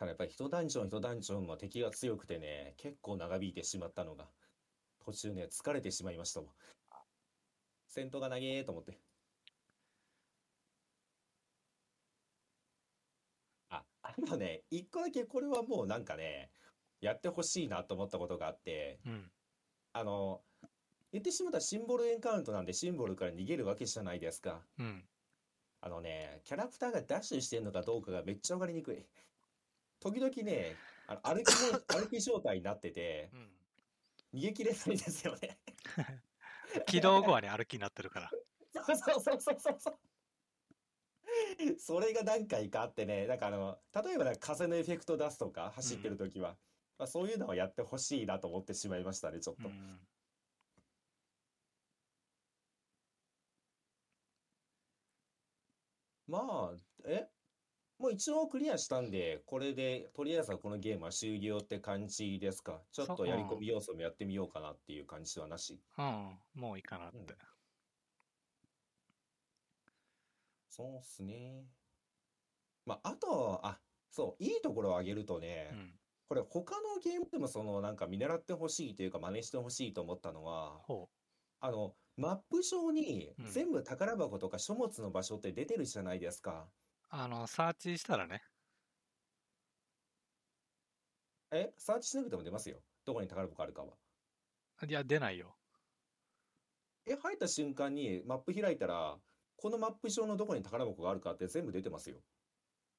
[0.01, 4.25] ただやっぱり一ダンジョン一ダンジョンの敵が強くてね、結構長引いてしまったのが、
[5.05, 6.49] 途中ね、疲れてしまいましたもん。
[7.87, 8.97] 戦闘が長えと思って。
[13.69, 16.49] あ、あのね、一個だけこれはもうなんかね、
[16.99, 19.31] やってほしいなと思ったことがあって、うん。
[19.93, 20.41] あの、
[21.11, 24.63] 言ってしまったらシンボルエンカウントなんでシンボルから逃げるわけじゃないですか。
[24.79, 25.03] うん。
[25.81, 29.05] あのね、キャラクターがダッシュしてんのかどうかがめっちゃわかりにくい。
[30.01, 30.75] 時々ね、
[31.07, 33.51] あの歩きも、 歩き状態になってて、うん。
[34.33, 35.59] 逃げ切れないですよね。
[36.87, 38.31] 起動後はね、歩きになってるから。
[38.73, 39.99] そうそうそうそうそうそう。
[41.77, 46.57] それが何回かあってね、なんかあの、例えばなんか風のエフェクト出すとか、走ってる時は、
[46.97, 49.67] まあ、そういうのはやってほしいなと思ってしまいましたね、ちょっと。
[49.67, 49.99] うん。
[56.27, 57.29] まあ、え？
[58.01, 62.81] もう一応クリアしたんで、これで、とりあえずはこのゲームは終了って感じですか？
[62.91, 65.79] ちょっとやり込み要素もやってみようかなっていう感じではなし。
[65.97, 66.39] うん。
[66.55, 67.17] もういいかなって。
[67.17, 67.25] うん
[70.73, 71.65] そうっすね。
[72.85, 73.77] まあ、あと、あ、
[74.09, 75.93] そう、いいところを挙げるとね、うん。
[76.29, 81.09] これ他のゲームでもそのなんか見習ってほしいというか真似してほしいと思ったのは、ほ
[81.59, 86.69] あの、マップ上にうん全部宝箱とか書物の場所って出てるじゃないですか。
[87.11, 87.15] う。
[87.15, 88.41] あの、サーチしたらね。
[91.51, 92.81] え、サーチしなくても出ますよ。
[93.05, 93.97] どこに宝箱あるかは。
[94.87, 95.57] いや、出ないよ。
[97.05, 99.19] え、入った瞬間にマップ開いたら、
[99.57, 102.23] このマップ上のどこに宝箱があるかって全部出てますよ。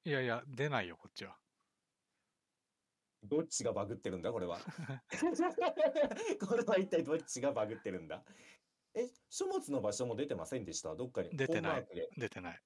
[0.05, 1.37] いやいや、出ないよ、こっちは。
[3.23, 4.59] どっちがバグってるんだ、これは。
[6.45, 8.23] これは一体どっちがバグってるんだ？
[8.93, 10.95] え、書物の場所も出てませんでした？
[10.95, 11.29] どっかに。
[11.35, 11.87] 出てない
[12.17, 12.61] 出てない。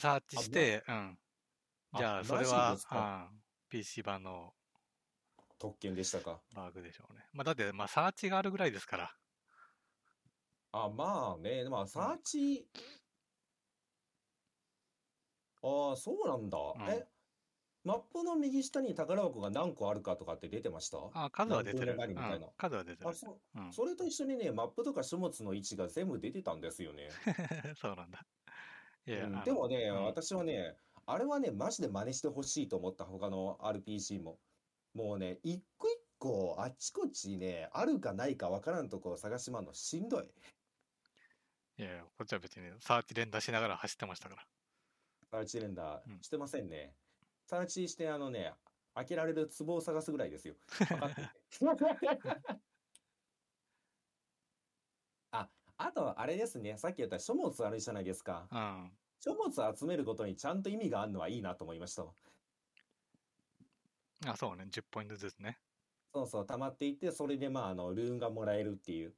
[0.00, 1.18] サーチして、うん。
[1.96, 2.76] じゃああ、それは
[3.30, 4.54] うん、PC 版の
[5.58, 6.40] 特権でしたか？
[6.54, 7.28] バグでしょうね。
[7.32, 9.16] まあ、だって、まあ、サーチがあるぐらいですから。
[10.72, 12.66] あ、まあね、まあ、サーチ。
[15.62, 16.56] ああ、そうなんだ。
[16.58, 17.06] んえ、
[17.84, 20.96] マップの右下に宝箱が何個あるかとかって出てました？
[21.12, 21.92] あ、数は出てる。
[21.94, 23.12] みたいなうん数は出てるあ、。
[23.12, 23.60] そう。
[23.60, 23.72] うん。
[23.72, 27.10] それと一緒にね、マップとか書物の位置が全部出てたんですよね。
[27.76, 28.24] そうなんだ。
[29.06, 34.38] いや、うんでもね、うん私はね、あれはね、マジで真似してほしいと思った他の RPG も。
[34.94, 40.24] もうね、一個一個あっちこっちね、あるかないかわからんとこを探しまんのしんどい。
[41.78, 44.46] いやいや、こっちは別にサーチ連打しながら走ってましたから。
[45.30, 46.94] サーチ連打うんしてませんね。
[47.46, 48.52] サーチしてあのね、
[48.94, 50.54] 開けられる壺を探すぐらいですよ。
[51.60, 52.18] 分かっていて
[55.32, 55.48] あ、
[55.82, 58.46] あとあれですね、さっき言った書物あるじゃないですか。
[58.52, 58.92] うん。
[59.18, 62.12] 書物集めることにちゃんと意味があるのはいいなと思いましたわ。
[64.26, 64.66] あ、そうね。
[64.70, 65.58] 10ポイントずつね。
[66.12, 69.14] そうそう、溜まっていって、それでまあ、あの、ルーンがもらえるっていう。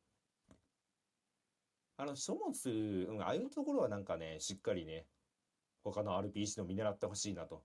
[1.96, 2.70] あの、書物、
[3.10, 5.06] うん、ああいうところはなんかね、しっかりね、
[5.82, 7.64] 他の RPG の見習ってほしいなと。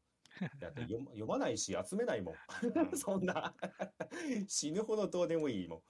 [0.59, 2.35] だって読まないし、集めないもん
[2.97, 3.55] そんな
[4.47, 5.81] 死ぬほどどうでもいいもん。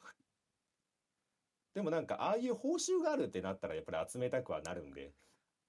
[1.78, 5.14] でもなんか、ああいう報酬があるってなったら、やっぱり集めたくはなるんで、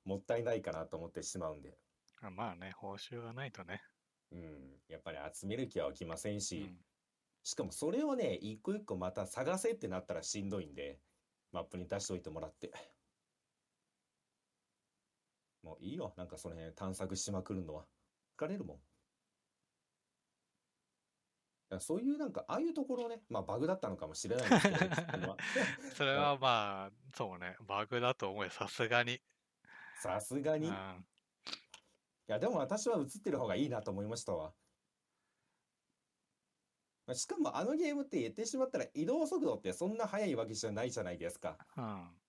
[0.06, 1.76] もったいないかなと思ってしまうんで。
[2.22, 3.82] あまあね、報酬がないとね。
[4.32, 6.78] うん、やっぱり集める気は起きませんうし、ん。
[7.44, 10.98] しかもそれをね、一個一個また探せってなったらしんどいんで、
[11.52, 12.72] マップに出しておいてもらって。
[15.62, 17.84] もういいよ、なんかその辺探索しまくるのは。
[18.38, 18.80] 疲れるもん。
[21.80, 24.94] そういうなんか、ああいうところね、まあバグだったのかもしれないですけどね、
[25.94, 27.56] それはまあ、そうね。
[27.60, 28.50] バグだと思うよ。
[28.50, 29.20] さすがに。
[30.00, 30.68] さすがに？
[30.68, 31.06] いうん。
[32.26, 34.54] や、でも私は映ってる方がいいなと思いましたわ。
[37.06, 41.58] まあしかもあのゲームって言ってしまったら移動速度ってそんな速いわけじゃないじゃないですか。
[41.76, 42.22] うん。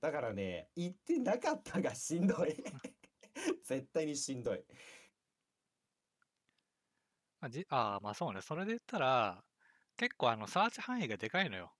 [0.00, 2.54] だからね、行ってなかったがしんどい。
[3.64, 4.64] 絶対にしんどい。
[7.42, 8.40] まあ、じあーまあそうね。
[8.40, 9.44] それで言ったら、
[9.96, 11.74] 結構あの、サーチ範囲がでかいのよ。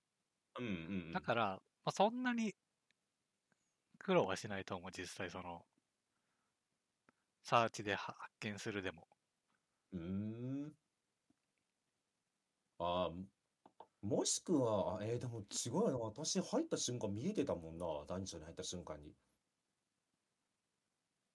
[0.58, 1.12] うんうんうん。
[1.12, 1.46] だから、
[1.84, 2.54] まあ、そんなに
[3.98, 5.64] 苦労はしないと思う、実際その、
[7.44, 9.06] サーチで発見するでも。
[9.92, 10.00] うー
[10.68, 10.76] ん。
[12.78, 13.26] あー
[14.02, 15.98] もしくは、あえーでも違うよな。
[15.98, 17.86] 私入った瞬間見えてたもんな。
[18.08, 19.16] ダンジョンに入った瞬間に。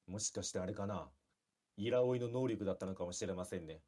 [0.08, 1.14] もしかしてあれかな。
[1.78, 3.86] イラオイの能力だったのかもしれませんね。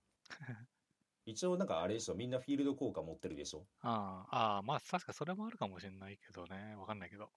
[1.25, 2.15] 一応なんかあれでしょ。
[2.15, 3.67] みんなフィールド効果持ってるでしょ？
[3.81, 6.75] ああ、ああ、まあ確かそれもあるかもしれないけどね。
[6.75, 7.31] わかんないけど。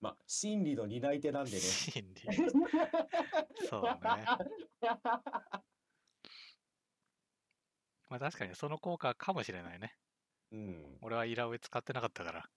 [0.00, 1.58] まあ、心理の担い手なんでね。
[1.58, 2.22] 心理。
[3.68, 3.98] そうね。
[8.08, 9.96] まあ確かにその効果かもしれないね。
[10.52, 10.98] うん。
[11.00, 12.50] 俺はイラオイ使ってなかったから。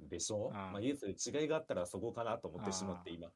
[0.00, 0.48] でしょ？
[0.48, 3.32] うんまあ、唯一違いがあったらそこかなと思ってしまって今。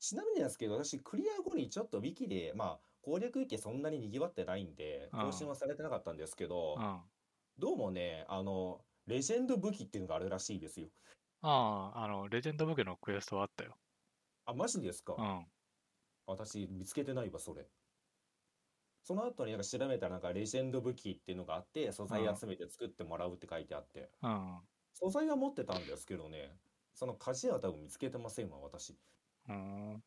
[0.00, 7.06] ちなみになんですけど、私、クリア後にちょっとウィキで、まあ、攻略域そんなに賑わってないんで、うん更新はされてなかったんですけどうん。、あ
[7.58, 10.90] どうもね、あの、レジェンド武器っていうのがあるらしいですよ。
[11.42, 13.76] あ、あの、レジェンド武器のクエストはあったよ。
[14.44, 15.14] あ、マジですか？
[15.16, 15.46] うん。
[16.26, 17.70] 私、見つけてないわ、それ。
[19.02, 24.62] その後になんか調べたらなんかレジェンド武器っていうのがあって、素材集めて作ってもらうって書いてあって、うん。
[24.94, 26.58] 素材は持ってたんですけどね、
[26.94, 28.98] その鍛冶屋は多分見つけてませんわ、私。
[29.48, 30.02] うん。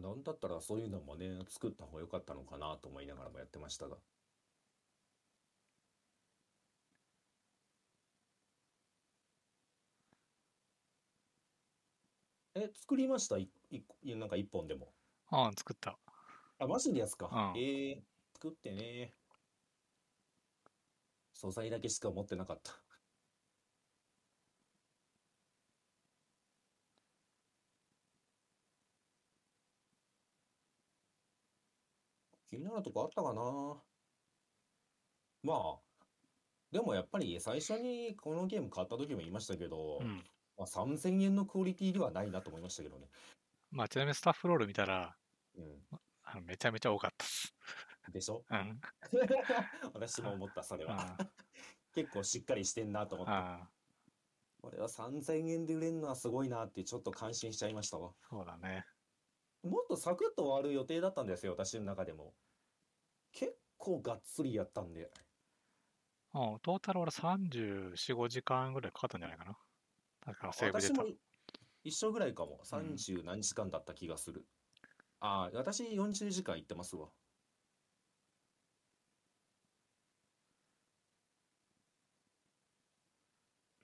[0.00, 3.96] なんだったらそういうのもね、作った方が良かったのかなと思いながらもやってましたが。
[12.54, 13.38] え、作りました？
[13.38, 14.92] い、い、いなんか一本でも。
[15.30, 15.98] うん、作った。
[16.58, 17.52] あ、マジですか。
[17.54, 18.02] うんええ
[18.34, 19.14] 作ってね。
[21.34, 22.81] 素材だけしか持ってなかった。
[32.52, 33.42] 気になるとこあったかな
[35.42, 35.78] まあ、
[36.70, 40.22] でもやっぱり最初にこのゲーム買った時も言いましたけど、うん。
[40.58, 43.06] まあ、3000円のクオリティではないなと思いましたけどね。
[43.70, 45.16] まあ、ちなみにスタッフロール見たら、
[45.56, 45.98] うん。
[46.24, 47.54] あのめちゃめちゃ多かったっす。
[48.12, 48.44] でしょ？
[48.50, 48.80] うん。
[49.94, 51.16] 私も思った、それは。
[51.18, 51.30] あ
[51.94, 53.32] 結構しっかりしてんなと思って。
[53.32, 53.66] あ、
[54.60, 58.12] これは3000円で売れるのはすごいなってちょっと感心しちゃいましたわ。
[58.28, 58.84] そうだね。
[59.62, 62.34] もっとサクッと終わる予定だったんですよ、私の中でも。
[63.32, 65.10] 結構がっつりやったんで。
[66.34, 69.58] うん、トータル俺34、5時間ぐらいかかったんじゃないかな。
[70.26, 71.14] だからセーブ出た私も。
[71.84, 72.60] 一緒ぐらいかも。
[72.64, 74.46] 30何時間だった気がする。
[75.20, 77.08] ああ、私40時間行ってますわ。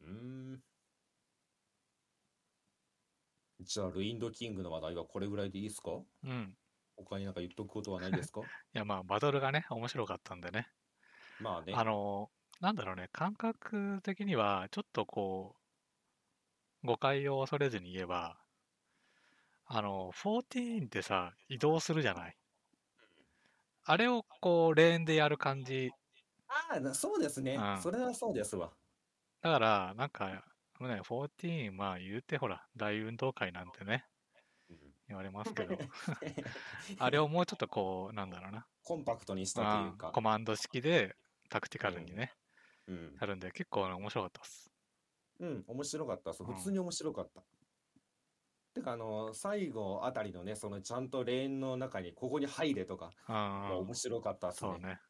[0.01, 0.48] うーん。
[3.69, 6.03] じゃあ、ルインドキングの話題はこれぐらいでいいですか？
[6.23, 6.57] うん。
[6.97, 8.51] 他になんか言っとくことはないですか？
[8.75, 10.69] いや、まあ、バトルがね、面白かったんでね。
[11.39, 11.81] まあね。
[11.81, 12.31] あの、
[12.61, 15.57] なんだろうね、感覚的には、ちょっとこ
[16.83, 18.45] う、誤解を恐れずに言えば、
[19.67, 22.37] あの、14ってさ、移動するじゃない？
[23.83, 25.91] あれをこう、レーンでやる感じ。
[26.47, 27.61] ああ、なそうですねう。
[27.61, 28.77] んそれはそうですわ。
[29.41, 30.45] だから、なんか、
[30.87, 34.05] ね、14、まあ言うてほら、大運動会なんてね、
[34.71, 34.79] うん
[35.09, 35.77] 言われますけど、
[36.99, 40.21] あれをもうちょっとこう、なんだろうな、コンパクトにしたというかコ。
[40.21, 41.17] マンド式で
[41.49, 42.35] タクティカルにね、
[42.87, 43.17] うん。
[43.19, 44.71] やるんで、結構面白かったです。
[45.41, 46.35] うん、面白かった。
[46.35, 47.43] そううん普通に面白かった。
[48.75, 54.71] てか、あの、最後あたりのね、そのちゃんとレーンの中にここに入れとか、面白かったっすね。
[54.73, 55.01] そうね。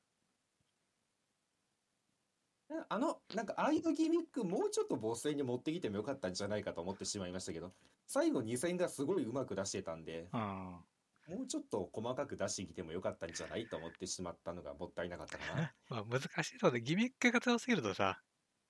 [2.88, 7.72] あの、なんか、ああいうギミック、もうちょっとボス戦に持ってきてもよかったんじゃないかと思ってしまいましたけど、
[8.06, 10.84] 最後2戦がすごいうまく出してたんで、うん。
[11.28, 15.74] もうちょっと細かく出してきてもよかったんじゃないと思ってしまったのがもったいなかったかな。
[15.88, 18.22] まあ難しいとこでギミックが強すぎるとさ、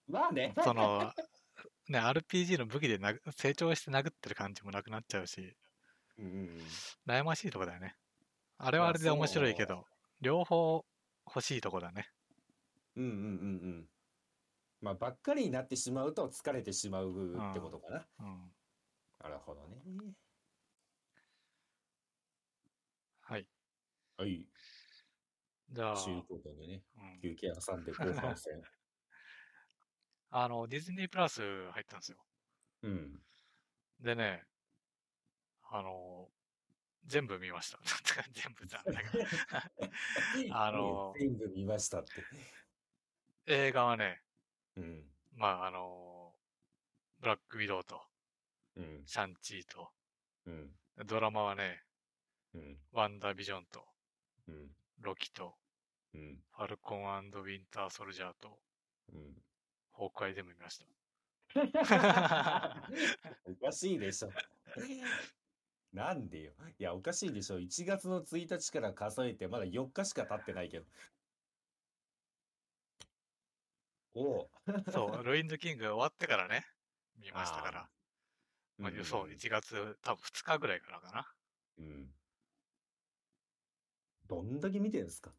[0.09, 0.55] まあね。
[0.63, 1.13] その、
[1.89, 5.57] ね、RPG の武器でなぐ成長して殴ってる感じもなくなっちゃうし、
[6.19, 6.59] うん。
[7.07, 7.97] 悩ましいとこだよね。
[8.59, 9.87] あれはまああれで面白いけそど、
[10.21, 10.85] 両方
[11.27, 12.09] 欲しいとこだね。
[12.99, 13.17] うんうんうんう
[13.85, 13.89] ん。
[14.81, 17.11] まあ、ばっかりになってしまうと疲れてしまう
[17.53, 18.07] ってことかな。
[18.21, 18.53] うん。
[19.23, 19.77] なるほどね。
[23.21, 23.49] はい。
[24.17, 24.45] はい。
[25.71, 28.63] じゃあ、ということでね、うん休憩挟んで後半戦。
[30.31, 32.19] あの、ディズニープラス入ったんですよ。
[32.83, 33.23] うん。
[34.01, 34.45] でね、
[35.71, 36.31] あの、
[37.07, 37.79] 全部見ました。
[38.33, 39.25] 全部なんだけど。
[40.53, 42.13] あの全部見ましたって。
[43.51, 44.21] 映画はね、
[44.77, 45.03] うん。
[45.35, 46.33] まあ、あの、
[47.21, 47.99] ブラックウィドウと、
[48.77, 49.03] うん。
[49.07, 49.89] シャンチーと、
[50.47, 50.71] うん。
[51.07, 51.81] ドラマはね、
[52.55, 52.77] うん。
[52.93, 53.81] ワンダービジョンと、
[54.49, 54.69] うん。
[55.01, 55.55] ロキと、
[56.15, 56.39] うん。
[56.57, 58.59] ファルコンウィンターソルジャーと、
[59.15, 59.35] うん。
[59.93, 60.85] ホークアイ全部見ました。
[63.47, 64.31] おかしいでしょ。
[65.95, 66.53] なんでよ。
[66.79, 67.59] いや、おかしいでしょ。
[67.59, 70.85] 1月の1日から数えてまだ4日しか経ってないけど。
[74.21, 74.51] おう。
[74.89, 76.65] そう、ルインズキング終わってからね、
[77.17, 77.91] 見ましたから。
[78.79, 81.27] まあ、うんそう、1月多分2日ぐらいからかな。
[81.79, 82.15] うん。
[84.27, 85.35] どんだけ見てんすか？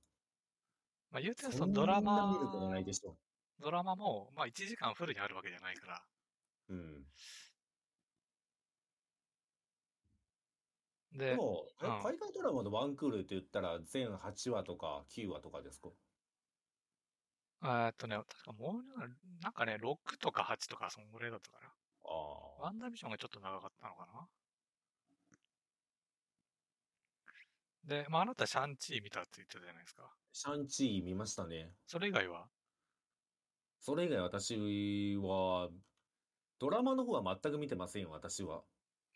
[1.11, 3.19] まあ、言うてそそのドラんな見ることマないでしょ。
[3.60, 6.07] ドラマも、まあ、1時間フルにあるわけじゃないから、
[6.68, 7.06] うん。
[11.11, 15.89] でで、も、えうん海外ドラマのワンクールって言ったら全8話とか9話とかですか？
[17.61, 21.68] えーっとね、確かもう、なんかね、6とか8とか、そんぐらいだったかな。
[21.68, 22.10] あ
[22.61, 22.64] あ。
[22.64, 24.27] ワンダービジョンがちょっと長かったのかな。
[27.84, 30.03] で、まあ、あなたシャンチー見たって言ってたじゃないですか。
[30.31, 31.72] シャンチー見ましたね。
[31.88, 32.45] それ以外は？
[33.80, 35.69] それ以外私は、
[36.60, 38.61] ドラマの方は全く見てませんよ、私は。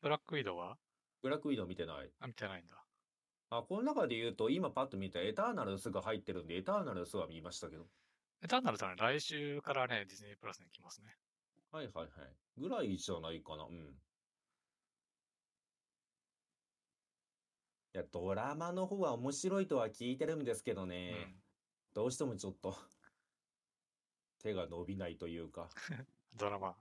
[0.02, 0.78] ブラックウィドウは？
[1.22, 2.12] ブラックウィドウ見てない。
[2.20, 2.84] あ、見てないんだ。
[3.52, 7.86] あ、この中で言うと、今パッと見たエターナルスが入ってるんで、エターナルスは見ましたけど。
[8.44, 11.16] エターナルズはね、来週からね、ディズニープラスに来ますね。
[11.72, 12.10] はいはいはい。
[12.58, 13.64] ぐらいじゃないかな。
[13.64, 13.74] うん。
[17.96, 21.42] いや、ドラマの方は面白いとは聞いてるんですけどうね、ん。
[21.96, 22.76] どうしてもちょっと
[24.44, 25.70] 手が伸びないというか、
[26.36, 26.76] ドラマ。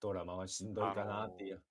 [0.00, 1.64] ドラマはしんどいかなっていう。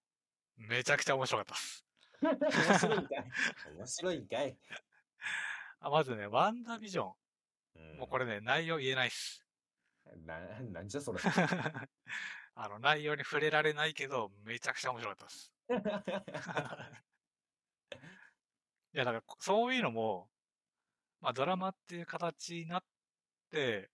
[0.56, 1.86] めちゃくちゃ面白かったっす。
[2.22, 3.32] 面白いんかい。
[3.76, 4.58] 面白いんかい。
[5.80, 7.27] あまずね、ワンダービジョン。
[7.80, 9.48] うんもうこれね、内容言えないっす。
[10.26, 11.20] な、 なんじゃそれ。
[12.56, 15.54] あの、内容に触れられないけど、めちゃくちゃ面白かったっす。
[18.94, 20.30] いや、だから、こそういうのも、
[21.22, 22.86] まあ、ドラマっていう形になっ
[23.52, 23.92] て、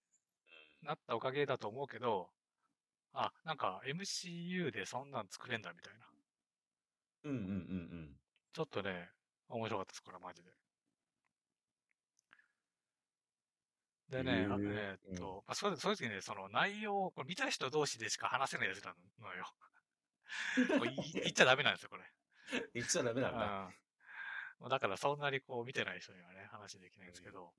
[0.82, 2.34] なったおかげだと思うけど、
[3.14, 6.08] あ、なんか MCU でそんなん作れんだみたいな。
[7.24, 7.54] うんうんうんう
[8.12, 8.20] ん。
[8.54, 9.10] ちょっとね、
[9.50, 10.63] 面白かったです、これはマジで。
[14.14, 19.46] でね、あへーえーっと、まあ、そうそういう時にね、その内容を、これ見た人同士でしか話せないやつなのよ。
[20.80, 22.04] これ言っちゃダメなんですよ、これ。
[22.74, 23.72] 言っちゃダメなんだ。
[24.62, 24.70] うん。
[24.70, 27.54] だからそんなにこう見てない人にはね、話できないんですけど、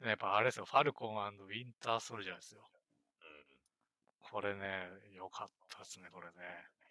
[0.00, 2.68] でやっぱあれですよ、ファルコンウィンターソルジャーですよ。
[4.20, 6.32] これね、良かったですね、これね。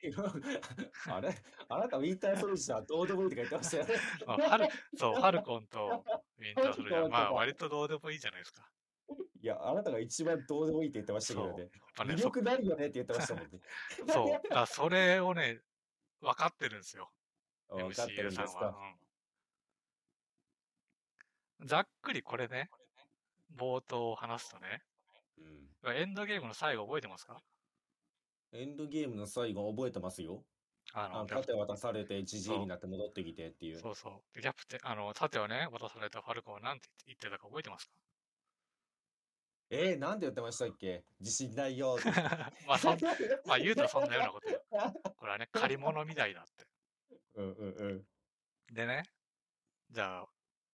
[1.07, 1.35] あれ？
[1.69, 3.95] あなたウィンターソルジャーどうでもいいとか言ってましたよね。
[4.25, 4.67] まあ、ファル、
[4.97, 6.03] そう、ファルコンと
[6.37, 8.69] ウィンターソルジャー、まあ割とどうでもいいじゃないですか。
[9.45, 11.61] いや、あなたが一番どうでもいいって言ってましたけどね。
[11.61, 13.59] やっぱね、魅そ力ないよねって言ってましたもんね。
[14.11, 14.31] そう。
[14.31, 15.61] だからそれをね、
[16.19, 17.13] 分かってるんですよ。
[17.67, 18.65] 分かってるんんですか？
[18.65, 18.95] は。
[21.59, 21.67] うん。
[21.67, 22.71] ざっくりこれね、
[23.55, 24.81] 冒頭を話すとね、
[25.37, 25.95] うん。
[25.95, 27.43] エンドゲームの最後覚えてますか？
[28.51, 30.43] エンドゲームの最後覚えてますよ。
[30.93, 33.79] あの、あ盾渡されてジジイになって戻ってきてっていう。
[33.79, 34.35] そうそう。
[34.35, 37.93] で、キャプテン、あの、盾をね、渡されたファルコンは何て言ってたか覚えてますか？
[39.69, 41.03] えー、なんて言ってましたっけ？
[41.19, 42.09] 自信ないよって。
[42.67, 42.99] まあ、そん、
[43.45, 44.61] まあ言うとそんなようなことよ。
[45.17, 46.67] これはね、借り物みたいだって。
[47.35, 48.07] うんうんうん。
[48.73, 49.03] でね、
[49.89, 50.27] じゃあ、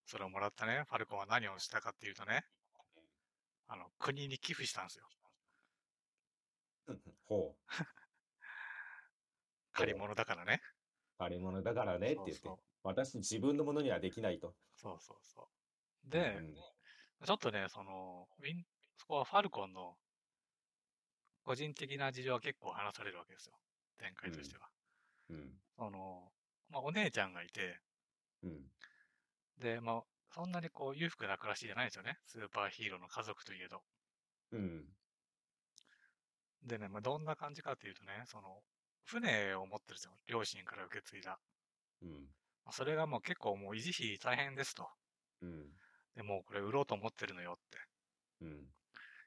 [0.06, 2.46] それをもらったね、ファルコンは何をしたかっていうとね、
[3.68, 5.08] あの、国に寄付したんですよ。
[7.26, 7.68] ほう。
[9.72, 10.62] 借り物だからね。
[11.18, 12.58] 借り物だからねって言ってそう。
[12.84, 14.56] 私自分のものにはできないと。
[14.76, 15.50] そうそうそ
[16.06, 16.10] う。
[16.10, 16.56] で、うん
[17.24, 18.66] ちょっとね、その、ウィン、
[19.02, 19.96] そこはファルコンの
[21.44, 23.56] 個人的な事情は結構話されるわけですよ。
[23.98, 24.70] 展開としては。
[25.32, 25.50] うん。
[25.76, 26.32] その、
[26.70, 27.80] まあ、お姉ちゃんがいて、
[28.44, 28.62] うん。
[29.60, 32.20] で、まあ、そんなにこう裕福な暮らしじゃないんですよね。
[32.26, 33.82] スーパーヒーローの家族といえど。
[34.52, 34.86] うん。
[36.62, 38.62] でね、まあ、どんな感じかっていうとね、その、
[39.06, 40.12] 船を持ってるんですよ。
[40.28, 41.40] 両親から受け継いだ。
[42.04, 42.10] うん。
[42.66, 44.88] まあそれがもう結構もう維持費大変ですと。
[45.42, 45.66] うん。
[46.16, 48.46] で、もうこれ売ろうと思ってるのよって。
[48.46, 48.66] うん。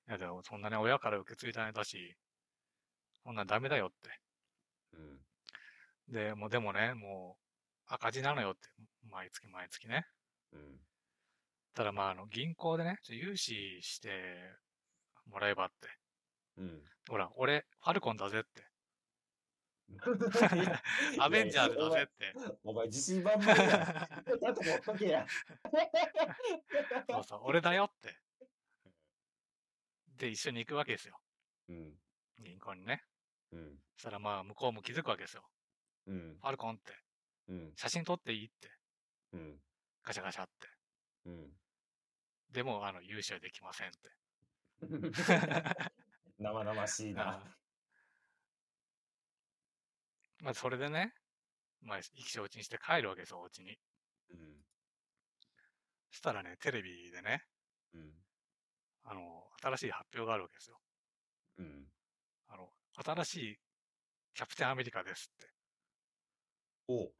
[0.09, 2.17] いや、でもそんなね、親から受け継いだネだし、
[3.25, 4.21] そんなんダメだよって。
[4.93, 4.97] う
[6.13, 6.13] ん。
[6.13, 7.39] で、もうでもね、も
[7.89, 8.69] う赤字なのよって。
[9.11, 10.07] 毎月毎月ね。
[10.53, 10.81] うん。
[11.75, 14.11] ただまあ、あの、銀行でね、融資して
[15.27, 15.89] もらえばって。
[16.59, 16.83] うん。
[17.09, 18.65] ほら、俺、ファルコンだぜって。
[21.19, 22.35] アベンジャーズだぜって。
[22.63, 24.09] お前自信満々や。
[24.41, 25.27] だと持っとけや。
[27.11, 28.24] そうそう、俺だよって。
[30.17, 31.19] で、一緒に行くわけですよ。
[31.69, 31.93] うん。
[32.43, 33.03] 銀行にね。
[33.53, 33.79] うん。
[33.97, 35.43] そしたらまあ、向こうも気づくわけですよ。
[36.07, 36.37] うん。
[36.41, 36.93] ファルコンって。
[37.49, 37.73] うん。
[37.77, 38.71] 写真撮っていいって。
[39.33, 39.61] うん。
[40.03, 40.69] ガシャガシャって。
[41.27, 41.53] うん。
[42.53, 44.11] でも、あの、融資はできませんって。
[46.39, 47.37] 生々しいな。
[47.37, 47.57] あ
[50.43, 51.15] まあ、それでね、
[51.81, 53.79] まあ、意気消沈して帰るわけですよ、お家に。
[54.31, 54.65] うん。
[56.11, 57.45] そしたらね、テレビでね、
[57.95, 58.24] うん。
[59.05, 60.79] あの、新しい発表があるわけですよ。
[61.59, 61.87] うん。
[62.49, 62.69] あの、
[63.05, 63.59] 新しい
[64.35, 65.53] キャプテンアメリカですって。
[66.89, 67.13] おう。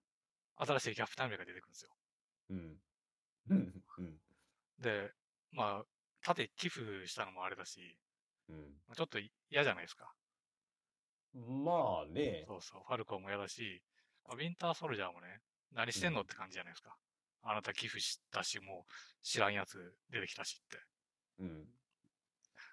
[0.57, 1.91] 新しいキャプテンアメリカ出てくるんですよ。
[2.51, 2.81] うん。
[3.51, 3.83] うん。
[3.99, 4.19] うん。
[4.79, 5.13] で、
[5.53, 5.85] まあ、
[6.23, 7.99] 盾寄付したのもあれだし、
[8.49, 8.57] うん。
[8.89, 9.19] まあちょっと
[9.51, 10.13] 嫌じゃないですか。
[11.35, 12.45] まあね。
[12.47, 13.83] そうそう、ファルコンも嫌だし、
[14.27, 15.41] まあウィンターソルジャーもね、
[15.73, 16.97] 何してんのって感じじゃないですか。
[17.43, 18.93] あなた寄付したし、もう
[19.23, 20.79] 知らんやつ出てきたしって。
[21.39, 21.67] うん。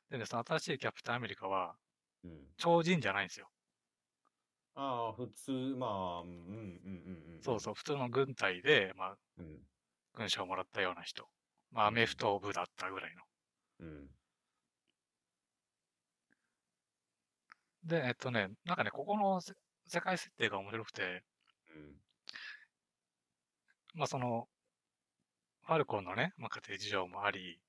[0.09, 1.75] でね、その新しいキャプテンアメリカは、
[2.23, 2.53] うん。
[2.57, 3.49] 超人じゃないんですよ。
[4.75, 7.41] ああ、普通、まあ、うん、うん、うん、うん。
[7.41, 9.59] そうそう、普通の軍隊で、まあ、うん。
[10.13, 11.27] 勲章をもらったような人。
[11.71, 13.23] まあ、アメフト部だったぐらいの。
[13.79, 14.09] うん。
[17.83, 19.53] で、えっとね、なんかね、ここのせ
[19.87, 21.23] 世界設定が面白くて、
[21.75, 21.95] うん。
[23.95, 24.47] まあその、
[25.65, 27.59] ファルコンのね、まあ、家庭事情もあり、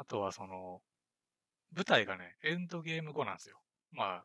[0.00, 0.80] あとはその、
[1.76, 3.60] 舞台がね、エンドゲーム後なんですよ。
[3.92, 4.24] ま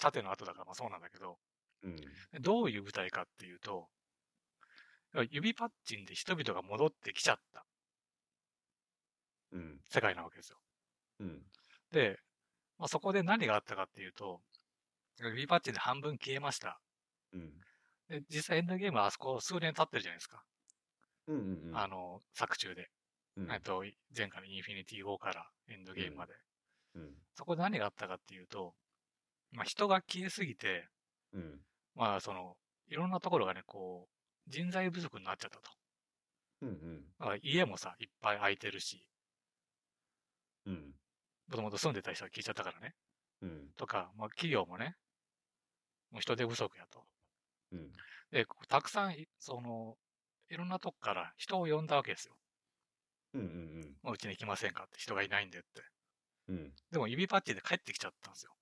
[0.00, 1.38] 縦の後だからまあそうなんだけど、
[1.84, 1.96] うん。
[2.40, 3.86] どういう舞台かっていうと、
[5.30, 7.64] 指パッチンで人々が戻ってきちゃった
[9.52, 9.78] うん。
[9.88, 10.58] 世界なわけですよ。
[11.20, 11.42] うん。
[11.92, 12.18] で、
[12.76, 14.40] まあ、そこで何があったかっていうと、
[15.20, 16.80] 指パッチンで半分消えました。
[17.32, 17.52] うん。
[18.08, 20.42] で、実際エンドゲームはあそこ数年経ってるじゃないですか。
[21.28, 21.36] うん。
[21.36, 21.68] うん。
[21.68, 21.78] うん。
[21.78, 22.90] あの、作中で。
[23.36, 23.84] うんえっと、
[24.16, 26.32] 前回のインフィニティ5からエンドゲームまで。
[26.94, 27.10] うん。
[27.34, 28.74] そこで何があったかっていうと、
[29.52, 30.88] まあ、人が消えすぎて、
[31.32, 31.60] うん。
[31.94, 32.56] まあ、その、
[32.88, 35.70] いろんなところがね、こう、人材不足になっちゃったと。
[36.62, 36.68] うん。
[36.68, 37.04] うん。
[37.18, 39.06] だから家もさ、いっぱい空いてるし、
[40.64, 40.94] うん。
[41.48, 42.94] もともと住んでた人が消えちゃったからね。
[43.42, 43.68] うん。
[43.76, 44.96] とか、まあ、企業もね、
[46.10, 47.04] もう人手不足やと。
[47.72, 47.92] うん。
[48.30, 49.96] で、たくさんい、その、
[50.48, 52.34] いろんなとこから人を呼んだわけですよ。
[53.38, 53.46] うん。
[53.46, 53.96] うん。
[54.02, 54.84] もううちに行きませんか？
[54.84, 55.82] って人がいないんでって。
[56.48, 56.72] うん。
[56.90, 58.52] でも指パッチで帰ってきちゃったんですよ。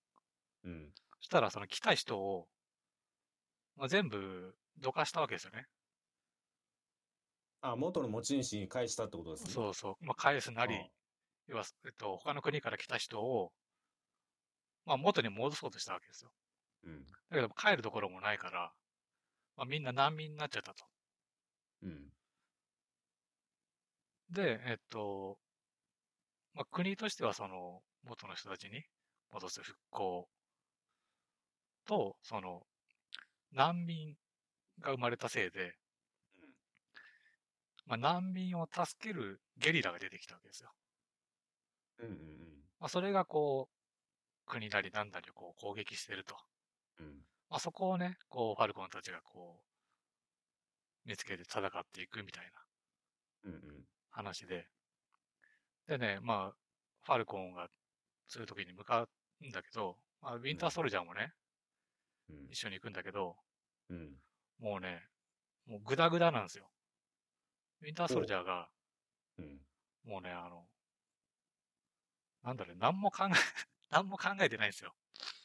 [0.64, 0.92] うん。
[1.20, 2.46] そしたらその来た人を、
[3.76, 5.66] まあ、全部どかしたわけですよね。
[7.60, 9.52] あ、元の持ち主に返したってことですね。
[9.52, 10.04] そうそう。
[10.04, 10.74] まあ、返すなり
[11.46, 13.52] 要は、えっと、他の国から来た人を、
[14.86, 16.30] まあ、元に戻そうとしたわけですよ。
[16.84, 17.04] うん。
[17.30, 18.72] だけど帰るところもないから、
[19.56, 20.84] まあ、みんな難民になっちゃったと。
[21.82, 22.12] うん。
[24.30, 25.38] で、えっと、
[26.54, 28.82] まあ、国としてはその元の人たちに
[29.30, 30.28] 戻す復興
[31.86, 32.66] と、その
[33.52, 34.16] 難民
[34.80, 35.76] が生まれたせいで、
[37.86, 40.74] まあ、難民を助けるゲリラが出てきたわけですよ。
[41.98, 42.08] うん。
[42.08, 42.64] うん。
[42.78, 46.36] まあ、それがこう、国なりなんなりをこう攻撃してると。
[46.98, 47.24] うん。
[47.48, 49.64] まあ、そこをね、こう、ファルコンたちがこ
[51.06, 52.66] う、見つけて戦っていくみたいな
[53.44, 53.52] うん。
[53.52, 53.84] うん。
[54.14, 54.66] 話で。
[55.88, 56.54] でね、まあ、
[57.02, 57.68] ファルコンが
[58.28, 59.06] そういう時に向か
[59.42, 61.32] うんだけど、まあ、ウィンターソルジャーもね、
[62.30, 62.36] うん。
[62.50, 63.36] 一緒に行くんだけど、
[63.90, 64.10] うん。
[64.60, 65.02] もうね、
[65.66, 66.66] もうグダグダなんですよ。
[67.82, 68.68] ウィンターソルジャーが、
[69.38, 69.58] うん。
[70.04, 70.64] もうね、あの、
[72.44, 73.28] なんだろう、何も考え、
[73.90, 74.94] 何も考えてないんですよ。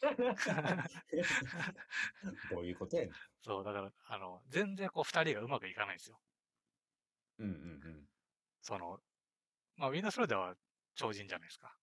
[2.50, 3.14] どういうことやねん。
[3.42, 6.20] そう、だから、あの、全然こう二人がうまくいかないんですよ。
[7.40, 7.48] うん。
[7.48, 8.08] うん。
[8.62, 9.00] その、
[9.78, 10.56] まあ、ウィンターソルジャーは
[10.96, 11.78] 超人じゃないですか。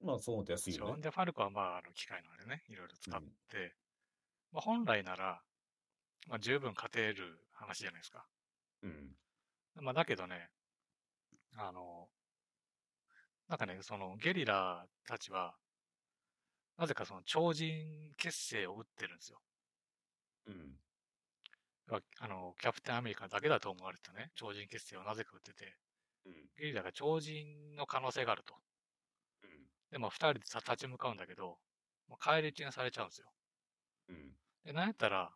[0.00, 0.06] うん。
[0.08, 1.00] まあ、そうですよね。
[1.00, 3.76] で、ファルコンはまあ、あの、機械のあれね、いろいろ使っうんて、
[4.52, 5.44] まあ、本来なら、
[6.28, 8.28] まあ、十分勝てる話じゃないですか。
[8.82, 9.16] うん。
[9.74, 10.50] まあ、だけどね、
[11.56, 12.10] あの、
[13.48, 15.58] なんかね、そのゲリラたちは、
[16.76, 19.40] なぜかその超人結成を打ってるんですよ。
[20.46, 20.78] うん。
[21.90, 25.76] ああの、キャプテンアメリカだけだと思われてたね、超人結成をなぜか打ってて、
[26.26, 26.32] うん。
[26.58, 28.54] ゲリラが超人の可能性があると。
[29.44, 29.50] うん。
[29.90, 31.58] で、まあ、二人でさ立ち向かうんだけど、
[32.08, 33.32] もう帰り討ちにされちゃうんですよ。
[34.08, 34.32] うん。
[34.64, 35.30] で、なんやったら、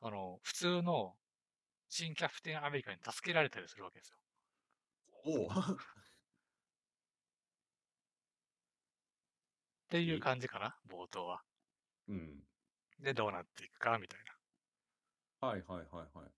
[0.00, 1.14] その、普通の
[1.88, 4.18] 新キャプテンアメリカに助けられたりするわけですよ。
[5.24, 5.48] おう。
[9.88, 11.42] っていう感じかな、冒頭は。
[12.08, 12.44] うん。
[13.00, 14.20] で、どうなっていくか、みたい
[15.40, 15.48] な。
[15.48, 16.37] はいはいはいはい。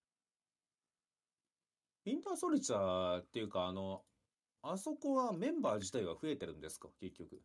[2.05, 4.05] インターソルジャーっていうか、あの、
[4.63, 7.43] あそこはメンバー自体は増えてるんですか、結局。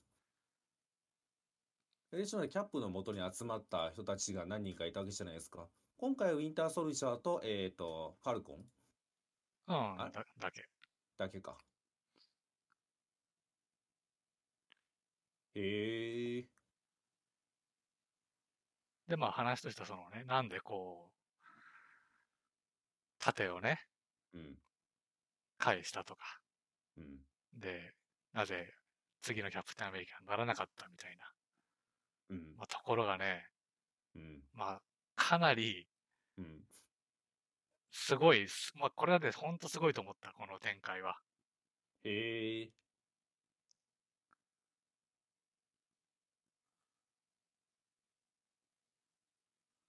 [2.13, 5.67] え、つまりキャップの元に集まった人たちが何人かいたわけじゃないですか。
[5.97, 8.55] 今回はウィンターソルジャーと、えっと、ファルコン？
[9.67, 10.69] うん、あだだけ。
[11.17, 11.57] だけか。
[15.55, 16.49] へえ。
[19.07, 21.15] で、まあ話としてはそのね、なんでこう、
[23.19, 23.79] 盾をね、
[24.35, 24.55] うん。
[25.57, 26.39] 返したとか、
[26.97, 27.19] うん。
[27.53, 27.93] で、
[28.33, 28.73] なぜ
[29.21, 31.33] 次のキャプテンアメリカにならなかったみたいな、
[32.29, 32.55] うん。
[32.57, 33.49] まあ、ところがね、
[34.15, 34.43] うん。
[34.53, 34.83] まあ、
[35.15, 35.87] かなり
[36.37, 36.63] うん。
[37.91, 41.17] すごいす、まあこれはね、ほんとすごいと思った、この展開は。
[42.03, 42.71] へえ。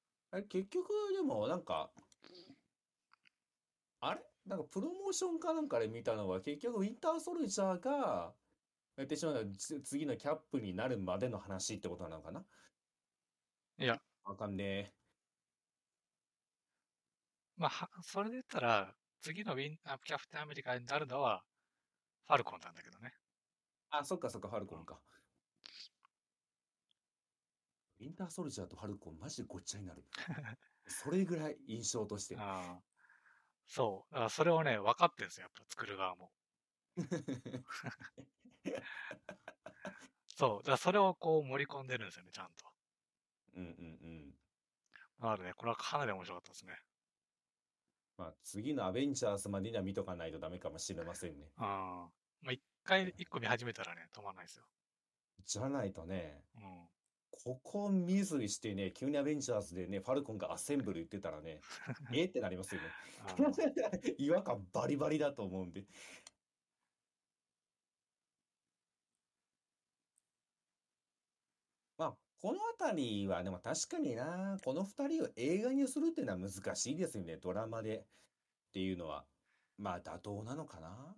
[0.30, 1.90] あれ、結局、でも、なんか、
[4.00, 4.20] あれ？
[4.46, 8.36] なんか、プロモーションかなんかで見たのは、結局、ウィンターソルジャーが、
[8.96, 12.46] やってしまうつ次のキャップになるまでの話ってことなのかな？
[13.78, 14.94] いや、わかんねえ。
[17.56, 21.44] まあ、はそれで言ったら、次のウィンあキャプテンアメリカになるのは、
[22.26, 23.12] ファルコンなんだけどね。
[23.90, 25.02] あ、そっかそっか、ファルコンか。
[27.98, 30.04] ウィンターソルジャーとファルコン、マジでごっちゃになる。
[30.86, 32.36] それぐらい印象として。
[32.40, 32.95] ああ
[33.66, 34.12] そう。
[34.12, 36.30] だからそれをね、分かってるんですよ、やっぱ作る側も。
[40.36, 40.62] そう。
[40.62, 42.66] だからそれをこう盛り込んでるんですよね、ちゃんと。
[43.56, 44.34] うんうんうん。
[45.20, 46.78] なのでね、これはかなり面白かったですね。
[48.18, 51.46] まあ、次のアベンジャーズまでには見とかないとダメかもしれませんね。
[51.58, 51.64] うん。
[51.64, 52.12] ま
[52.48, 54.64] あ、一回、一個見始めたらね、止まらないですよ。
[55.44, 56.88] じゃないとね、うん。
[57.44, 61.60] ここ見ずにしてね、急にアベンジャーズでね、ファルコンがアセンブル言ってたらね、
[62.12, 62.96] えってなりますよね。
[64.18, 65.86] 違和感バリバリだと思うんで。
[71.98, 78.06] まあ、このあたりは、でも確かにな、この二人を映画にするっていうのは難しいですよね、ドラマでっ
[78.72, 79.26] ていうのは。
[79.78, 81.16] まあ、妥当なのかな？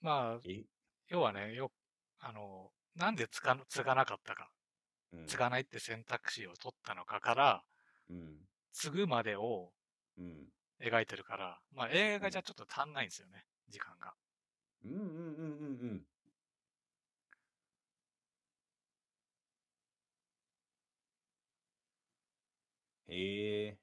[0.00, 0.64] まあ、え、
[1.08, 1.72] 要はね、よ、
[2.18, 4.61] あの、なんで継が継がなかったか、うん、
[5.26, 7.64] 継がないって選択肢を取ったのかから、
[8.10, 9.72] うん、継ぐまでを
[10.18, 14.12] うん、描いてるから、まあ映画じゃちょっと足んないんですよね、時間が。
[14.84, 16.06] うん、うん、うん、うん、うん。
[23.08, 23.78] へえ。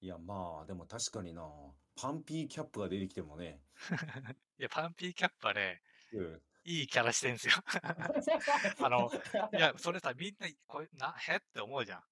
[0.00, 1.42] いや、まあ、でも確かにな、
[1.96, 3.60] パンピーキャップが出てきてもね。
[4.58, 5.82] いや、パンピーキャップはね、
[6.12, 6.42] うん。
[6.68, 7.54] いいキャラしてんすよ。
[8.84, 9.10] あの、
[9.54, 12.04] いや、それさ、みんな、これ、な、へって思うじゃん。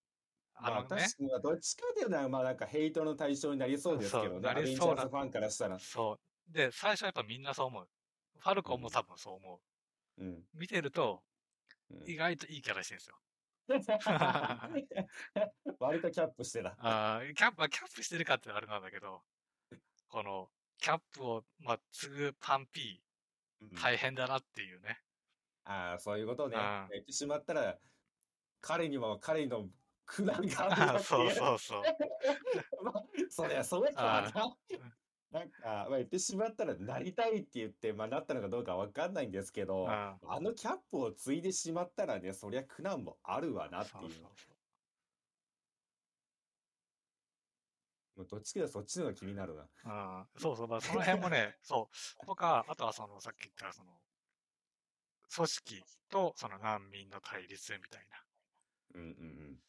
[0.55, 5.79] あまあ、のね、確かに、どっちかというと、まあ、なんかヘイトの対象になりそうですけどね、そうなアベンジりそうなャーズファンからしたら。
[5.79, 6.19] そ
[6.49, 6.53] う。
[6.53, 7.91] で、最初はやっぱみんなそう思う。
[8.39, 9.61] ファルコンも多分そう思
[10.19, 10.25] う。
[10.25, 10.49] うん。
[10.55, 11.27] 見てると、うん
[12.05, 13.21] 意外といいキャラしてるんですよ。
[15.79, 16.75] 割とキャップしてた。
[16.81, 19.25] あーキャップ、まあキャップしてるかってあれなんだけど、
[20.09, 23.01] この、キャップを、まあ、継ぐパンピうんー、
[23.83, 25.01] 大変だなっていうね。
[25.65, 26.89] ああ、そういうことねうん。
[26.91, 27.79] 言ってしまったら、
[28.61, 29.69] 彼にも彼の
[30.07, 31.83] 苦難があるそうそうそう。
[32.85, 34.57] まあ、そりゃそうやあな。
[35.33, 44.03] なんか、まあ、言ってしまったら、なりたいって言って、まあ、なったのかどうかわかんないんですけど、うんあのキャップを継いでしまったらね、そりゃ苦難もあるわなっていう。
[44.03, 44.57] そうそうそう。
[48.01, 49.69] もうどっちかというとそっちの方が気になるな。
[49.85, 51.91] うん、そうそう、まあ、その辺もね、 そ
[52.23, 54.01] う、とか、あとはその、さっき言った、その、
[55.35, 58.25] 組織とその難民の対立みたいな。
[58.95, 59.13] うんうんう
[59.53, 59.63] ん。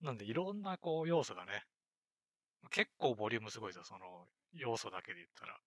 [0.00, 1.66] なんで、いろんなこう、要素がね、
[2.70, 5.60] 結構ボリュームすごいですよ、その、要素だけで言ったら。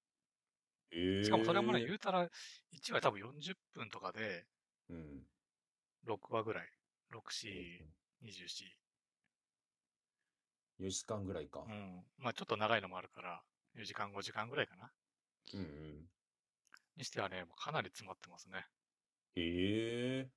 [0.91, 2.29] ええしかもそれもね、言うたら、
[2.71, 4.45] 1話多分40分とかで、
[4.89, 5.27] うん。
[6.05, 6.69] 6話ぐらい。
[7.11, 7.85] 6、4、
[8.23, 8.80] 24。
[10.81, 11.71] 4時間ぐらいかう。
[11.71, 12.05] ん。
[12.17, 13.43] まあちょっと長いのもあるから、
[13.73, 14.91] 4時間、5時間ぐらいかな。
[15.53, 16.09] うんうん。
[16.95, 18.65] にしてはね、かなり詰まってますね。
[19.35, 20.31] へえ。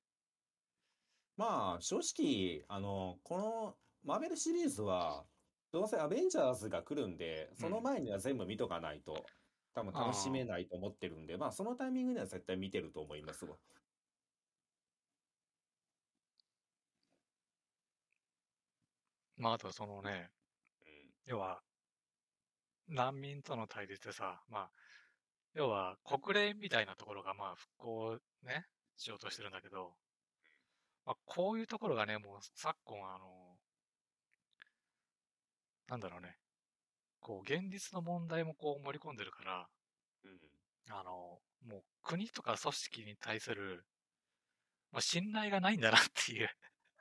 [1.36, 5.26] まあ、正直、あの、このマーベルシリーズは、
[5.72, 9.32] どうせアベンジャーズが来るんで、その前には全部見とかないと、
[9.74, 13.58] 多分楽しめないと思ってるんで、まあ、そのタイミングでは絶対見てると思いますわ。
[19.44, 20.30] まああとそのね、
[21.26, 21.60] 要は、
[22.88, 24.70] 難民との対立でさ、まあ、
[25.52, 28.64] 要は国連みたいなところがまあ復興ね、
[28.96, 29.92] しようとしてるんだけど、
[31.04, 33.26] まあこういうところがね、もう昨今あの、
[35.88, 36.36] なんだろうね、
[37.20, 39.68] こう現実の問題もこう盛り込んでるから、
[40.24, 40.30] うん。
[40.88, 41.38] あの、
[41.68, 43.84] もう国とか組織に対する、
[44.90, 46.48] まあ、信頼がないんだなっていう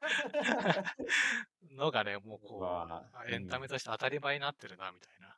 [1.71, 5.37] のがね、もうこう、エンタメとして当たり前になってるな、みたいな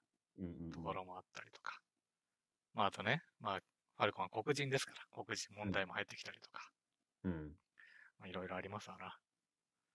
[0.74, 1.82] ところもあったりとか。
[2.74, 6.70] まあ、あとね、まあ、ファルコンは黒人ですから、黒人問題も入ってきたりとか、
[7.24, 7.58] うん。
[8.20, 9.18] まあ、いろいろありますわな。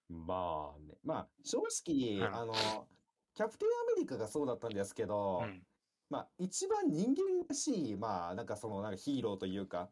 [0.09, 2.89] まあね、まあ、正直、うんあの、
[3.35, 5.63] キャプテンアメリカがそうだったんですけど、うん。
[6.09, 9.91] まあ、一番人間らしい、まあ、なんかその、なんかヒーローというか、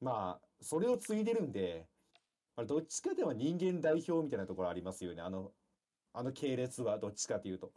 [0.00, 1.88] まあ、それを継いでるんで、
[2.56, 5.22] まあ、どっちかでは人間代表みたいなところありますよね。
[5.22, 5.52] あの、
[6.12, 7.72] あの系列はどっちかというと。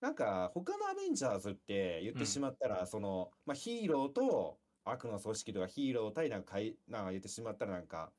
[0.00, 8.12] なんか、他のアベンジャーズって言ってしまったら、その、まあ、ヒーローと悪の組織とかヒーロー対なんかかい、なんか言ってしまったらなんか、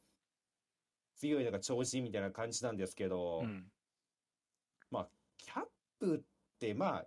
[1.15, 3.71] 強いなんか超人みたいな感じなんですけど、うん。
[4.91, 5.65] まあ、キャッ
[5.99, 6.19] プっ
[6.59, 7.05] て、まあ、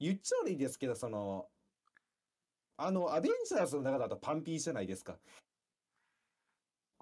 [0.00, 1.46] 言っちゃ悪いですけど、その、
[2.76, 5.16] あの、アベンジャーズの中だとパンピーじゃないですか。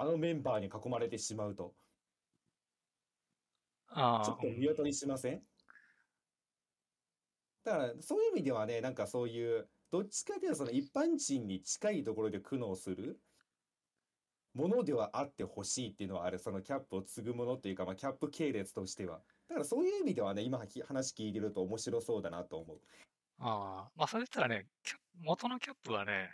[0.03, 1.73] あのメンバーに囲まれてしまうと。
[3.89, 5.43] ああちょっと見劣りしません？
[7.65, 13.21] だから、そういう意味ではね、なんかそういう、どっちかというとその一般人に近いところで苦悩する
[14.55, 19.21] ものではあってほしいっていうのはある、そのキャップを継ぐものっていうか、まあ、キャップ系列としては。
[19.49, 22.81] だからそういう意味ではね、今はき話聞いてると面白そうだなと思う。
[23.39, 26.31] ああ、まあそれ言ったらね、キャ元のキャップはね、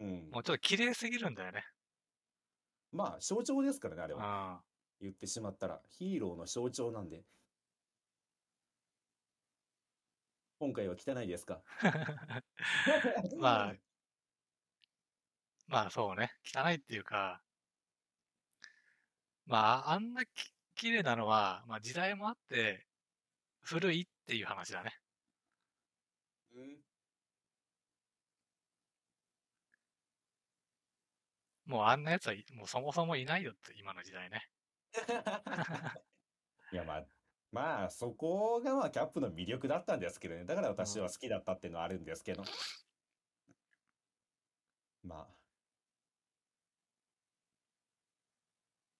[0.00, 0.30] うん。
[0.32, 1.64] もうちょっと綺麗すぎるんだよね。
[2.92, 4.20] まあ、象徴ですからね、あれは。
[4.22, 4.62] あ
[5.00, 5.80] 言ってしまったら。
[5.90, 7.24] ヒーローの象徴なんで。
[10.58, 11.62] 今回は汚いですか？
[13.38, 13.74] まあ、
[15.68, 17.42] まあそうね、汚いっていうか、
[19.46, 19.58] ま
[19.88, 22.86] ああんなき綺麗なのは、まあ時代もあって、
[23.62, 24.92] 古いっていう話だね。
[26.54, 26.87] うん
[31.68, 34.40] もうあんなやつはいもうそもそもいないよって、今の時代ね。
[36.72, 37.06] いや、まあ、
[37.52, 40.44] まあ、そこがまあ、キャップの魅力だったんですけどね。
[40.44, 42.44] だから私は好きだったっていうのはあるんですけど。
[45.02, 45.38] まあ。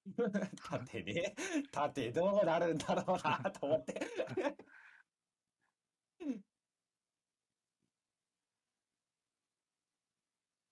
[0.71, 1.35] 縦ね、
[1.71, 4.01] 縦どうなるんだろうなと思って。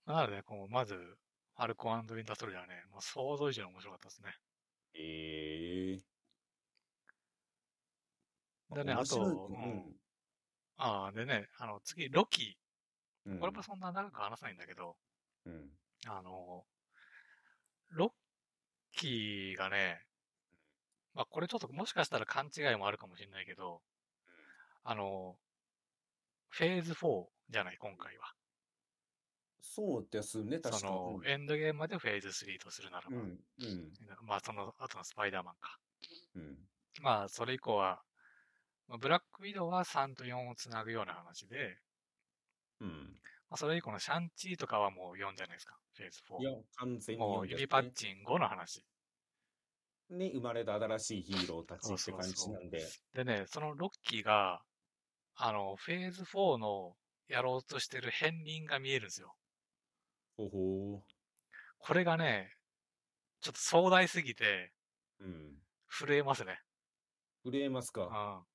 [0.05, 1.17] なので、こう、まず、
[1.57, 4.29] ファルコンウィンターソルジャーね、もう想像以上に面白かったですね。
[4.93, 5.99] ええ
[8.75, 9.97] でね、あと、うん
[10.77, 12.55] ああ、でね、あの、次、ロキ。
[13.25, 13.39] うん。
[13.39, 14.95] これもそんな長く話さないんだけど、
[15.45, 15.69] うん。
[16.05, 16.63] あの、
[17.89, 18.11] ロッ
[18.91, 20.03] キーがね、
[21.15, 23.81] まあこれちょっともしかしたら勘違いもあるかもしれないけど、
[24.83, 25.35] あの、
[26.49, 28.36] フェーズ4じゃない、今回は。
[29.67, 33.19] そうですね、確かその、エンドゲームまでフェーズ3とするならば、うん。
[33.59, 33.65] うん。
[33.65, 33.97] うん。
[34.27, 35.79] まあその後のスパイダーマンか。
[36.35, 36.67] うん。
[37.01, 38.03] まあそれ以降は、
[38.87, 41.79] まあブラックウィドウは3と4をつなぐような話で、
[42.79, 43.19] うん。
[43.49, 46.41] まあ、それ以降のシャンチーとかはもう4じゃないですか、フェーズ4。
[46.41, 48.85] いや、完全にもう指パッチン5の話。
[50.09, 52.93] に生まれた新しいヒーローたちそうって感そうそうじなんで。
[53.13, 54.61] でね、そのロッキーが、
[55.35, 59.35] あの、フェーズ4のやろうとしてる片鱗が見えるんですよ。
[60.37, 61.03] ほほ
[61.79, 62.55] これがね、
[63.41, 65.25] ちょっと壮大すぎて、ー。
[65.25, 65.61] うん。
[65.89, 66.59] 震えますね。
[67.43, 68.09] 震えますうん。
[68.09, 68.45] か。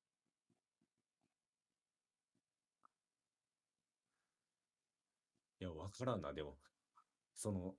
[5.60, 6.59] いや、わからんな、でも。
[7.34, 7.74] その、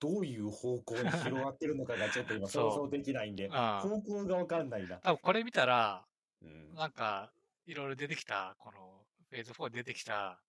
[0.00, 4.98] どういう方向に広がって るのかがちょっと今そう想像できないんで、ああ方向がわかんないな。
[5.00, 6.06] 多分これ見たら、
[6.42, 6.74] うん。
[6.74, 7.32] なんか、
[7.66, 10.42] いろいろ出てきた、この、フェーズ4で出てきた、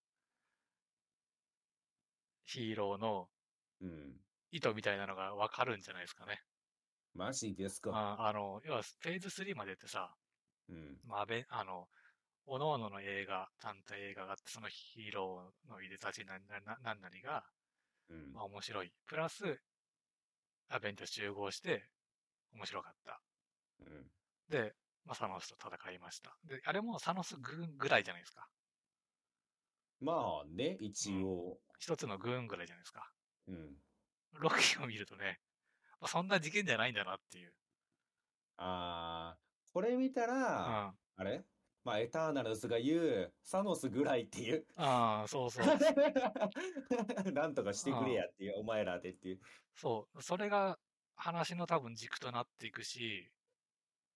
[2.51, 3.27] ヒーローの
[3.81, 4.19] うん。
[4.51, 6.41] 意図みたいなのがわかるんじゃないですかね。
[7.15, 7.91] マジですか。
[7.93, 10.13] ああの、要は、フェーズ3までってさ、
[10.69, 10.97] うん。
[11.05, 11.87] まあ、べあの、
[12.45, 17.43] おのおのの映画、単体映画があって、そのヒーローのいでたちななななんなりが、
[18.09, 18.91] うんまあ、面白い。
[19.05, 19.61] プラス、
[20.69, 21.85] アベンジャー集合して、
[22.53, 23.21] 面白かった。
[23.79, 24.11] うん。
[24.49, 24.75] で、
[25.05, 26.35] まあ、サノスと戦いました。
[26.45, 28.47] で、あれもサノス軍ぐらいじゃないですか。
[30.01, 31.57] まあね、一応。
[31.81, 33.11] 一つの軍ぐらいじゃないですか。
[33.47, 33.75] うん。
[34.39, 35.39] ロッキーを見るとね、
[35.99, 37.53] まあ、そんな事件じゃないんだなっていう。
[38.57, 40.27] あー、これ見たうん。
[40.27, 41.43] ら、ああれ？
[41.83, 44.67] まあ、エターナルズが言う、サノスぐらいっていう。
[44.75, 45.65] あ、そうそう。
[47.33, 49.39] なんとかしてくれやっていう、お前らでっていう。
[49.75, 50.21] そう。
[50.21, 50.77] それが
[51.15, 53.31] 話の多分軸となっていくし、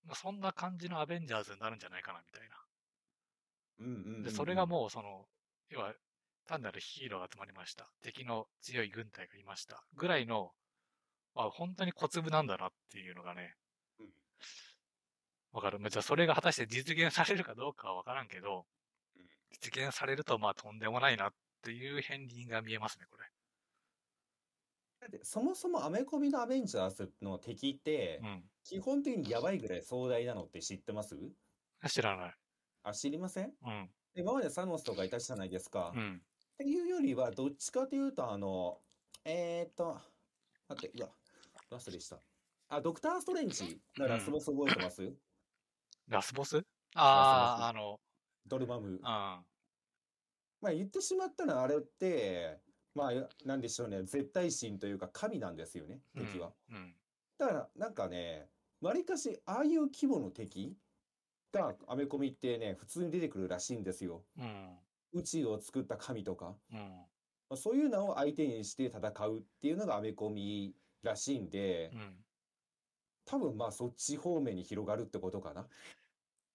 [0.03, 2.55] まあ、そんな感じのアベンジャーズになるんじゃないかな、みたいな。
[3.79, 5.27] うんうんうんうんで、それがもうその、
[5.69, 5.95] 要は、
[6.45, 7.89] 単なるヒーローが集まりました。
[8.01, 9.83] 敵の強い軍隊がいました。
[9.95, 10.51] ぐらいの、
[11.35, 13.55] あ、本当に小粒なんだなっていうのがね
[13.99, 14.05] うん、
[15.53, 15.79] わかる。
[15.79, 18.65] まあじゃあそれが果たして実現されるかどうかはわからんけど
[19.17, 23.23] うん、実現されるとまあとんでもないなっていう片鱗が見えますね、これ。
[25.01, 28.43] だってそもそもアメコミのアベンジャーズの敵って、うん。
[28.63, 31.15] 基本的にやばいぐらい壮大なのって知ってます？
[31.87, 32.35] 知らない。
[32.81, 33.53] あ、知りません？
[33.63, 33.89] うん。
[34.15, 35.91] 今までサノスとかいたじゃないですか。
[35.93, 36.21] っうん。
[36.57, 38.79] ていうよりは、どっちかというと、あの、
[39.23, 39.99] えーっと、
[40.69, 41.09] 待って、うわ、
[41.71, 42.19] 忘れした。
[42.69, 45.13] あ、ドクター・ストレンジのラスボス覚えてます、
[46.07, 46.57] ラスボス？
[46.95, 47.99] ああ、あの、
[48.45, 48.99] ドルマム。
[49.03, 49.43] あ
[50.61, 52.59] まあ言ってしまったらあれって、
[52.95, 53.11] まあ
[53.45, 56.53] なんでしょうね、絶対神というか神なんですよね、うん敵は。
[56.69, 56.95] うん。
[57.37, 58.49] だからなんかね、
[58.81, 60.75] わりかしああいう規模の敵
[61.51, 64.23] がアメコミってね、普通に出てくるらしいんですよ。
[64.37, 64.79] うん。
[65.15, 66.55] 宇宙を作った神とか。
[66.71, 66.77] うん。
[66.77, 72.15] まあそういうのを相手にして戦うっていうのがアメコミらしいんでう、ん。
[73.25, 75.67] 多分まあそっち方面に広がるってことかな。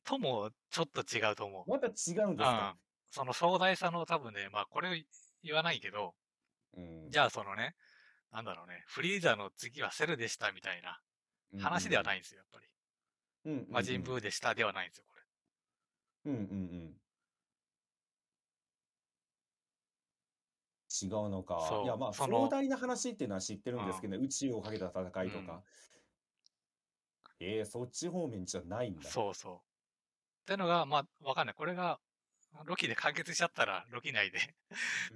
[0.04, 1.70] とも、ちょっと違うと思う。
[1.70, 2.74] また違うんですか？
[2.76, 2.80] うん。
[3.10, 5.04] その壮大さの多分ね、まあこれ
[5.42, 6.14] 言わないけど、
[6.76, 7.10] うん。
[7.10, 7.74] じゃあそのね、
[8.32, 11.00] なんだろうね、フリーザの次はセルでしたみたいな
[11.60, 12.66] 話ではないんですよ、やっぱり。
[13.46, 13.72] うんうんうん。
[13.72, 16.32] 魔人ブーでしたではないんですよ、これ。
[16.32, 17.00] うんうんうん。
[21.02, 21.66] 違うのか。
[21.68, 25.62] そういや、まあ、その壮大な話っていうのは知ってるんですけどね、宇宙をかけた戦いとか。
[27.40, 29.08] えー、そっち方面じゃないんだ。
[29.08, 29.54] そうそう。
[29.54, 29.58] っ
[30.46, 31.54] てのが、まあ、わかんない。
[31.54, 31.98] これが、
[32.64, 34.38] ロキで完結しちゃったら、ロキ内で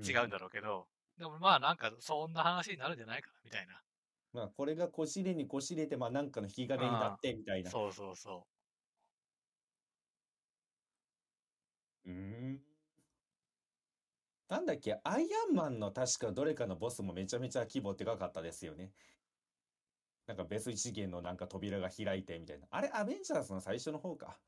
[0.07, 0.87] 違うんだろうけど、
[1.19, 3.81] でもまあなんか、そんな話になるんじゃないかな、みたいな。
[4.33, 7.71] まあ、これがこしれにこしれて、まあ、なんかの引き金になって、みたいな。
[7.71, 8.47] そうそうそ
[12.07, 12.61] うーん。
[14.49, 18.93] なんだっけ、アイアンマンの確かどれかのボスもめちゃめちゃ規模でかかったですよね。
[20.27, 22.67] なんか別次元のなんか扉が開いてみたいな。
[22.71, 24.39] あれ、アベンジャーズの最初の方か。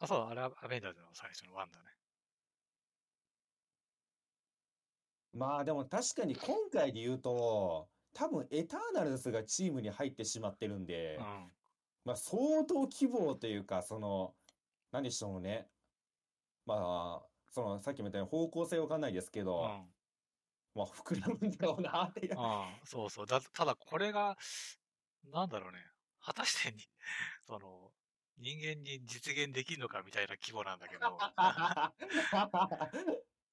[0.00, 0.04] う。
[0.04, 1.84] あ、そう、あれはアベンジャーズの最初のワンだね。
[5.32, 11.52] まあでも確かに今回で言うと、多分エターナルズがチームに入ってしまってるんで、うん。
[12.04, 14.34] まあ相当規模というか、その、
[14.92, 15.68] 何でしょうね。
[16.66, 19.86] まあ、そのさっきも言ったように方向性わかんないですけうど、ん。
[20.74, 22.36] まあ膨らむんだろうなっていう。
[22.84, 23.26] そうそう。
[23.26, 24.36] だ、ただこれが、
[25.32, 25.78] なんだろうね。
[26.20, 26.78] 果たしてに、
[27.46, 27.92] その、
[28.38, 31.16] 人間に実現できるのかみたいな規模なんだけど。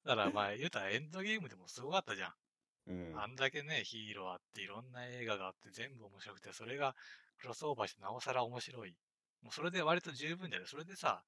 [0.04, 2.34] だからまあ言うたらエンドゲームでもすごかったじゃん。
[2.88, 3.20] うん。
[3.22, 6.96] あんだけね、ヒーローあって、いろんな映画があって、全部面白くて、それが
[7.38, 8.98] クロスオーバーしてなおさら面白い。
[9.44, 11.24] もうそれで割と十分じゃないそれでさ、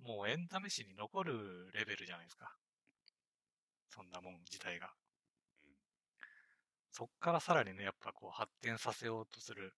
[0.00, 2.56] もうエンタメ史に残るレベルじゃないですか。
[3.90, 4.90] そんなもん自体が。
[6.90, 9.72] そっからさらにね、やっぱこう発展させようとする。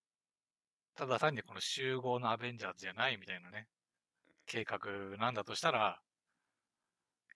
[0.94, 3.68] ただ単にこの集合のアベンジャーズじゃないみたいなね、
[4.46, 4.78] 計画
[5.18, 6.00] なんだとしたら、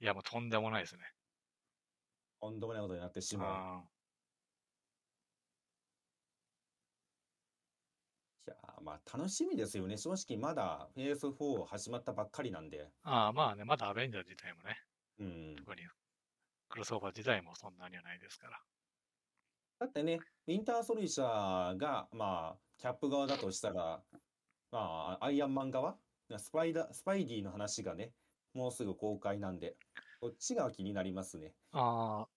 [0.01, 1.01] いやもうとんでもないですね。
[2.41, 3.49] とんでもないことになってしまう。
[3.49, 3.83] あ
[8.47, 9.97] いやー、まあ楽しみですよね。
[9.97, 12.87] 正直まだフェーズ4始まったばっかりなんで。
[13.03, 14.77] ああ、まあね、まだアベンジャーズ自体もね、
[15.19, 15.57] うん。
[15.57, 15.83] 特に
[16.69, 18.61] クロスオーバー自体もそんなにはないですから。
[19.81, 24.03] だってね、ウィンターソルジャーが、まあ、キャップ側だとしたら、
[24.71, 25.97] まあ、アイアンマン側？
[26.39, 28.13] スパイダ、スパイディの話がね、
[28.55, 29.77] もうすぐ公開なんで、
[30.21, 31.53] こっちが気になりますね。
[31.73, 32.29] ああ、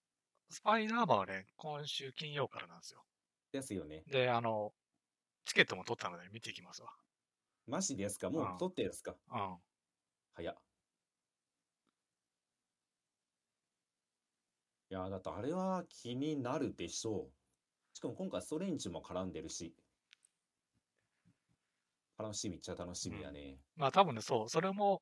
[0.50, 3.04] スパイダーマンはね、今週金曜からなんですよ。
[3.52, 4.04] ですよね。
[4.08, 4.74] で、あの、
[5.48, 6.90] チケットも取ったので見ていきますわ。
[7.68, 8.30] マジですか？
[8.30, 9.16] もうんう撮ってですか？
[9.32, 9.58] うん。
[10.34, 10.56] 早っ。
[14.90, 17.32] いやー、だってあれは気になるでしょう。
[17.94, 19.74] しかも今回ストレンジも絡んでるし。
[22.20, 23.58] 楽しみっちゃ楽しみやね。
[23.78, 25.02] まあ多分ね、そう、それも、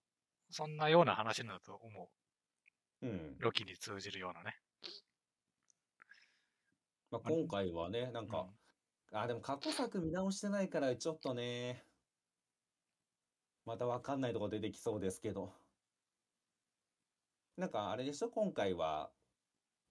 [0.51, 2.09] そんなような話だと思
[3.01, 3.09] うん。
[3.09, 3.35] う。
[3.39, 4.55] ロキに通じるようなね。
[7.09, 8.47] まあ、今回はね、なんか、
[9.17, 11.85] あ、でも過去作見直してないから、ちょっとね、
[13.65, 15.53] またわかんないとこ出てきそうですけど。
[17.57, 18.29] なんかあれでしょ？
[18.29, 19.13] 今回は、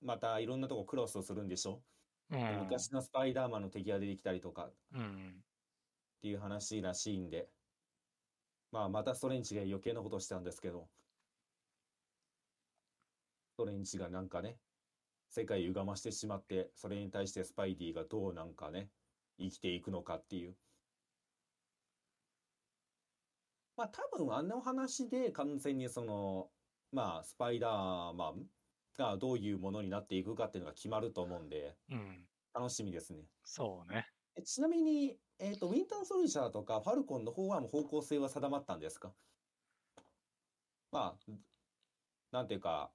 [0.02, 1.82] またいろんなとこクロスするんでしょ？
[2.30, 2.38] うん。
[2.40, 2.58] うん。
[2.58, 5.44] 昔のスパイダーマンの敵が出てきたりとかっうん。
[6.22, 7.48] ていう話らしいんで、
[8.72, 10.90] まあまたストレンチが余計なことしたんですけど、
[13.54, 14.58] ストレンチがなんかね、
[15.30, 18.90] 世界を歪ましてしまって、それに対してスパイディがどうなんかね、
[19.38, 20.56] 生きていくのかっていう。
[23.76, 26.48] まあ多分あの話で完全にその、
[26.92, 28.46] まあスパイダーマン
[28.96, 32.28] がどういうものになっていくかっていうのが決まると思うんで、うん。
[32.54, 33.24] 楽しみですね。
[33.42, 34.06] そうね。
[34.36, 39.12] えちなみに、えっと、ウィンターソルジャーとかファルコンの方はもう方向性は定まったんですか？
[40.92, 41.32] まあ、
[42.30, 42.92] なんていうか、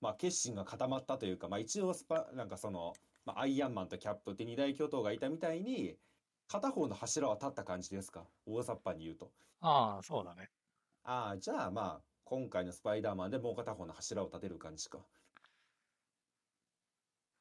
[0.00, 2.94] まあ決心が固まったというか、まあ一応スパ、なんかその、
[3.28, 5.98] まあ、アイアンマンとキャップって二大巨頭がいたみたいに、
[6.48, 8.26] 片方の柱は立った感じですか？
[8.46, 9.34] 大雑把に言うと。
[9.60, 10.50] ああ、そうだね。
[11.02, 15.06] ああ、じゃあまあ、今回のスパイダーマンでもう片方の柱を立てる感じか。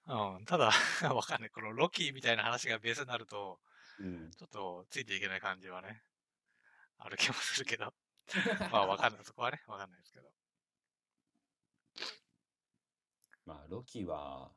[0.07, 0.45] うん。
[0.45, 0.71] ただ、
[1.13, 1.49] わかんない。
[1.49, 3.61] このロキみたいな話がベースになると、
[3.99, 4.31] うん。
[4.31, 6.03] ちょっとついていけない感じはね、
[6.97, 7.93] ある気もするけど。
[8.71, 9.23] まあわかんない。
[9.25, 10.29] そこはね、わかんないですけど。
[13.45, 14.51] まあ、ロキは、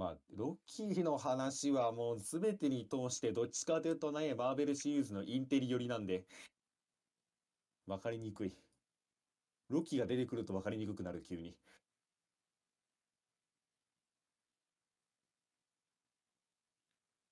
[0.00, 6.24] まあ、ロキの話はもう全てに通してどっちかというとね、マーベルシリーズのインテリ寄りなんで、
[7.86, 8.56] わかりにくい。
[9.68, 11.54] ロキが出てくるとわかりにくくなる、急に。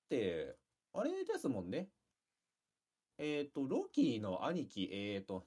[0.09, 0.55] で、
[0.93, 1.89] あれですもんね。
[3.17, 5.43] えっと、ロキの兄貴、えっと、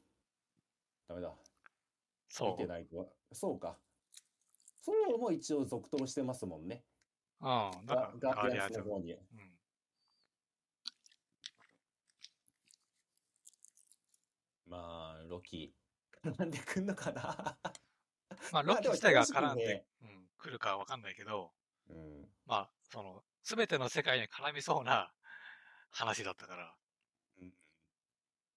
[1.06, 1.28] ダメだ。
[1.28, 1.36] 見
[2.28, 2.56] そう。
[2.56, 3.06] てないとは。
[3.32, 3.78] そうか。
[4.80, 6.82] そうも一応続投してますもんね。
[7.42, 9.12] うん、なんガか、ガーディアンの方に。
[9.12, 9.20] うん。
[14.66, 15.74] まあ、ロキ、
[16.24, 17.58] 絡んでくんのかな？
[18.52, 20.08] まあ、ロキ自体が絡んでね、うん、
[20.38, 21.52] 来るかはわかんないけど、
[21.90, 22.28] うん。
[22.46, 25.12] まあ、その、すべての世界に絡みそうな
[25.90, 26.74] 話だったから。
[27.40, 27.52] うんい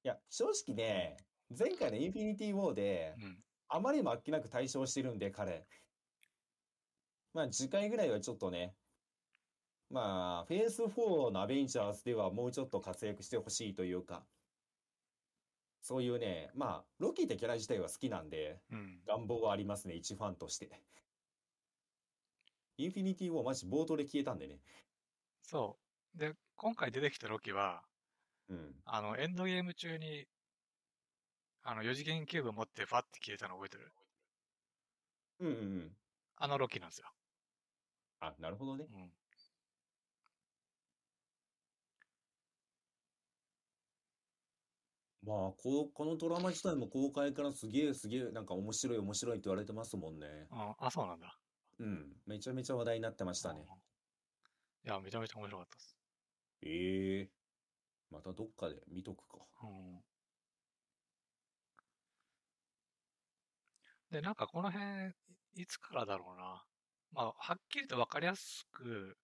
[0.08, 1.18] や、正直ね、
[1.58, 3.44] 前回のインフィニティ・ウォーでう、ん。
[3.68, 5.66] あまりにもあっけなく対象してるんで、彼。
[7.36, 8.74] まあ、次回ぐらいはちょっとね、
[9.90, 14.24] まあ、フェース4のアベンジャーズではもうちょっと活躍してほしいというか、
[15.82, 19.02] そういうね、まあ、ロキってキャラ自体は好きなんで、うん。
[19.06, 20.70] 願望はありますね、一ファンとして。
[22.78, 24.62] インフィニティ・ウォーマジ冒頭で消えたんでね。
[25.44, 25.78] そ
[26.16, 26.18] う。
[26.18, 27.84] で、今回出てきたロキは、
[28.48, 28.82] うん。
[28.86, 30.26] あの、エンドゲーム中に、
[31.64, 33.92] あの、4次元キューブ持ってファって消えたの覚えてる？
[35.42, 35.98] うんうんうん。
[36.38, 37.08] あのロキなんですよ。
[38.28, 38.98] あ、なるほどねう。
[38.98, 39.12] ん。
[45.26, 50.28] まあ、こう、このドラマ自体も公開からすげえすげえ、なんか面白い面白いって言われてますもんね。
[50.52, 51.36] あ、あそうなんだ。
[51.80, 52.14] うん。
[52.28, 53.66] めちゃめちゃ話題になってましたね。
[54.86, 55.98] いや、めちゃめちゃ面白かったです。
[56.62, 57.30] ええ
[58.12, 59.40] またどっかで見とくか。
[59.64, 60.00] うん。
[64.12, 65.08] で、なんかこの辺、
[65.56, 66.64] いいつからだろうな。
[67.16, 69.16] まあ、はっきりと分かりやすく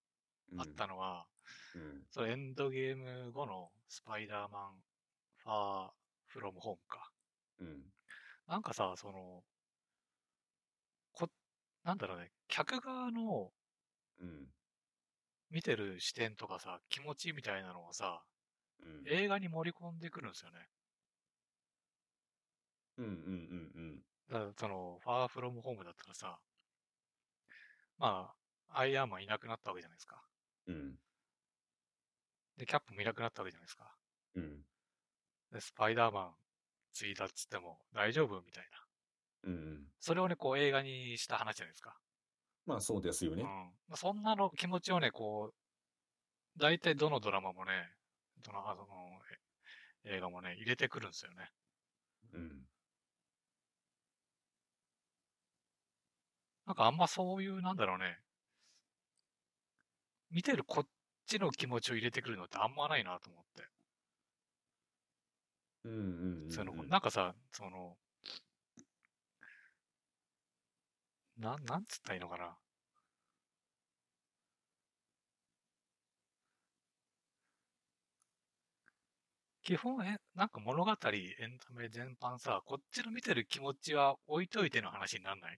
[0.58, 1.26] あったのは、
[1.76, 2.04] うん。
[2.10, 4.72] そのエンドゲーム後のスパイダーマン、
[5.44, 5.90] ファー
[6.28, 7.12] フロムホームか。
[7.60, 7.82] うん。
[8.48, 9.44] なんかさ、その、
[11.12, 11.28] こ、
[11.84, 13.52] なんだろうね、客側の
[14.22, 14.48] うん。
[15.50, 18.22] 見てる視点とかさ、気持ちみたいなのをさ、
[18.80, 19.04] うん。
[19.06, 20.60] 映画に盛り込んでくるんですよね。
[23.00, 23.14] うんうんう
[23.80, 26.40] んだからその、ファーフロムホームだったらさ、
[28.02, 28.34] ま
[28.73, 30.19] あ、アイアンマンいなくなったわけじゃないですか。
[30.68, 30.76] うん。
[30.76, 30.95] うん。
[32.57, 33.95] で、キャップもいなくなったわけじゃないですか。
[34.36, 34.65] うん。
[35.52, 36.32] で、スパイダーマン
[36.94, 38.41] 継いだっつっても大丈夫？
[38.41, 38.64] みたい
[39.44, 39.49] な。
[39.52, 39.88] うんうん。
[39.99, 41.95] それをね、こう映画にした話じゃないですか。
[42.65, 43.44] まあそうですよね。
[43.44, 43.48] うん。
[43.88, 47.72] まあそんなの気持ちをね、こう、大体どのドラマもね、
[48.44, 48.88] どの、あその、
[50.06, 51.52] え映画もね、入れてくるんですよね。
[52.34, 52.65] うん。
[56.72, 58.18] なんかあんまそういう、なんだろうね、
[60.31, 60.88] 見てるこっ
[61.27, 63.69] ちの気持ちを入れてくるのってあんまないなと思って。
[65.84, 66.11] うんうんうんうん。
[66.49, 67.98] 普通の、なんかさ、その、
[71.35, 72.57] なん、なんつったらいいのかな。
[79.64, 85.57] 基本、え、なんか物語、エンタメ全般さ、こっちの見てる気持ちは置いといての話になんない？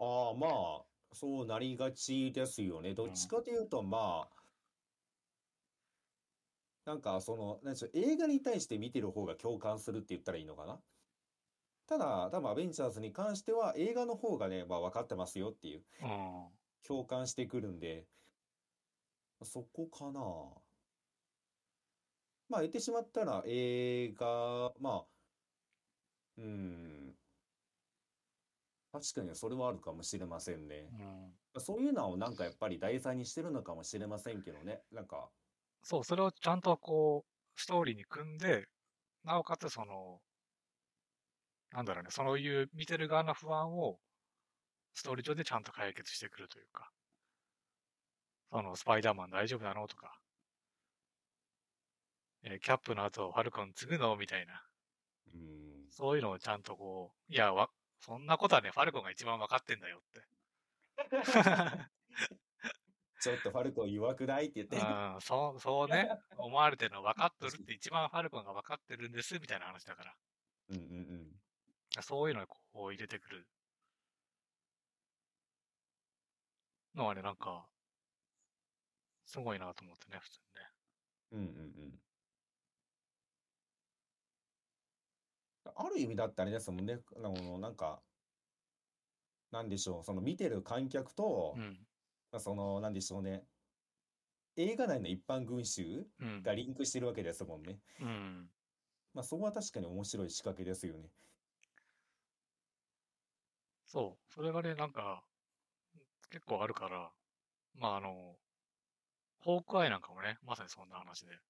[0.00, 2.94] ああ、まあ、そうなりがちですよね。
[2.94, 4.38] どっちかというと、まあ、
[6.84, 10.80] なんかその、なんでしょう、映画に対して見てる方が共感するって言ったらいいのかな。
[11.86, 16.46] ただ、多分アベンジャーズに関しては映画の方がね、まあ分かってますよっていう、うん。
[16.86, 18.06] 共感してくるんで、
[19.42, 20.20] そこかな。
[22.48, 25.04] まあ言ってしまったら映画、まあ、
[26.38, 26.97] うん、
[28.98, 30.88] 確かにそれはあるかもしれませんね。
[31.54, 31.60] うん。
[31.60, 34.82] そういうのをなんかやっぱり題材にしてるのかもしれませんけどね。
[34.90, 35.30] なんか、
[35.82, 38.68] そう、それをちゃんとこう、ストーリーに組んで、
[39.24, 40.20] なおかつその、
[41.70, 43.98] なんだろうね、そういう見てる側の不安を、
[44.94, 46.90] ストーリー上でちゃんと解決してくるというか、
[48.50, 50.20] その、スパイダーマン大丈夫なのとか、
[52.42, 54.66] えーキャップの後、ファルコン継ぐのみたいな、
[55.34, 57.70] うん、そういうのをちゃんとこう、いや、わ、
[58.00, 60.22] そんなことはね、ファルコンが一番分かってんだよって。
[63.20, 64.76] ちょっとファルコン弱くないって言って。
[64.76, 70.14] うん、そう、そうね、思われてるの分かっとるって一番ファルコンが分かってるんです、みたいな話だから。
[70.70, 72.02] うんうんうん。
[72.02, 73.46] そういうのをこう入れてくる
[76.94, 77.66] のはね、なんか、
[79.24, 80.70] すごいなと思ってね、普通にね。
[81.32, 82.07] うんうんうん。
[85.78, 88.02] ある意味だったらですもんね、あの、なんか、
[89.50, 91.86] なんでしょう、その見てる観客とう、ん。
[92.32, 93.44] まあその、なんでしょうね、
[94.56, 96.42] 映画内の一般群衆うん。
[96.42, 97.78] がリンクしてるわけですもんね。
[98.00, 98.50] うん。
[99.12, 101.10] まあ、そこは確かに面白い仕掛けですよね。
[103.86, 104.32] そう。
[104.32, 105.24] それがね、なんか、
[106.30, 107.12] 結構あるから、
[107.74, 108.38] まああの、
[109.40, 111.40] ホークアイなんかもね、まさにそんな話で。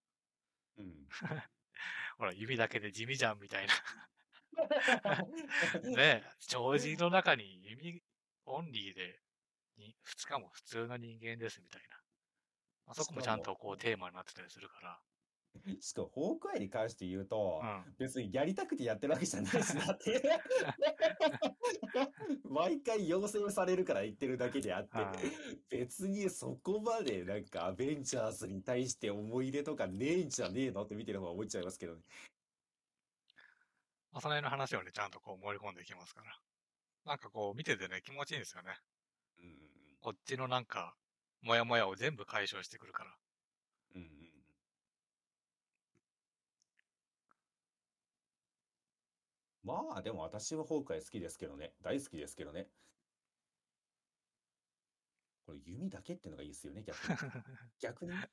[0.79, 1.09] うん。
[2.19, 3.75] ほら、指だけで地味じゃんみたいな。
[5.97, 8.03] ねえ、障子の中に弓
[8.47, 9.21] オンリーで
[9.77, 11.97] に、しかも普通の人間ですみたいな。
[12.87, 15.03] あそこもちゃんとこうテーマになってたりするか
[15.81, 17.77] しかも、ホークアイに関して言うと、ら。
[17.77, 17.95] うん。
[17.99, 20.23] 別にやりたくてやってるわけじゃないしなっ て。
[22.45, 25.13] 毎回要請されるから言ってるだけであってあ、
[25.69, 32.03] 別にそこまでなんかアベンジャーズに対して思い入れとかねえんじゃねえのって見てる方が思っちゃいますけどね。
[34.19, 36.35] まあ、その辺の話をね、ちゃんとこう盛り込んでいきますから。
[37.07, 38.75] なんかこう見ててね、気持ちいいんですよね。
[39.39, 39.53] うんうん
[40.01, 40.95] こっちのなんか、
[41.43, 43.11] もやもやを全部解消してくるから。
[43.95, 44.09] うん
[49.63, 51.73] まあでも私はホークアイ好きですけどね。
[51.83, 52.67] 大好きですけどね。
[55.47, 57.19] これ弓だけってのがいいですよね、逆に。
[57.79, 58.31] 逆にね。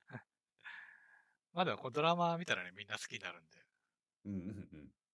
[1.53, 3.57] まあでもドラマ見たらね、みんな好きになるんで。
[3.59, 3.61] い
[4.25, 5.04] うんうんうん。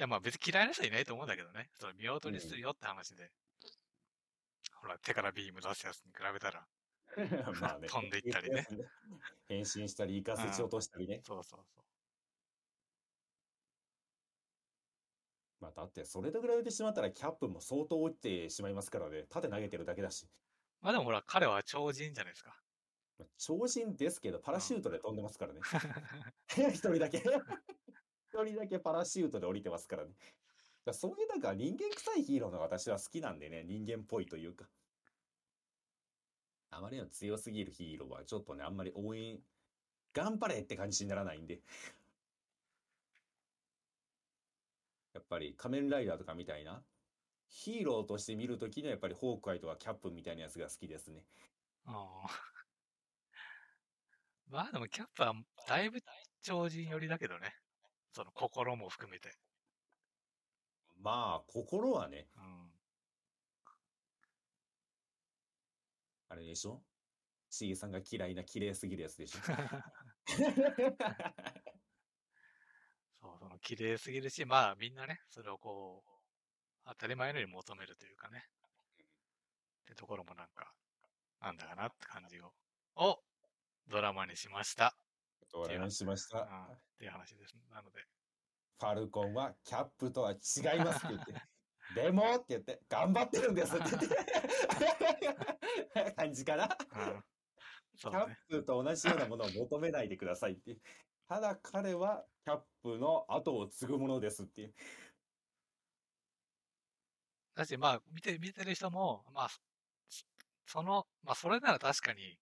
[0.00, 1.68] やまあ別に嫌いな人いないと思うんだけどね。
[1.78, 3.30] その見劣りするよって話で。
[4.80, 6.66] ほら、手からビーム出すやつに比べたら。
[7.60, 7.88] まあね。
[7.88, 8.66] 飛んでいったりね。
[9.46, 11.20] 変身したり、イカスチ落としたりね。
[11.22, 11.84] そうそうそう。
[15.60, 19.26] まあだって、それと比べてしまったら、キャップも相当落ちてしまいますからね。
[19.28, 20.26] 縦投げてるだけだし。
[20.80, 22.58] まあでもほら、彼は超人じゃないですか。
[23.18, 25.60] まあ超人ですけど、パラシュートで飛んでますからね。
[26.72, 27.22] 一人だけ。
[28.32, 30.12] 一人だけパラシュートで降りてますからね。
[30.86, 34.68] だそういうなんか人間臭いヒーローの私は好きなんでね、人間っぽいというか。
[36.70, 39.42] あまりにも強すぎるヒーローはちょっとね、あんまり応援、
[40.12, 41.60] 頑張れって感じにならないんで。
[45.12, 46.84] やっぱり仮面ライダーとかみたいな、
[47.48, 51.26] ヒーローとして見るときにはやっぱりホークアイとかキャップみたいなやつが好きですね。
[51.86, 51.94] うん
[54.46, 55.34] まあでもキャップは
[55.66, 56.00] だいぶ
[56.42, 57.59] 超人寄りだけどね。
[58.12, 59.36] その心も含めて。
[60.96, 62.70] まあ、心はね、うん。
[66.28, 66.82] あれでしょ
[67.50, 69.40] ?C さんが嫌いな綺麗すぎるやつでしょ？
[73.20, 76.10] そう、その綺麗すぎるし、まあみんなね、それをこう、
[76.86, 78.44] 当たり前のように求めるというかね。
[79.82, 80.72] ってところもなんか、
[81.40, 82.52] なんだかなって感じを、
[82.96, 83.22] を
[83.88, 84.96] ドラマにしました。
[85.54, 86.38] お願いしました。
[86.38, 86.48] うん、っ
[86.98, 87.56] ていう話です。
[87.70, 88.04] なので、
[88.78, 90.38] ファルコンはキャップとは違い
[90.78, 91.34] ますって言って、
[91.94, 94.02] でもって言って、頑張ってるんですって言っ
[96.06, 96.64] て、感じかな。
[96.64, 97.24] うん、
[97.96, 98.36] キャッ。
[98.48, 100.78] プと同じようなものを求めないでくださいって。
[101.28, 104.74] ただ彼はキャップの後を継ぐものですっていう。
[107.54, 109.48] だし、まあ、見て、見てる人も、まあ、
[110.08, 110.24] そ
[110.66, 112.38] その、まあ、それなら確かに、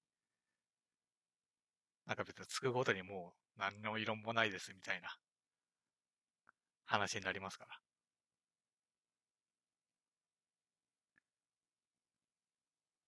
[2.08, 5.14] なんか別につくごとにもう何の異論もないですみたいな
[6.86, 7.78] 話になりますから。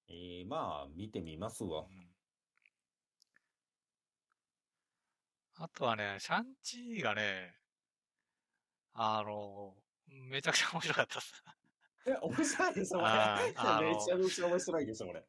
[0.09, 1.85] えー、まあ、見てみますわう。
[1.85, 2.10] ん
[5.62, 7.55] あとはね、シャンチーがね、
[8.93, 9.74] あの、
[10.09, 11.43] めちゃくちゃ面白かったっす。
[12.06, 13.10] え、面白いでしょ、これ。
[13.97, 15.24] めちゃめちゃ面白いでしょ、これ。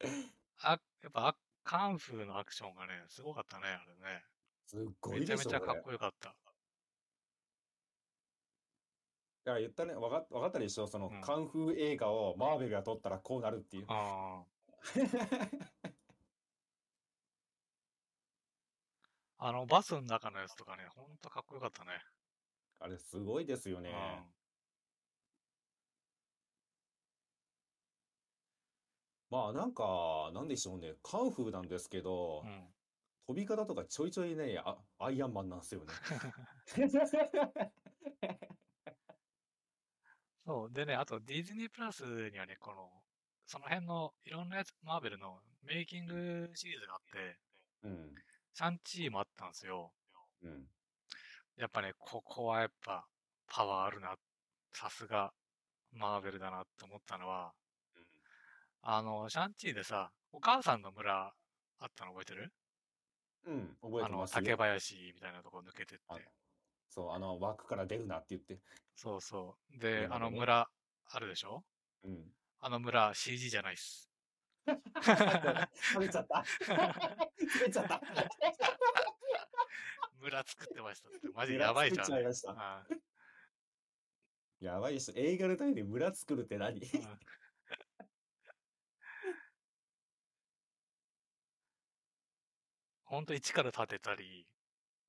[0.62, 0.70] あ、
[1.02, 4.22] やっぱあカンフーのアクションがね、すごかったね、あれね。
[4.66, 5.58] すっごいめちゃでしょ、これ。
[5.58, 6.34] めちゃかっこよかった。
[9.44, 13.86] だから言ったね、わかわかったでしょその、うんカンフー映画をマーベルが撮ったらこうなるっていう。
[13.88, 14.46] ああ、
[19.48, 21.90] あの、バスの中のやつとかね、ほんとかっこよかったね。
[22.78, 23.90] あれすごいですよね。
[23.90, 24.41] うん
[29.32, 30.92] まあなんか、なんでしょうね。
[31.02, 32.68] カンフーなんですけどう、ん。
[33.26, 35.94] 飛び方とかちょいちょいね、あアイアンマンなんですよね。
[40.44, 40.72] そう。
[40.72, 42.90] でね、あとディズニープラスにはね、この、
[43.46, 47.38] その辺のいろんなやつ、マーベルのメイキングシリーズがあって、
[47.84, 48.14] うん。
[48.52, 49.94] シャンチーもあったんですよ。
[50.42, 50.68] うん。
[51.56, 53.08] やっぱね、ここはやっぱ
[53.46, 54.14] パワーあるな。
[54.74, 55.32] さすが
[55.90, 57.54] マーベルだなって思ったのは、
[58.82, 61.32] あの、シャンチーでさ、お母さんの村
[61.78, 62.52] あったの覚えてる？
[63.44, 64.56] うん、覚えあの、てます竹よ。
[64.56, 66.28] 林みたいなとこ抜けてっあて。
[66.88, 68.58] そう、あの、枠から出るなって言って。
[68.94, 69.78] そうそう。
[69.78, 70.68] で、ねの村
[71.06, 71.64] あるでしょ？
[72.04, 72.34] うん。
[72.60, 74.08] あの村 CG じゃないっす。
[74.66, 76.44] 食べちゃった？
[77.38, 78.00] 食べちゃった？
[80.20, 81.18] 村作ってましたって。
[81.34, 82.06] マジやばいじゃん。
[82.06, 82.86] 村作っちゃいましたあ
[84.60, 85.14] やばいっしょ。
[85.16, 86.80] 映画のために村作るって何？
[93.12, 94.46] うんほんと一から建てたり、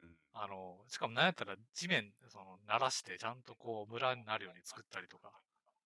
[0.04, 5.32] うんあの、しかもなんやったら地面、その、鳴らしてちゃんとこう村になるように作ったりとか。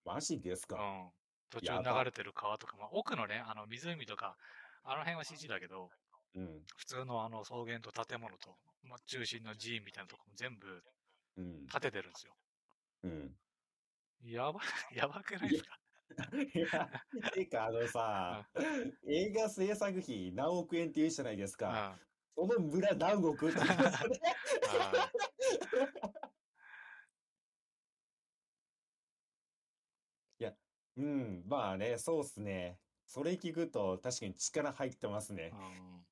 [0.03, 1.10] マジですかうん。
[1.49, 4.35] 途中流れてる川とか、まあ、奥のね、あの湖とか、
[4.84, 5.89] あの辺は CG だけど、
[6.35, 6.65] うん。
[6.76, 10.84] 普通のあの草原と建物と、まあ、中心の寺院みたいなとこも全部
[11.38, 11.68] うん。
[11.68, 12.34] 建ててるんですよ。
[13.03, 13.35] うん。
[14.23, 14.60] やば、
[14.91, 15.77] やばくないですか？
[16.56, 16.90] いや、
[17.34, 18.50] てか、あのさ、
[19.08, 21.60] 映画制作費何億円って言うじゃないですうん。
[21.60, 21.96] か。
[21.96, 22.00] あ
[22.36, 24.20] その村何億って言いますよね。
[24.80, 25.12] あ
[30.98, 32.80] うん、まあね、そうっすね。
[33.06, 35.52] それ聞くと確かに力入ってますね。
[35.54, 36.06] うん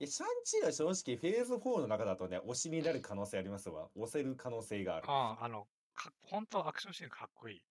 [0.00, 3.88] え、シャンチーは正直フェーズ4の中だとね、推しになる可能性ありますわ。
[3.96, 5.10] 押せる可能性がある。
[5.10, 7.62] ああ、あの、か本当アクションシーンかっこいい。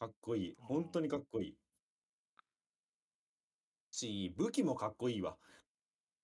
[0.00, 0.50] かっこいい。
[0.52, 1.56] うん本当にかっこいい。
[3.90, 5.36] し、武器もかっこいいわ。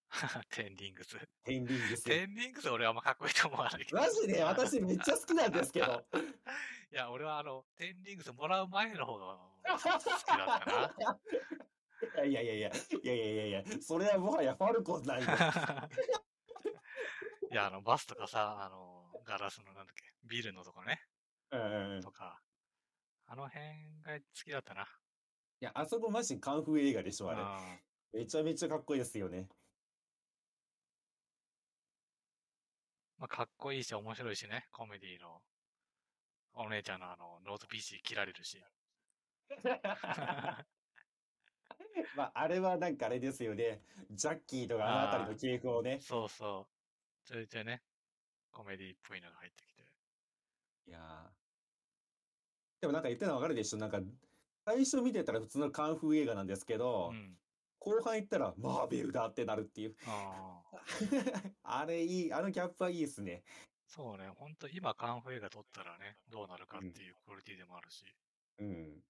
[0.51, 1.19] テンリングス。
[1.45, 2.05] テンリングス。
[2.05, 3.99] テンリングス俺はあんまかっこいいと思わないけど。
[3.99, 4.43] マジで？
[4.43, 6.07] 私めっちゃ好きなんですけど。
[6.91, 10.97] いや、俺はあの、テンリングスもらう前の方が好きだった
[12.17, 12.25] な。
[12.25, 15.27] い やいやいやいや、いやいやいやそれはもはやファルコンなんよ。
[17.51, 21.03] いや、あの、バスとかさ、あの、ガラスのなんだっけ、ビルのとこね、
[21.51, 22.41] うんとか、
[23.29, 23.65] あの辺
[24.05, 24.87] が好きだったな。
[25.61, 27.41] や、あそこマジカンフー映画でしょ、あれ。
[27.43, 27.59] あ
[28.13, 29.49] めちゃめちゃかっこいいですよね。
[33.19, 35.41] まあ、かっこいいし、面白いしね、コメディの。
[36.59, 38.63] お姉ちゃんのあの、ノート PC切られるし。
[42.15, 43.83] まあ、あれはなんかあれですよね。
[44.11, 45.99] ジャッキーとかあのあたりの系譜をね。
[46.01, 47.27] そうそう。
[47.27, 47.83] ちょいちょいね、
[48.51, 49.83] コメディっぽいのが入ってきて。
[50.87, 51.46] いやー
[52.81, 53.79] でもなんか言ってるのわかるでしょ？
[53.79, 54.01] なんか、
[54.67, 57.39] 最初見てたら普通のカンフー映画なんですけど、うん。
[57.79, 59.97] 後半行ったらマーベルだってなるっていう。
[60.07, 60.61] あ
[61.63, 61.63] あ。
[61.83, 63.45] あれいい、あのギャップはいいですね。
[63.87, 68.05] そうね、ほんと今カンフー映画撮ったらね、どうなるかっていうクオリティでもあるし。
[68.59, 69.05] うん。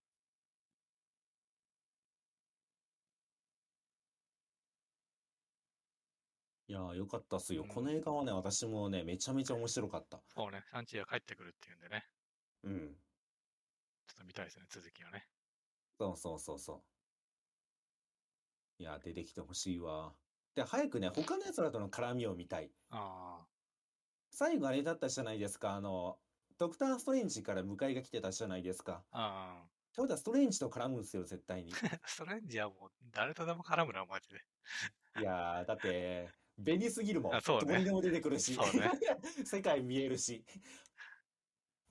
[6.68, 7.62] いやーよかったっすよ。
[7.62, 10.20] うんこの映画はね、私もね、めちゃめちゃ面白かった。
[10.34, 12.05] そうね、シャンチーが帰ってくるっていうんでね、
[12.64, 13.01] うん。
[14.06, 15.26] ちょっと見たいですね、続きをね。
[15.98, 16.74] そうそうそうそ
[18.78, 18.82] う。
[18.82, 20.12] いやー、出てきてほしいわ。
[20.54, 22.70] で、早くね、他の奴らとの絡みを見たい。
[22.90, 23.46] あ
[24.30, 25.74] 最後あれだったじゃないですか。
[25.74, 26.18] あの、
[26.58, 29.02] ドクター・ストレンジから迎えが来てたじゃないですか。
[29.10, 31.72] あ、あってことはストレンジと絡むんですよ、絶対に。
[31.72, 31.76] あ。
[32.06, 34.44] ストレンジはもう誰とでも絡むな、マジで。
[35.20, 36.30] いやー、だって、
[36.62, 37.34] 紅すぎるもん。
[37.34, 38.54] あそうねどこにでも出てくるし。
[38.54, 38.90] そうね
[39.44, 40.44] 世界見えるし。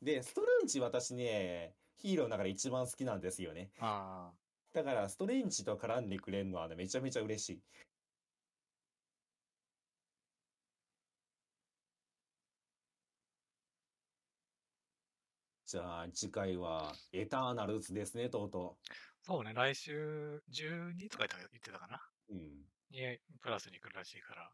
[0.02, 1.76] で、ストレンジ私ね、
[2.06, 3.72] ヒーローの中で一番好きなんですよね。
[3.80, 4.32] あ
[4.74, 7.64] だから、ストレンジと絡んでくれるのはね、めちゃめちゃ嬉しい。
[15.66, 18.96] じゃあ、次回は、エターナルズですね、とうとあ。
[19.24, 22.00] そうね、来週12とか言ってたかな。
[22.30, 22.34] う。
[22.34, 22.66] うん。
[22.92, 24.52] に、プラスに来るらしいから、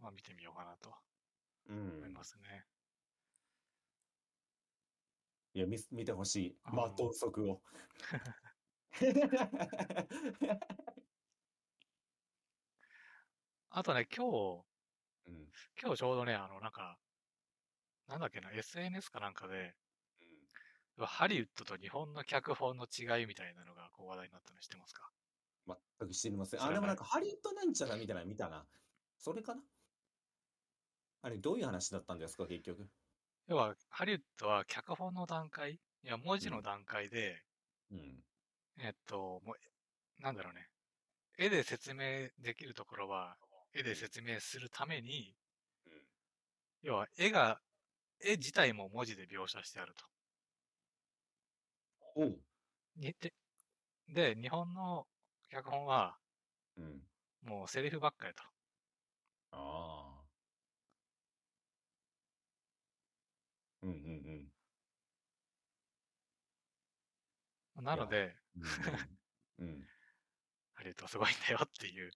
[0.00, 0.90] まあ見てみようかなと
[1.68, 2.12] う思いん。
[2.12, 2.64] ますね。
[5.54, 6.56] いや、見す、見てほしい。
[6.70, 7.60] うんマットン足を。
[13.70, 14.64] あとね、今日、
[15.26, 15.48] うん。
[15.80, 16.98] 今日ちょうどね、あの、なんか、
[18.08, 19.74] なんだっけな、SNS かなんかで、
[20.98, 25.10] ハリウッドと日本の脚本の違いみたいなのがこう話題になったの知ってますか？
[25.66, 25.76] 全
[26.08, 26.62] く知りません。
[26.62, 28.66] あ、でもなんかハリウッドなんちゃらみたいなの見たな。
[29.18, 29.62] それかな？
[31.22, 32.88] あれ、どういう話だったんですか、結局？
[33.48, 37.42] 要は、ハリウッドは脚本の段階、いや、文字の段階で、
[37.90, 38.24] うん。
[38.78, 40.68] えっと、もう、なんだろうね。
[41.38, 43.36] 絵で説明できるところは、
[43.74, 45.34] 絵で説明するために、
[45.86, 45.92] うん
[46.82, 47.60] 要は、絵が、
[48.20, 50.04] 絵自体も文字で描写してあると。
[52.00, 52.38] ほう。
[52.96, 53.32] にで、
[54.08, 55.06] で、日本の
[55.48, 56.16] 脚本は、
[56.76, 57.00] うん。
[57.42, 58.42] もうセリフばっかりと。
[59.52, 60.21] ああ。
[63.82, 64.52] うんうん
[67.84, 68.62] なので、うん。
[68.62, 69.18] うん。
[69.58, 69.88] うん。
[70.74, 72.10] ハリウッドはすごいんだよっていう。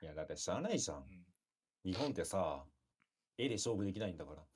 [0.00, 0.98] いや、だってしゃあないじゃん。
[0.98, 1.26] うん
[1.84, 2.66] 日本ってさ、
[3.38, 4.46] 絵で勝負できないんだから。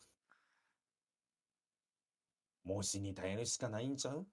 [2.64, 4.26] 文字に頼るしかないんちゃう？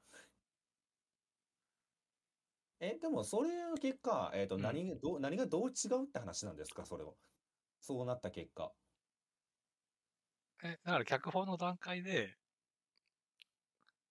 [2.80, 7.14] え、でもそれの結果、えっと、うん何がどう、何がどう違うって話なんですか、それは。
[7.80, 8.76] そうなった結果。
[10.64, 12.38] え、だから脚本の段階で、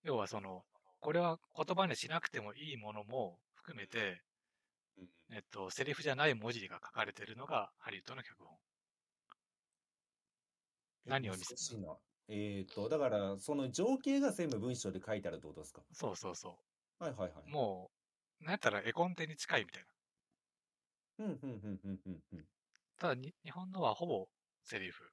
[0.05, 0.65] 要はその、
[1.01, 4.23] これは言葉にしなくてもいいものも含めて、
[4.99, 8.59] うんえっと、セリフじゃない文字が書かれてるのがハリウッドの脚本。
[11.07, 11.97] え何を見せ難しいな。
[12.29, 15.83] えっと、だから、その情景が全部文章で書いてあるってことですか？
[15.93, 16.61] そうそうそ
[16.99, 17.47] はいはいはい。
[17.47, 17.51] う。
[17.51, 17.93] も
[18.41, 19.89] う、なんやったら絵コンテに近いみたいな。
[21.19, 22.49] うん、うん、うん、うん、うん、うん。
[22.99, 24.29] ただに、日本のはほぼ
[24.63, 25.11] セリフ。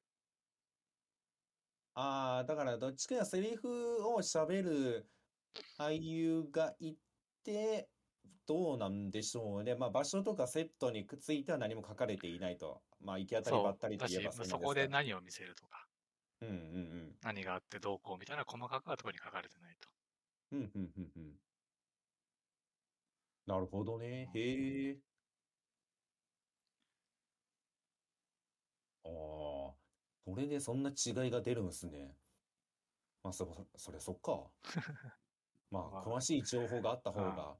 [1.95, 5.09] ああ、だからどっちかがセリフを喋る
[5.77, 6.95] 俳優がい
[7.43, 7.89] て、
[8.45, 9.75] どうなんでしょうね。
[9.75, 12.83] まあ場所とかセットについては何も書かれていないと。
[13.01, 13.97] まあ行き当たりばそったりう。
[13.99, 14.99] だし、といえばそうなそこでんですが。
[14.99, 15.87] 何を見せるとか、
[16.41, 16.57] うんうんう
[17.11, 17.19] ん。
[17.21, 19.89] 何があってどうこうみたいな細かくはところに書かれてないと。
[20.51, 21.39] うんうんうんうん。
[23.45, 24.29] なるほどね。
[24.33, 25.12] うんへえ。
[30.25, 32.15] あ、それでそんな違いが出るんですね。
[33.23, 34.51] まあそ、それそっか。
[35.71, 37.57] まあ、まあ詳しい情報があった方うんが、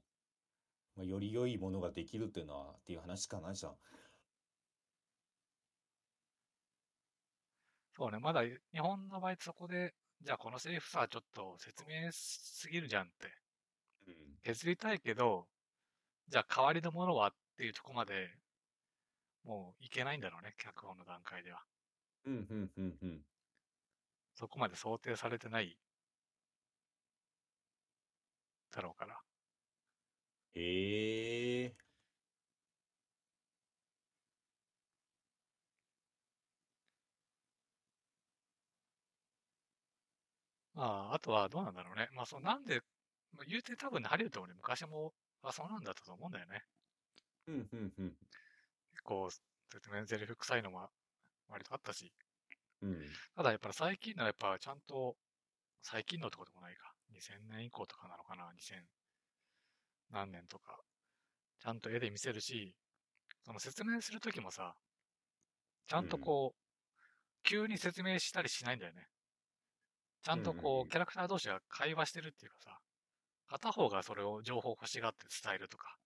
[0.96, 3.76] まあ、より良いものができるっていうのは、っていう話かな、じゃあ。
[7.96, 13.32] そうね、まだ日本の場合そこで、じゃあこのセリフさ、ちょっと説明しすぎるじゃんって。
[14.08, 14.38] うん。
[14.42, 15.48] 削りたいけど、
[16.28, 18.36] じゃあ代わりのものはっていうとこまで、
[19.44, 21.62] もういけないんだろうね、脚本の段階では。
[22.26, 23.26] うん、うん、うん、うん。
[24.34, 25.76] そこまで想定されてない
[28.70, 29.18] だろうから。
[30.54, 31.76] へえ。
[40.74, 42.08] まあ、あとはどうなんだろうね。
[42.12, 42.80] まあ、そう、なんで、
[43.32, 46.62] まあ言うて多分ねハリウッドもね、昔も、あ、そうなんだったと思うんだよね。
[47.46, 48.16] うん、うん、うん。
[48.92, 50.90] 結構、説明セリフ臭いのも
[51.48, 52.12] 割とあったし。
[52.82, 52.98] うん。
[53.36, 55.16] ただやっぱり最近のはやっぱちゃんと、
[55.82, 56.92] 最近のってこともないか。
[57.12, 58.82] 2000年以降とかなのかな ?2000
[60.10, 60.80] 何年とか。
[61.60, 62.74] ちゃんと絵で見せるし、
[63.44, 64.74] その説明するときもさ、
[65.86, 66.64] ちゃんとこう、
[67.42, 69.08] 急に説明したりしないんだよね。
[70.22, 72.78] ちゃんとうんうんうんこう、キャラクター同士が会話してるっていうかさ、
[73.46, 75.96] 片方がそれを情報欲しがって伝えるとか、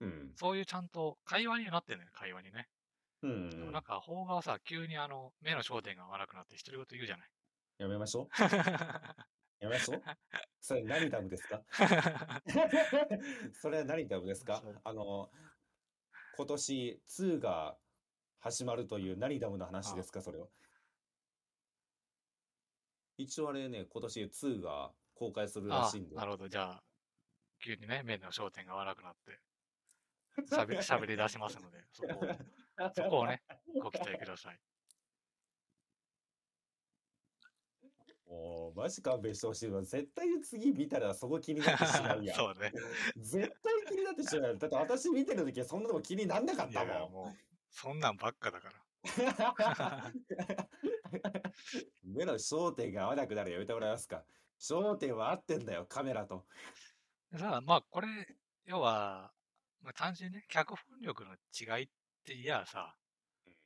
[0.00, 0.32] うん。
[0.36, 2.68] そういうちゃんと会話になってんね会話にね。
[3.22, 3.82] うん、うんでもなん。
[3.82, 7.28] か、邦画はさ、急にあの、目の焦点が合わなくなって独り言言うじゃない。
[7.78, 8.28] やめましょう。
[9.60, 10.02] やめましょう。
[10.60, 11.64] それ何ダムですか？
[13.52, 14.62] それは何ダムですか？
[14.84, 15.30] あの、
[16.32, 17.78] 今年2が
[18.40, 20.22] 始まるという何ダムの話ですか？
[20.22, 20.48] それは。
[23.16, 26.26] 一応あれね、今年2が公開するらあしいんであ、な。
[26.26, 26.48] るほど。
[26.48, 26.84] じゃあ、
[27.60, 29.42] 急にね、目の焦点が合わなくなって、
[30.44, 32.38] しゃべしゃべり出しますので、そこを、
[32.94, 33.42] そこをね、
[33.80, 34.60] ご期待ください。
[38.26, 39.82] もう、マジ勘弁してほしいわ。
[39.82, 42.36] 絶対に次見たらそこ気になってしまうやん。
[42.40, 42.72] そうね。
[43.16, 44.58] 絶対気になってしまうやん。
[44.58, 47.12] だって私見てる時はそんなとこ気になんなかったもん。
[47.12, 47.26] もう、
[47.70, 48.82] そんなんばっかだから。
[52.04, 54.24] 目の焦点が合わなくなるやめてもらえますか。
[54.58, 56.46] 焦点は合ってんだよ、カメラと。
[57.32, 59.34] でさ、まあ、これ、要は、
[59.80, 61.88] まあ、単純にね、脚本力の違いっ
[62.24, 62.94] て言やさ、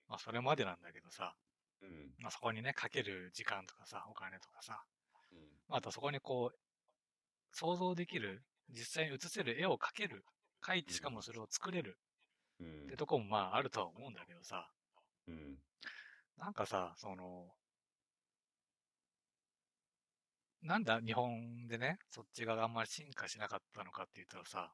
[0.09, 1.35] まあ、それまでなんだけどさ、
[1.83, 2.15] うん。
[2.19, 4.83] まあ、そこにね、かける時間とかさ、お金とかさ、
[5.33, 5.39] うん。
[5.69, 6.59] まああとそこにこう、
[7.53, 10.25] 想像できる、実際に映せる絵を描ける、
[10.63, 11.99] 描いてしかもそれを作れる
[12.61, 14.69] うんってとこもまああるとは思うんだけどさ、
[15.29, 15.59] うん。
[16.39, 17.49] なんかさ、その、
[20.63, 24.73] なんだ日本でね、そっち側があんまり進化しなかったのかって言ったらさ、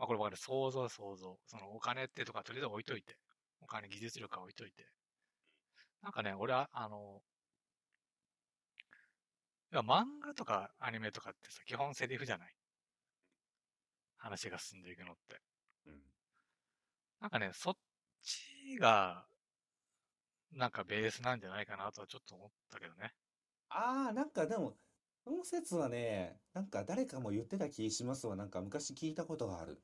[0.00, 1.38] まあこれわかる、想像想像。
[1.46, 3.18] そのお金ってとかとりあえず置いといて、
[3.60, 4.86] お金技術力は置いといて。
[6.00, 7.20] なんかね、俺は、あの、
[9.72, 12.54] いや漫画とかアニメとかってさ、基本セリフじゃない
[14.16, 15.42] 話が進んでいくのって。
[15.86, 16.00] うん。
[17.20, 17.74] なんかね、そっ
[18.22, 19.26] ちが、
[20.52, 23.12] なんかベースなんじゃないかなとはちょっと思ったけどね。
[23.68, 24.74] ああ、なんかでも、
[25.24, 28.36] その説はね、なんか誰かも言ってた気しますわ。
[28.36, 29.80] なんか昔聞いたことがある。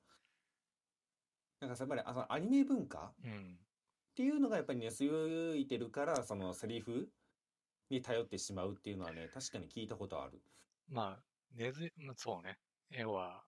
[1.61, 3.59] なんかさやっぱりあのアニメ文化うん。
[4.13, 7.09] っていうのがやっぱり根強いてるから、そのセリフ
[7.91, 10.41] に頼ってしまうっていうのはね、確かに聞いたことある。
[10.89, 11.23] まあ、
[11.55, 12.59] 根ず、まあそうね。
[12.91, 13.43] 要は、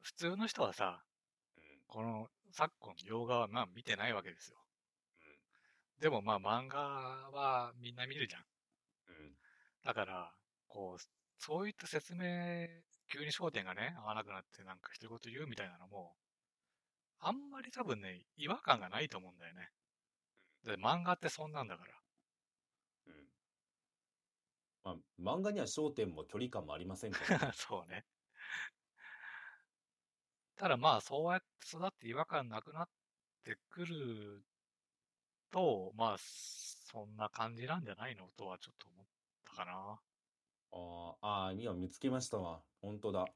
[0.00, 1.04] 普通の人はさ、
[1.86, 4.56] この昨今の洋画はまあ見てないわけですよ。
[6.00, 8.42] でもまあ漫画はみんな見るじゃん。
[9.08, 9.32] うん。
[9.84, 10.32] だから、
[10.66, 12.66] こう、そういった説明、
[13.10, 16.14] 急に焦点がね、合わなくなってなんか一言言うみたいなのも、
[17.20, 19.70] あんまり多分ね、違和感がないと思うんだよね。
[20.64, 21.92] で、漫画ってそんなんだから。
[23.06, 23.14] うん。
[24.84, 27.52] まあ、漫画には焦点も距離感もありませんからね。
[27.54, 28.04] そうね。
[30.56, 31.46] ただまあ、そうやって
[31.76, 32.88] 育って違和感なくなっ
[33.44, 34.44] てくる
[35.52, 39.06] と、まあ、そんな感じなんじゃないのとはちょっと思っ
[39.58, 40.00] かな。
[40.72, 42.62] あーあー、今見つけましたわ。
[42.80, 43.26] 本当だ。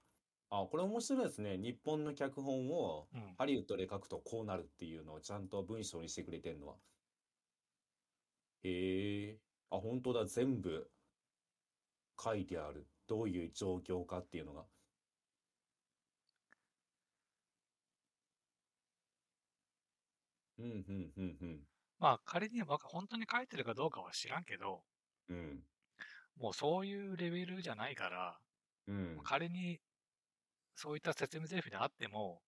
[0.50, 1.56] あ、これ面白いですね。
[1.58, 3.34] 日本の脚本をうん。
[3.36, 6.76] ハリウッドで書くとこうなるっていうのをちゃんと文章にしてくれてんのは。
[8.62, 9.40] へえ。
[9.70, 10.26] あ、本当だ。
[10.26, 10.90] 全部
[12.18, 12.88] 書いてある。
[13.06, 14.66] どういう状況かっていうのが。
[20.58, 21.68] うん、うん、うん、うん。
[21.98, 24.84] まあ仮に僕本当に書いてるかどうかは知らんけど、
[25.28, 25.66] うん、
[26.36, 28.38] もうそういうレベルじゃないから、
[28.88, 29.20] うん。
[29.22, 29.78] 仮に
[30.74, 32.42] そういった説明台詞であっても、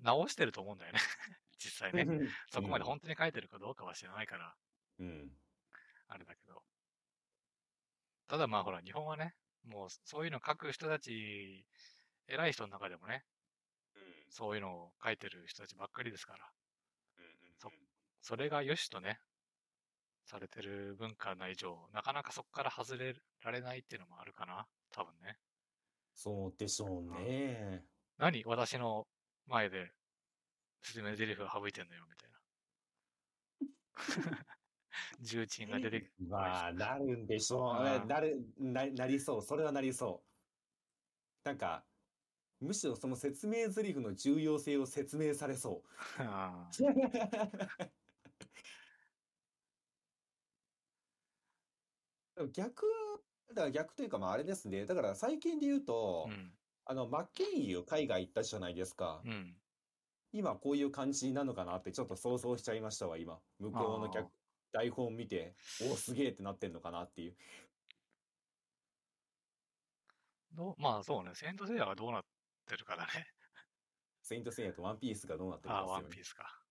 [0.00, 0.98] 直してると思うんだよね。
[1.58, 2.04] 実際ね。
[2.50, 4.56] そこまで本当に書いてるかどうかは知らないから、
[4.98, 5.38] うん。
[6.08, 6.64] あれだけど。
[8.26, 11.66] ただまあほら、日本はね、もうそういうの書く人たち、
[12.26, 13.24] 偉い人の中でもね、
[13.94, 14.26] うん。
[14.30, 16.52] そういうのを書いてる人たちばっかりですから、
[17.18, 17.70] うん、うん、そ
[18.20, 19.20] それが良しとね、
[20.24, 24.66] されてる文化な以上、なかなかそこから外れられないっていうのもあるかな。
[24.90, 25.38] 多分ね。
[26.14, 27.84] そうでしょうね。
[28.18, 28.44] 何？
[28.44, 29.06] 私の
[29.46, 29.92] 前で
[30.82, 32.38] 説明台詞を省いてんのよ、みたいな。
[35.20, 37.82] 重鎮が出て、まあ、なるんでしょう。
[38.02, 39.42] うんなる、な、なりそう。
[39.42, 40.24] それはなりそ
[41.44, 41.48] う。
[41.48, 41.84] なんか、
[42.60, 45.88] むしろその説明台詞の重要性を説明されそう。
[52.36, 52.86] でも逆、
[53.50, 54.86] だから逆というか、まああれですね。
[54.86, 56.52] だから最近で言うとー、うん。
[56.86, 59.22] あの、マッケンユー海外行ったじゃないですか。
[59.24, 59.54] うん。
[60.32, 63.38] 今こういう感じなのかなってちょっと想像しちゃいましたわ、今。
[63.60, 64.28] 向こうの客、
[64.72, 65.54] 台本見て、
[65.88, 67.36] おお、すげえってなってんのかなっていう。
[70.52, 72.22] どうまあそうね、セイントセイヤがどうなっ
[72.68, 73.28] てるかだね。
[74.22, 76.63] セイントセイヤとワンピースがどうなってるああ、ワかですよねンピースか。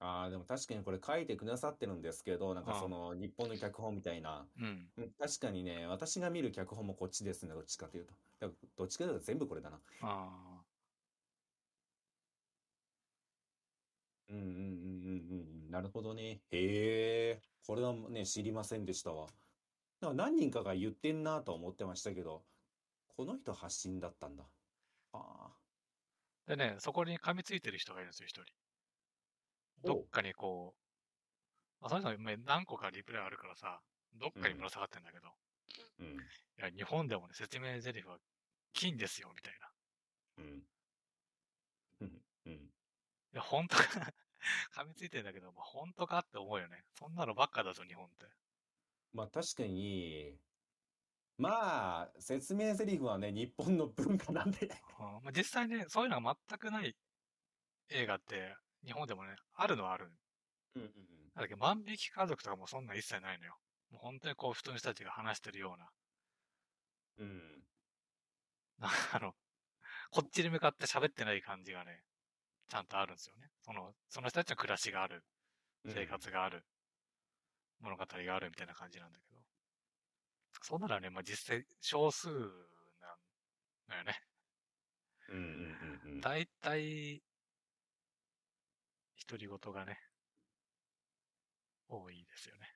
[0.00, 4.48] ああ、でも確かにこれ書いてくださってるんですけど、なんかああその日本の脚本みたいな。
[4.58, 4.90] うん。
[4.96, 8.12] うん確かにね、私が見る脚本もこっちですね、どっちかというと。
[8.40, 9.80] だからどっちかというと全部これだな。
[10.00, 10.64] あ
[14.28, 15.70] うんうんうんうんうんうん。
[15.70, 16.42] なるほどね。
[16.50, 19.26] へえ、これはね、知りませんでしたわ。
[20.00, 22.46] なんか何人かが言ってんなとは思ってましたけど、
[23.08, 24.44] この人発信だったんだ。
[25.12, 25.58] ああ。
[26.46, 26.56] あ。
[26.56, 28.52] でね、そこに噛みついてる人がいるんですよ、一人。
[29.84, 30.74] どっかにこ
[31.82, 33.80] う、あ、その人も何個かリプレイあるからさ、
[34.16, 35.28] どっかにぶら下がってんだけど、
[36.00, 36.06] うん。
[36.06, 36.20] い
[36.56, 38.18] や、日本でもね、説明台詞は
[38.72, 39.68] 金ですよ、みたいな。
[40.38, 40.62] うん。
[42.00, 42.22] うん。
[42.46, 42.52] うん。
[42.52, 42.58] い
[43.32, 43.82] や、本当か
[44.74, 46.84] 噛みついてんだけど、まあ、本当かって思うよね。
[46.94, 48.26] そんなのばっかだぞ、日本って。
[49.12, 50.38] まあ確かに、
[51.38, 54.66] まあ、説明台詞はね、日本の文化なんで。
[54.66, 56.96] うんまあ、実際ね、そういうのが全くない
[57.90, 60.10] 映画って、日本でもね、あるのはある。
[60.76, 61.32] うんうんうん。
[61.34, 63.58] だけど、万引き家族とかもそんなん一切ないのよ。
[63.90, 65.90] もう本当にこう、普通の人たちが話してるような、
[67.18, 67.62] うん。
[68.78, 69.32] なんかあの、
[70.10, 72.02] こっちに向かって喋ってない感じがね、
[72.68, 73.50] ちゃんとあるんですよね。
[73.62, 75.24] その、その人たちの暮らしがある、
[75.86, 76.64] 生活がある、
[77.80, 79.36] 物語があるみたいな感じなんだけど。
[80.62, 82.38] そうならね、まあ実際少数なん
[83.88, 84.20] だよね。
[85.28, 86.20] うんうんうんうん。
[86.20, 87.22] 大体、
[89.26, 89.98] 独り言がね、
[91.88, 92.66] 多いですよね。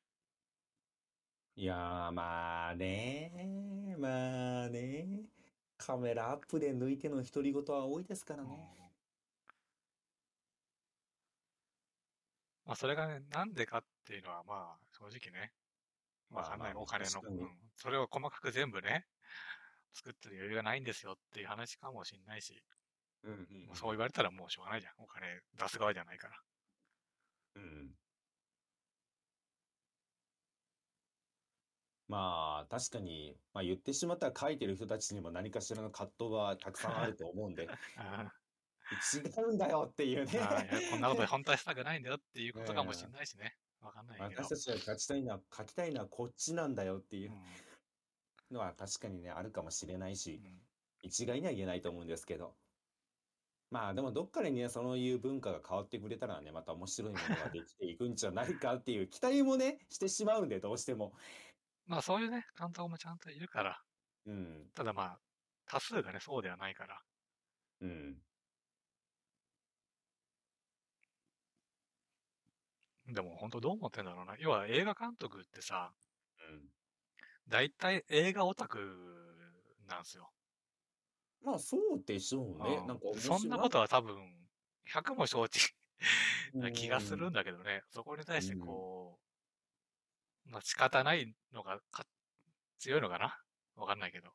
[1.54, 5.26] いやー、まあね、まあね、
[5.76, 8.56] カメラアップで抜いての独り言は多いですからうんね。
[12.64, 15.52] まあそれがね、なんでかっていうのはまあ正直ね、
[16.30, 16.72] わかんない。
[16.74, 17.48] お金の、うん。
[17.76, 19.06] それを細かく全部ね、
[19.92, 22.62] 作ってる余裕がないんですよっていう話かもしんないし、
[23.25, 24.94] うんうんそう言われたらもうしょうがないじゃん。
[24.99, 25.26] お金
[25.59, 26.34] 出す側じゃないから。
[27.57, 27.94] うん。
[32.09, 38.33] まあ確かに、まあ言ってしまったら書いてる人たちにも何かしらの葛藤はたくさんあると思うんで、 あ
[39.15, 40.33] 違うんだよっていうね。
[40.91, 43.57] こんなこと本当はしたくないんだよっていうことかもしんないしね。
[43.81, 44.49] わかんないけど私。
[44.67, 47.44] たちが書きたいのは、書きたいのはこっちなんだよっていううん
[48.51, 50.62] のは確かにね、あるかもしれないし、うん
[51.05, 52.55] 一概には言えないと思うんですけど。
[53.73, 61.15] まあでもどっかでね、そういう文化が変わってくれたらね、また面白いものができていくんじゃないかっていう期待もね、してしまうんで、どうしても。
[61.86, 63.81] まあそういうね、監督もちゃんといるから。
[64.26, 65.18] うん、ただまあ、
[65.65, 67.01] 多数がね、そうではないから。
[67.81, 68.17] うん、
[73.09, 74.36] でも本当どう思ってんだろうな。
[74.39, 75.94] 要は映画監督ってさ、
[76.51, 76.68] うん。
[77.49, 78.78] 大体映画オタク
[79.89, 80.31] なんですよ。
[81.42, 82.78] まあそうでしょうね。
[82.80, 83.38] うんなんか面白い。
[83.38, 84.16] そんなことは多分、
[84.92, 85.74] 100も承知
[86.54, 89.20] な気がするんだけどね、そこに対してこ
[90.46, 92.04] う、まあ仕方ないのがか
[92.78, 93.40] 強いのかな？
[93.76, 94.32] わかんないけど。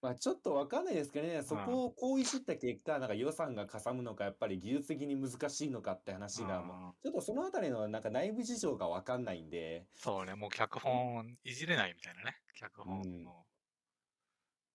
[0.00, 12.36] まあちょっとわかんないですけどね、そこをこういじった結果、なんか予算がかさむのか、やっぱり技術的に難しいのかって話が、もううんちょっとそのあたりのなんか内部事情がわかんないんで、そうね、もう脚本いじれないみたいなね。
[12.54, 13.24] 脚本うん。
[13.24, 13.46] の、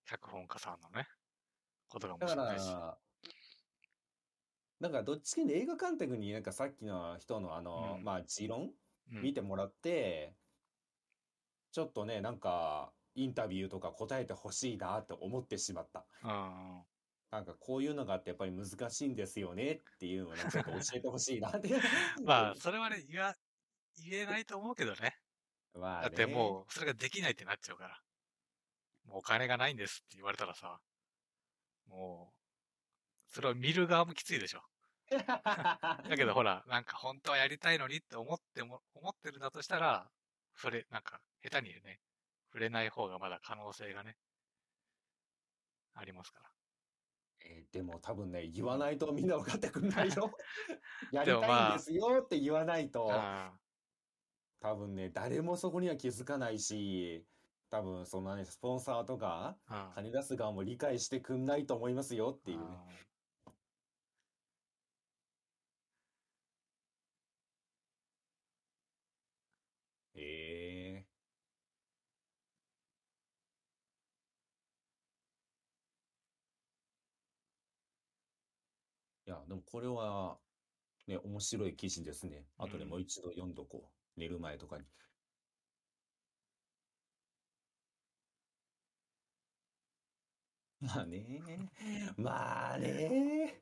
[0.05, 1.07] 脚本家さんのね、
[1.89, 2.69] ことかもだかしれないし。
[2.69, 2.97] ら、
[4.79, 8.71] なんかどっちかに映画監督になんかさっきの人のあの、うんまあ持論
[9.11, 10.33] うん見てもらって、
[11.71, 16.05] ちょっとね、なんかインタビューとか答えてほしいなって思ってしまった。
[16.23, 16.81] うん。
[17.31, 21.69] なんかこういうのがあってやっぱり難しいんですよねっていうのをねちょっと教えてほしいなって。
[22.23, 23.35] まあ、それはね、言わ、
[23.97, 25.17] 言えないと思うけどね。
[25.73, 27.99] まあだってねもう、それができないってなっちゃうから。
[29.05, 30.79] もうお金がないんですって言われたらさ、
[31.87, 32.33] も
[33.29, 34.61] う、それを見る側もきついでしょ。
[35.09, 40.09] だけどほら、なんか本当はやりたいのにって思っても、思ってるんだとしたら、
[40.55, 41.99] それ、なんか、下手にね、
[42.47, 44.15] 触れない方がまだ可能性がね、
[45.95, 46.49] ありますから。
[47.45, 50.31] えーでも多分ね、言わないとみんな分かってくんないよ。
[51.11, 53.53] やりたいんですよって言わないと、あ
[54.61, 57.25] 多分ね、誰もそこには気づかないし、
[57.73, 59.57] 多分そのね、スポンサーとか。
[59.95, 62.65] 金出す側も理解してくんないと思いますよっていうね。
[70.15, 71.05] ええ
[79.25, 80.37] いや、でもこれは、
[81.07, 82.45] ね、面白い記事ですね。
[82.57, 84.19] 後でもう一度読んどこう。
[84.19, 84.85] 寝る前とかに。
[90.83, 91.69] まあね。
[92.17, 93.61] まあね。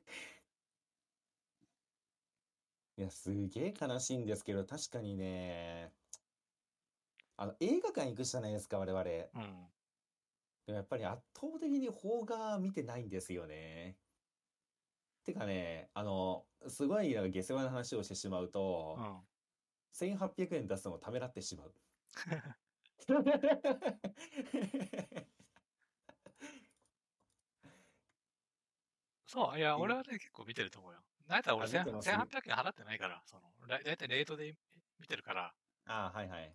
[2.96, 5.92] いや、すげえ悲しいんですけど、確かにね、
[7.36, 9.04] あの、映画館行くじゃないですか、我々。
[9.04, 9.42] でうん。
[10.68, 13.96] もやっぱり圧倒的に邦画見てないんですよね。
[15.24, 19.20] てかね、あの、すごいなんか下世話な話をしてしまうと、うん。
[19.92, 21.74] 1800円出すのをためらってしまう。
[29.32, 30.98] そう、いや、え俺はね、結構見てると思うよ。
[31.26, 34.54] なんやったら俺あ見てます？1800円払ってないから、その、だだいたいレートで
[35.00, 35.54] 見てるから、
[35.86, 36.52] ああ、はいはい。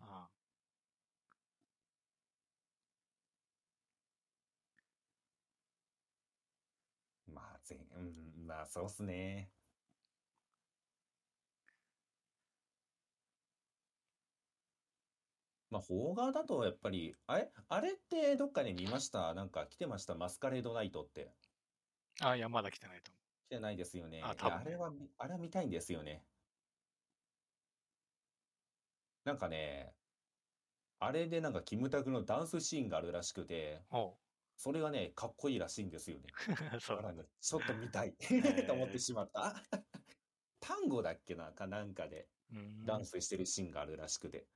[7.28, 7.34] うん。
[7.34, 8.00] まあ、全、う
[8.44, 9.50] ん、まあ、そうっすね。
[15.70, 19.34] まあ、邦画だとやっぱり、あれあれってどっかで見ました？
[19.34, 20.16] なんか来てました？
[20.16, 21.34] マスカレードナイトって。
[22.22, 24.18] あ、いや、まだ来てないと思来てないですよね。
[24.18, 26.24] いやあ多あれは見、あれは見たいんですよね。
[29.24, 29.94] なんかね、
[31.00, 33.82] あれでなんかキムタクのダンスシーンがあるらしくて、
[34.58, 36.24] それがね、かっこいいらしいんですよね。
[36.74, 36.80] う。
[36.82, 37.10] そうだか。
[37.10, 39.54] らね、ちょっと見たい ーと思ってしまった。
[40.60, 44.48] 単語だっけなかなんかでうんダンスしてるシーンがあるらしくて。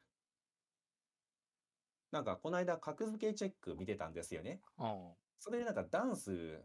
[2.09, 4.61] なんかこの間格付けチェック見てたんですよね。
[4.77, 5.15] うん。
[5.39, 6.61] それでなんかダンス、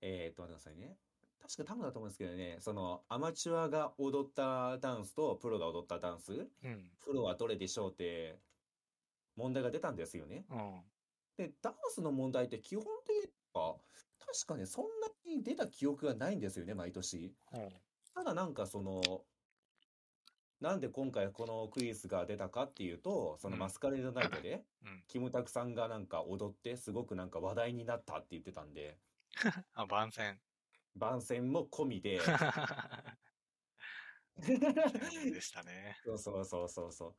[0.00, 0.96] えーっと、待ってくださいね。
[1.40, 6.90] 確か多分だと思うんですけどね、そのアマチュアが踊ったダンスとプロが踊ったダンス、うん。
[7.04, 8.38] プロはどれでしょうって
[9.36, 10.44] 問題が出たんですよね。
[10.50, 10.80] うん。
[11.36, 13.76] で、ダンスの問題って基本的には、
[14.18, 17.32] 確かね、そんなに出た記憶がないんですよね、毎年。
[17.54, 17.68] うん。
[18.14, 19.00] ただなんかその、
[20.60, 25.04] なんで今回このクイズが出たかっていうと、そのうんマスカレードナイトで、うん。
[25.06, 28.98] キムタクさんがなんか踊ってすごくなんか話題になったって言ってたんで、
[29.74, 30.40] あ、番宣。
[30.94, 32.18] 番宣も込みで、
[34.38, 35.96] でしたね。
[36.04, 37.16] そうそうそうそうそう。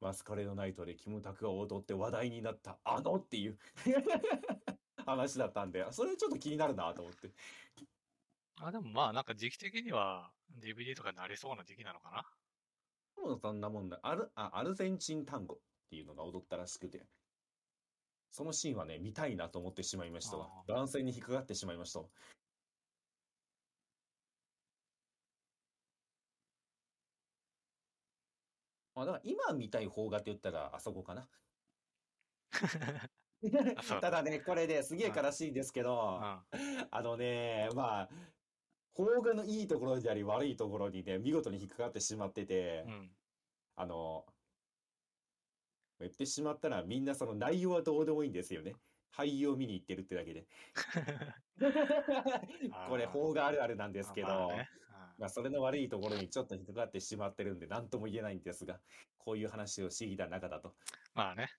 [0.00, 3.58] マスカレードナイトでキムタクが踊って話題になったあのっていう
[5.06, 7.32] 話だったんで、それちょっと気になるなと思って。
[8.60, 12.10] あ、でもまあ、なんか時期的には DVD とかになりそうな時期なのか
[13.16, 13.22] な？
[13.22, 14.00] もうそんなもんだ。
[14.02, 17.08] アル、あ、アルゼンチン単語っていうのが踊ったらしくて。
[18.32, 20.72] そのシーンはね、見たいなと思ってしまいましたわあ。
[20.72, 22.06] 男性に引っかかってしまいましたわ。
[28.94, 31.28] まあ、だから今見たい邦画って言ったらあそこかな。
[33.82, 36.20] そうただね、これね、すげえ悲しいんですけど、
[36.52, 36.88] うん。
[36.90, 38.08] あのね、まあ、
[38.94, 43.10] 邦画のいいところであり悪いところにね、見事に引っかかってしまってて、うん。
[43.76, 44.24] あの、
[46.02, 48.74] 言ってしまったらみんなその内容はどうでもいいんですよね。
[49.16, 50.46] 俳優を見に行ってるってだけで。
[52.88, 54.68] これ、あー邦画あるあるなんですけど、まあね
[55.18, 58.80] まあ、それの悪いところにちょっと引っかかってしまってるんで、何とも言えないんですが、
[59.18, 60.74] こういう話をしてきた中だと。
[61.14, 61.50] まあね。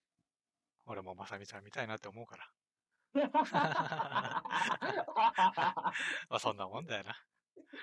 [0.86, 2.52] 俺もまさみちゃん見たいなって思うから。
[6.30, 7.16] まあそんなもんだよな。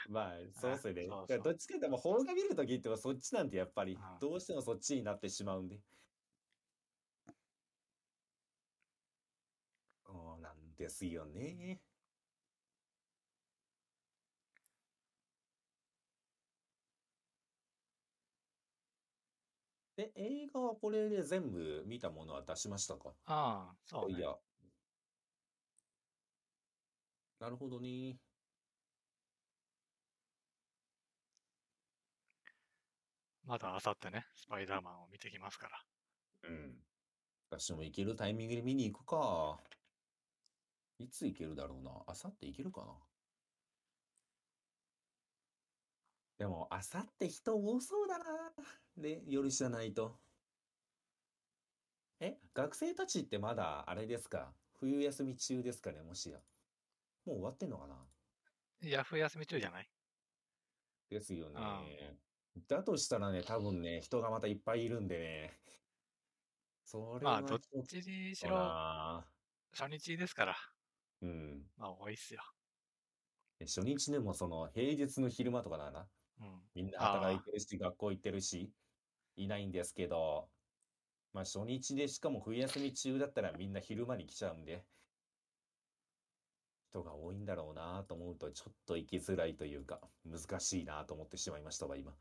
[0.09, 1.07] まあ、そうっすよね。
[1.07, 5.81] そうそうだからどっちかっていうと、邦画見るときってそっちなんてやっぱりうん、どうしてもそっちになってしまうんで。
[10.05, 11.79] そうなんですよね。
[19.97, 23.11] で、映画はこれで全部見たものは出しましたか？
[23.27, 24.19] ああ、そうね。
[24.19, 24.35] いや。
[27.41, 28.17] なるほどね。
[33.45, 35.83] まだあさってね、スパイダーマンを見てきますから。
[36.49, 36.77] うん。
[37.51, 39.59] 私も行けるタイミングで見に行くか。
[41.01, 41.91] いつ行けるだろうな。
[42.07, 42.93] あさって行けるかな。
[46.39, 48.25] でも、あさって人多そうだな。
[48.99, 50.21] で、夜じゃないと。
[52.21, 54.53] え、学生たちってまだあれですか？
[54.79, 56.39] 冬休み中ですかね、もしや。
[57.25, 58.07] もう終わってんのかな？
[58.83, 59.89] ヤフー休み中じゃない
[61.09, 62.19] ですようんね。
[62.69, 65.61] だとしたらね、多分ね、人がまたいっぱいいるんでね。
[66.85, 69.25] それまあ、どっはちにしとろな。
[69.73, 70.57] 初日ですから。
[71.23, 71.63] うん。
[71.77, 72.43] まあ、多いっすよ。
[73.61, 76.09] 初日でもその平日の昼間とかだな。
[76.41, 76.61] うん。
[76.75, 78.73] みんな働いてるし、学校行ってるし、
[79.37, 80.49] いないんですけど、
[81.33, 84.85] まあ初日でしかも冬休み中だったらみんな昼間に来ちゃうんで、
[86.91, 92.13] 人が多いんだろうなと思うとちょっと行きづらいというか、難しいなと思ってしまいましたわ、今。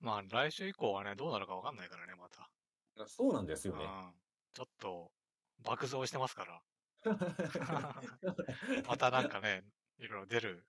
[0.00, 2.50] まあ、来週以降はね、どうなるかわかんないからね、また。
[3.06, 3.84] そうなんですよね。
[3.84, 4.12] うん。
[4.52, 5.12] ちょっと、
[5.62, 6.62] 爆増してますから。
[8.86, 9.64] またなんかね、
[9.98, 10.66] いろいろ出る、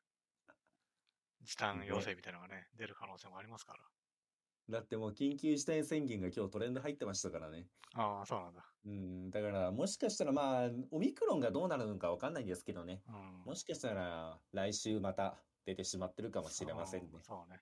[1.42, 3.80] 時短要請みたいなのがね、出る可能性もありますから。
[4.70, 7.68] だってもう緊急事態宣言が今日トレンド入ってましたからね。
[7.96, 8.66] ああ、そうなんだ。
[8.86, 13.04] うん、だからもしかしたらまあ、オミクロンがどうなるのかわかんないんですけどね。
[13.08, 13.44] うん。
[13.46, 17.22] もしかしたら来週また出てしまってるかもしれませんねそう。
[17.24, 17.62] そうね。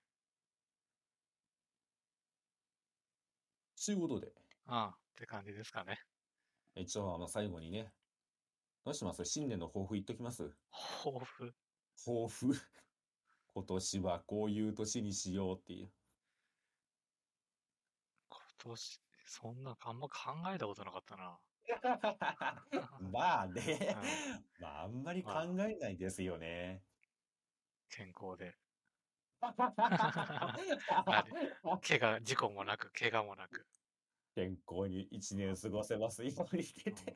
[3.84, 4.32] ということで、
[4.66, 6.00] ああ、って感じですかね。
[6.76, 7.94] 一応あの最後にね、
[8.84, 9.26] どうします？
[9.26, 10.56] 新年の抱負言っときます？
[11.04, 11.54] 抱負。
[12.06, 12.54] 抱負。
[13.54, 15.94] 今年はこういう年にしようっていう。
[18.30, 21.42] 今年、そんなあんま考えたことなかったな。
[23.12, 23.96] まあね、
[24.60, 26.86] まああんまり考まあえないですよね。
[27.90, 28.56] 健康で。
[31.82, 33.68] 怪我、事故もなく、怪我もなく。
[34.36, 37.16] 健康に一年過ごせますようにしてて。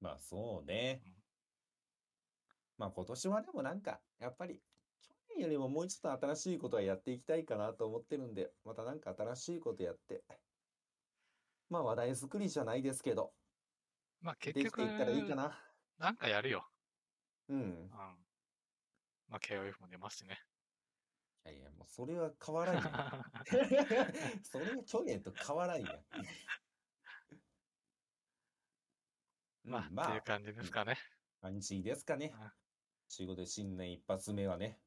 [0.00, 1.12] まあそうねうん。
[2.78, 4.60] まあ今年はでもなんか、やっぱり、
[5.02, 10.22] 去年よりももうちょっと新しいことはやっていきたいかなと思ってるんで、またなんか新しいことやって、
[11.70, 13.32] まあ話題作りじゃないですけど、
[14.20, 15.58] まあ結できて局、いったらいいかな。
[15.98, 16.68] なんかやるよ。
[17.48, 17.58] うん。
[17.58, 17.90] うん。
[19.28, 20.38] まあ KOF も出ますしね。
[21.46, 22.84] いやいや、もうそれは変わらんやん。
[24.42, 25.96] それは去年と変わらんやん。
[25.96, 26.02] うん
[29.64, 30.96] まあ、まあっていう、感じですかね。
[31.40, 32.52] 感じですかねうん。
[33.08, 34.80] 仕事で新年一発目はね、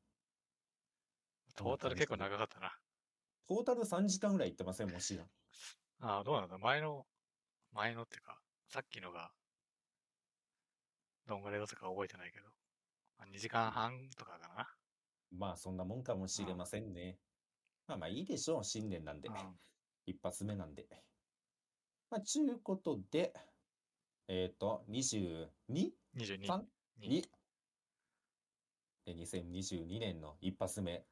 [1.55, 2.77] トータル結構長かったな。
[3.47, 5.25] トータル3時間ぐらい行ってません、もしや。
[5.99, 6.57] ああ、どうなんだ？
[6.57, 7.05] 前の、
[7.71, 9.31] 前のっていうか、さっきのが、
[11.25, 12.45] どんぐらいだったか覚えてないけど、
[13.17, 14.78] まあ、2時間半とかかな。
[15.31, 17.17] まあ、そんなもんかもしれませんね。
[17.87, 19.29] まあまあいいでしょう、新年なんで。
[19.29, 19.35] うん
[20.05, 20.87] 一発目なんで。
[22.09, 23.31] まあ、ちゅうことで、
[24.27, 25.91] えっ、と、22?3?
[26.17, 26.63] 22。
[26.97, 27.29] に
[29.05, 31.05] で2022年の一発目、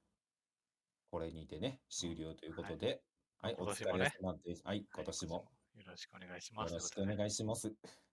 [1.12, 3.02] これにてね、終了ということで、
[3.40, 4.62] はい、お疲れ今年もね様です。
[4.66, 6.72] はい、今年もよろしくお願いします。
[6.72, 8.07] よろしくお願いします。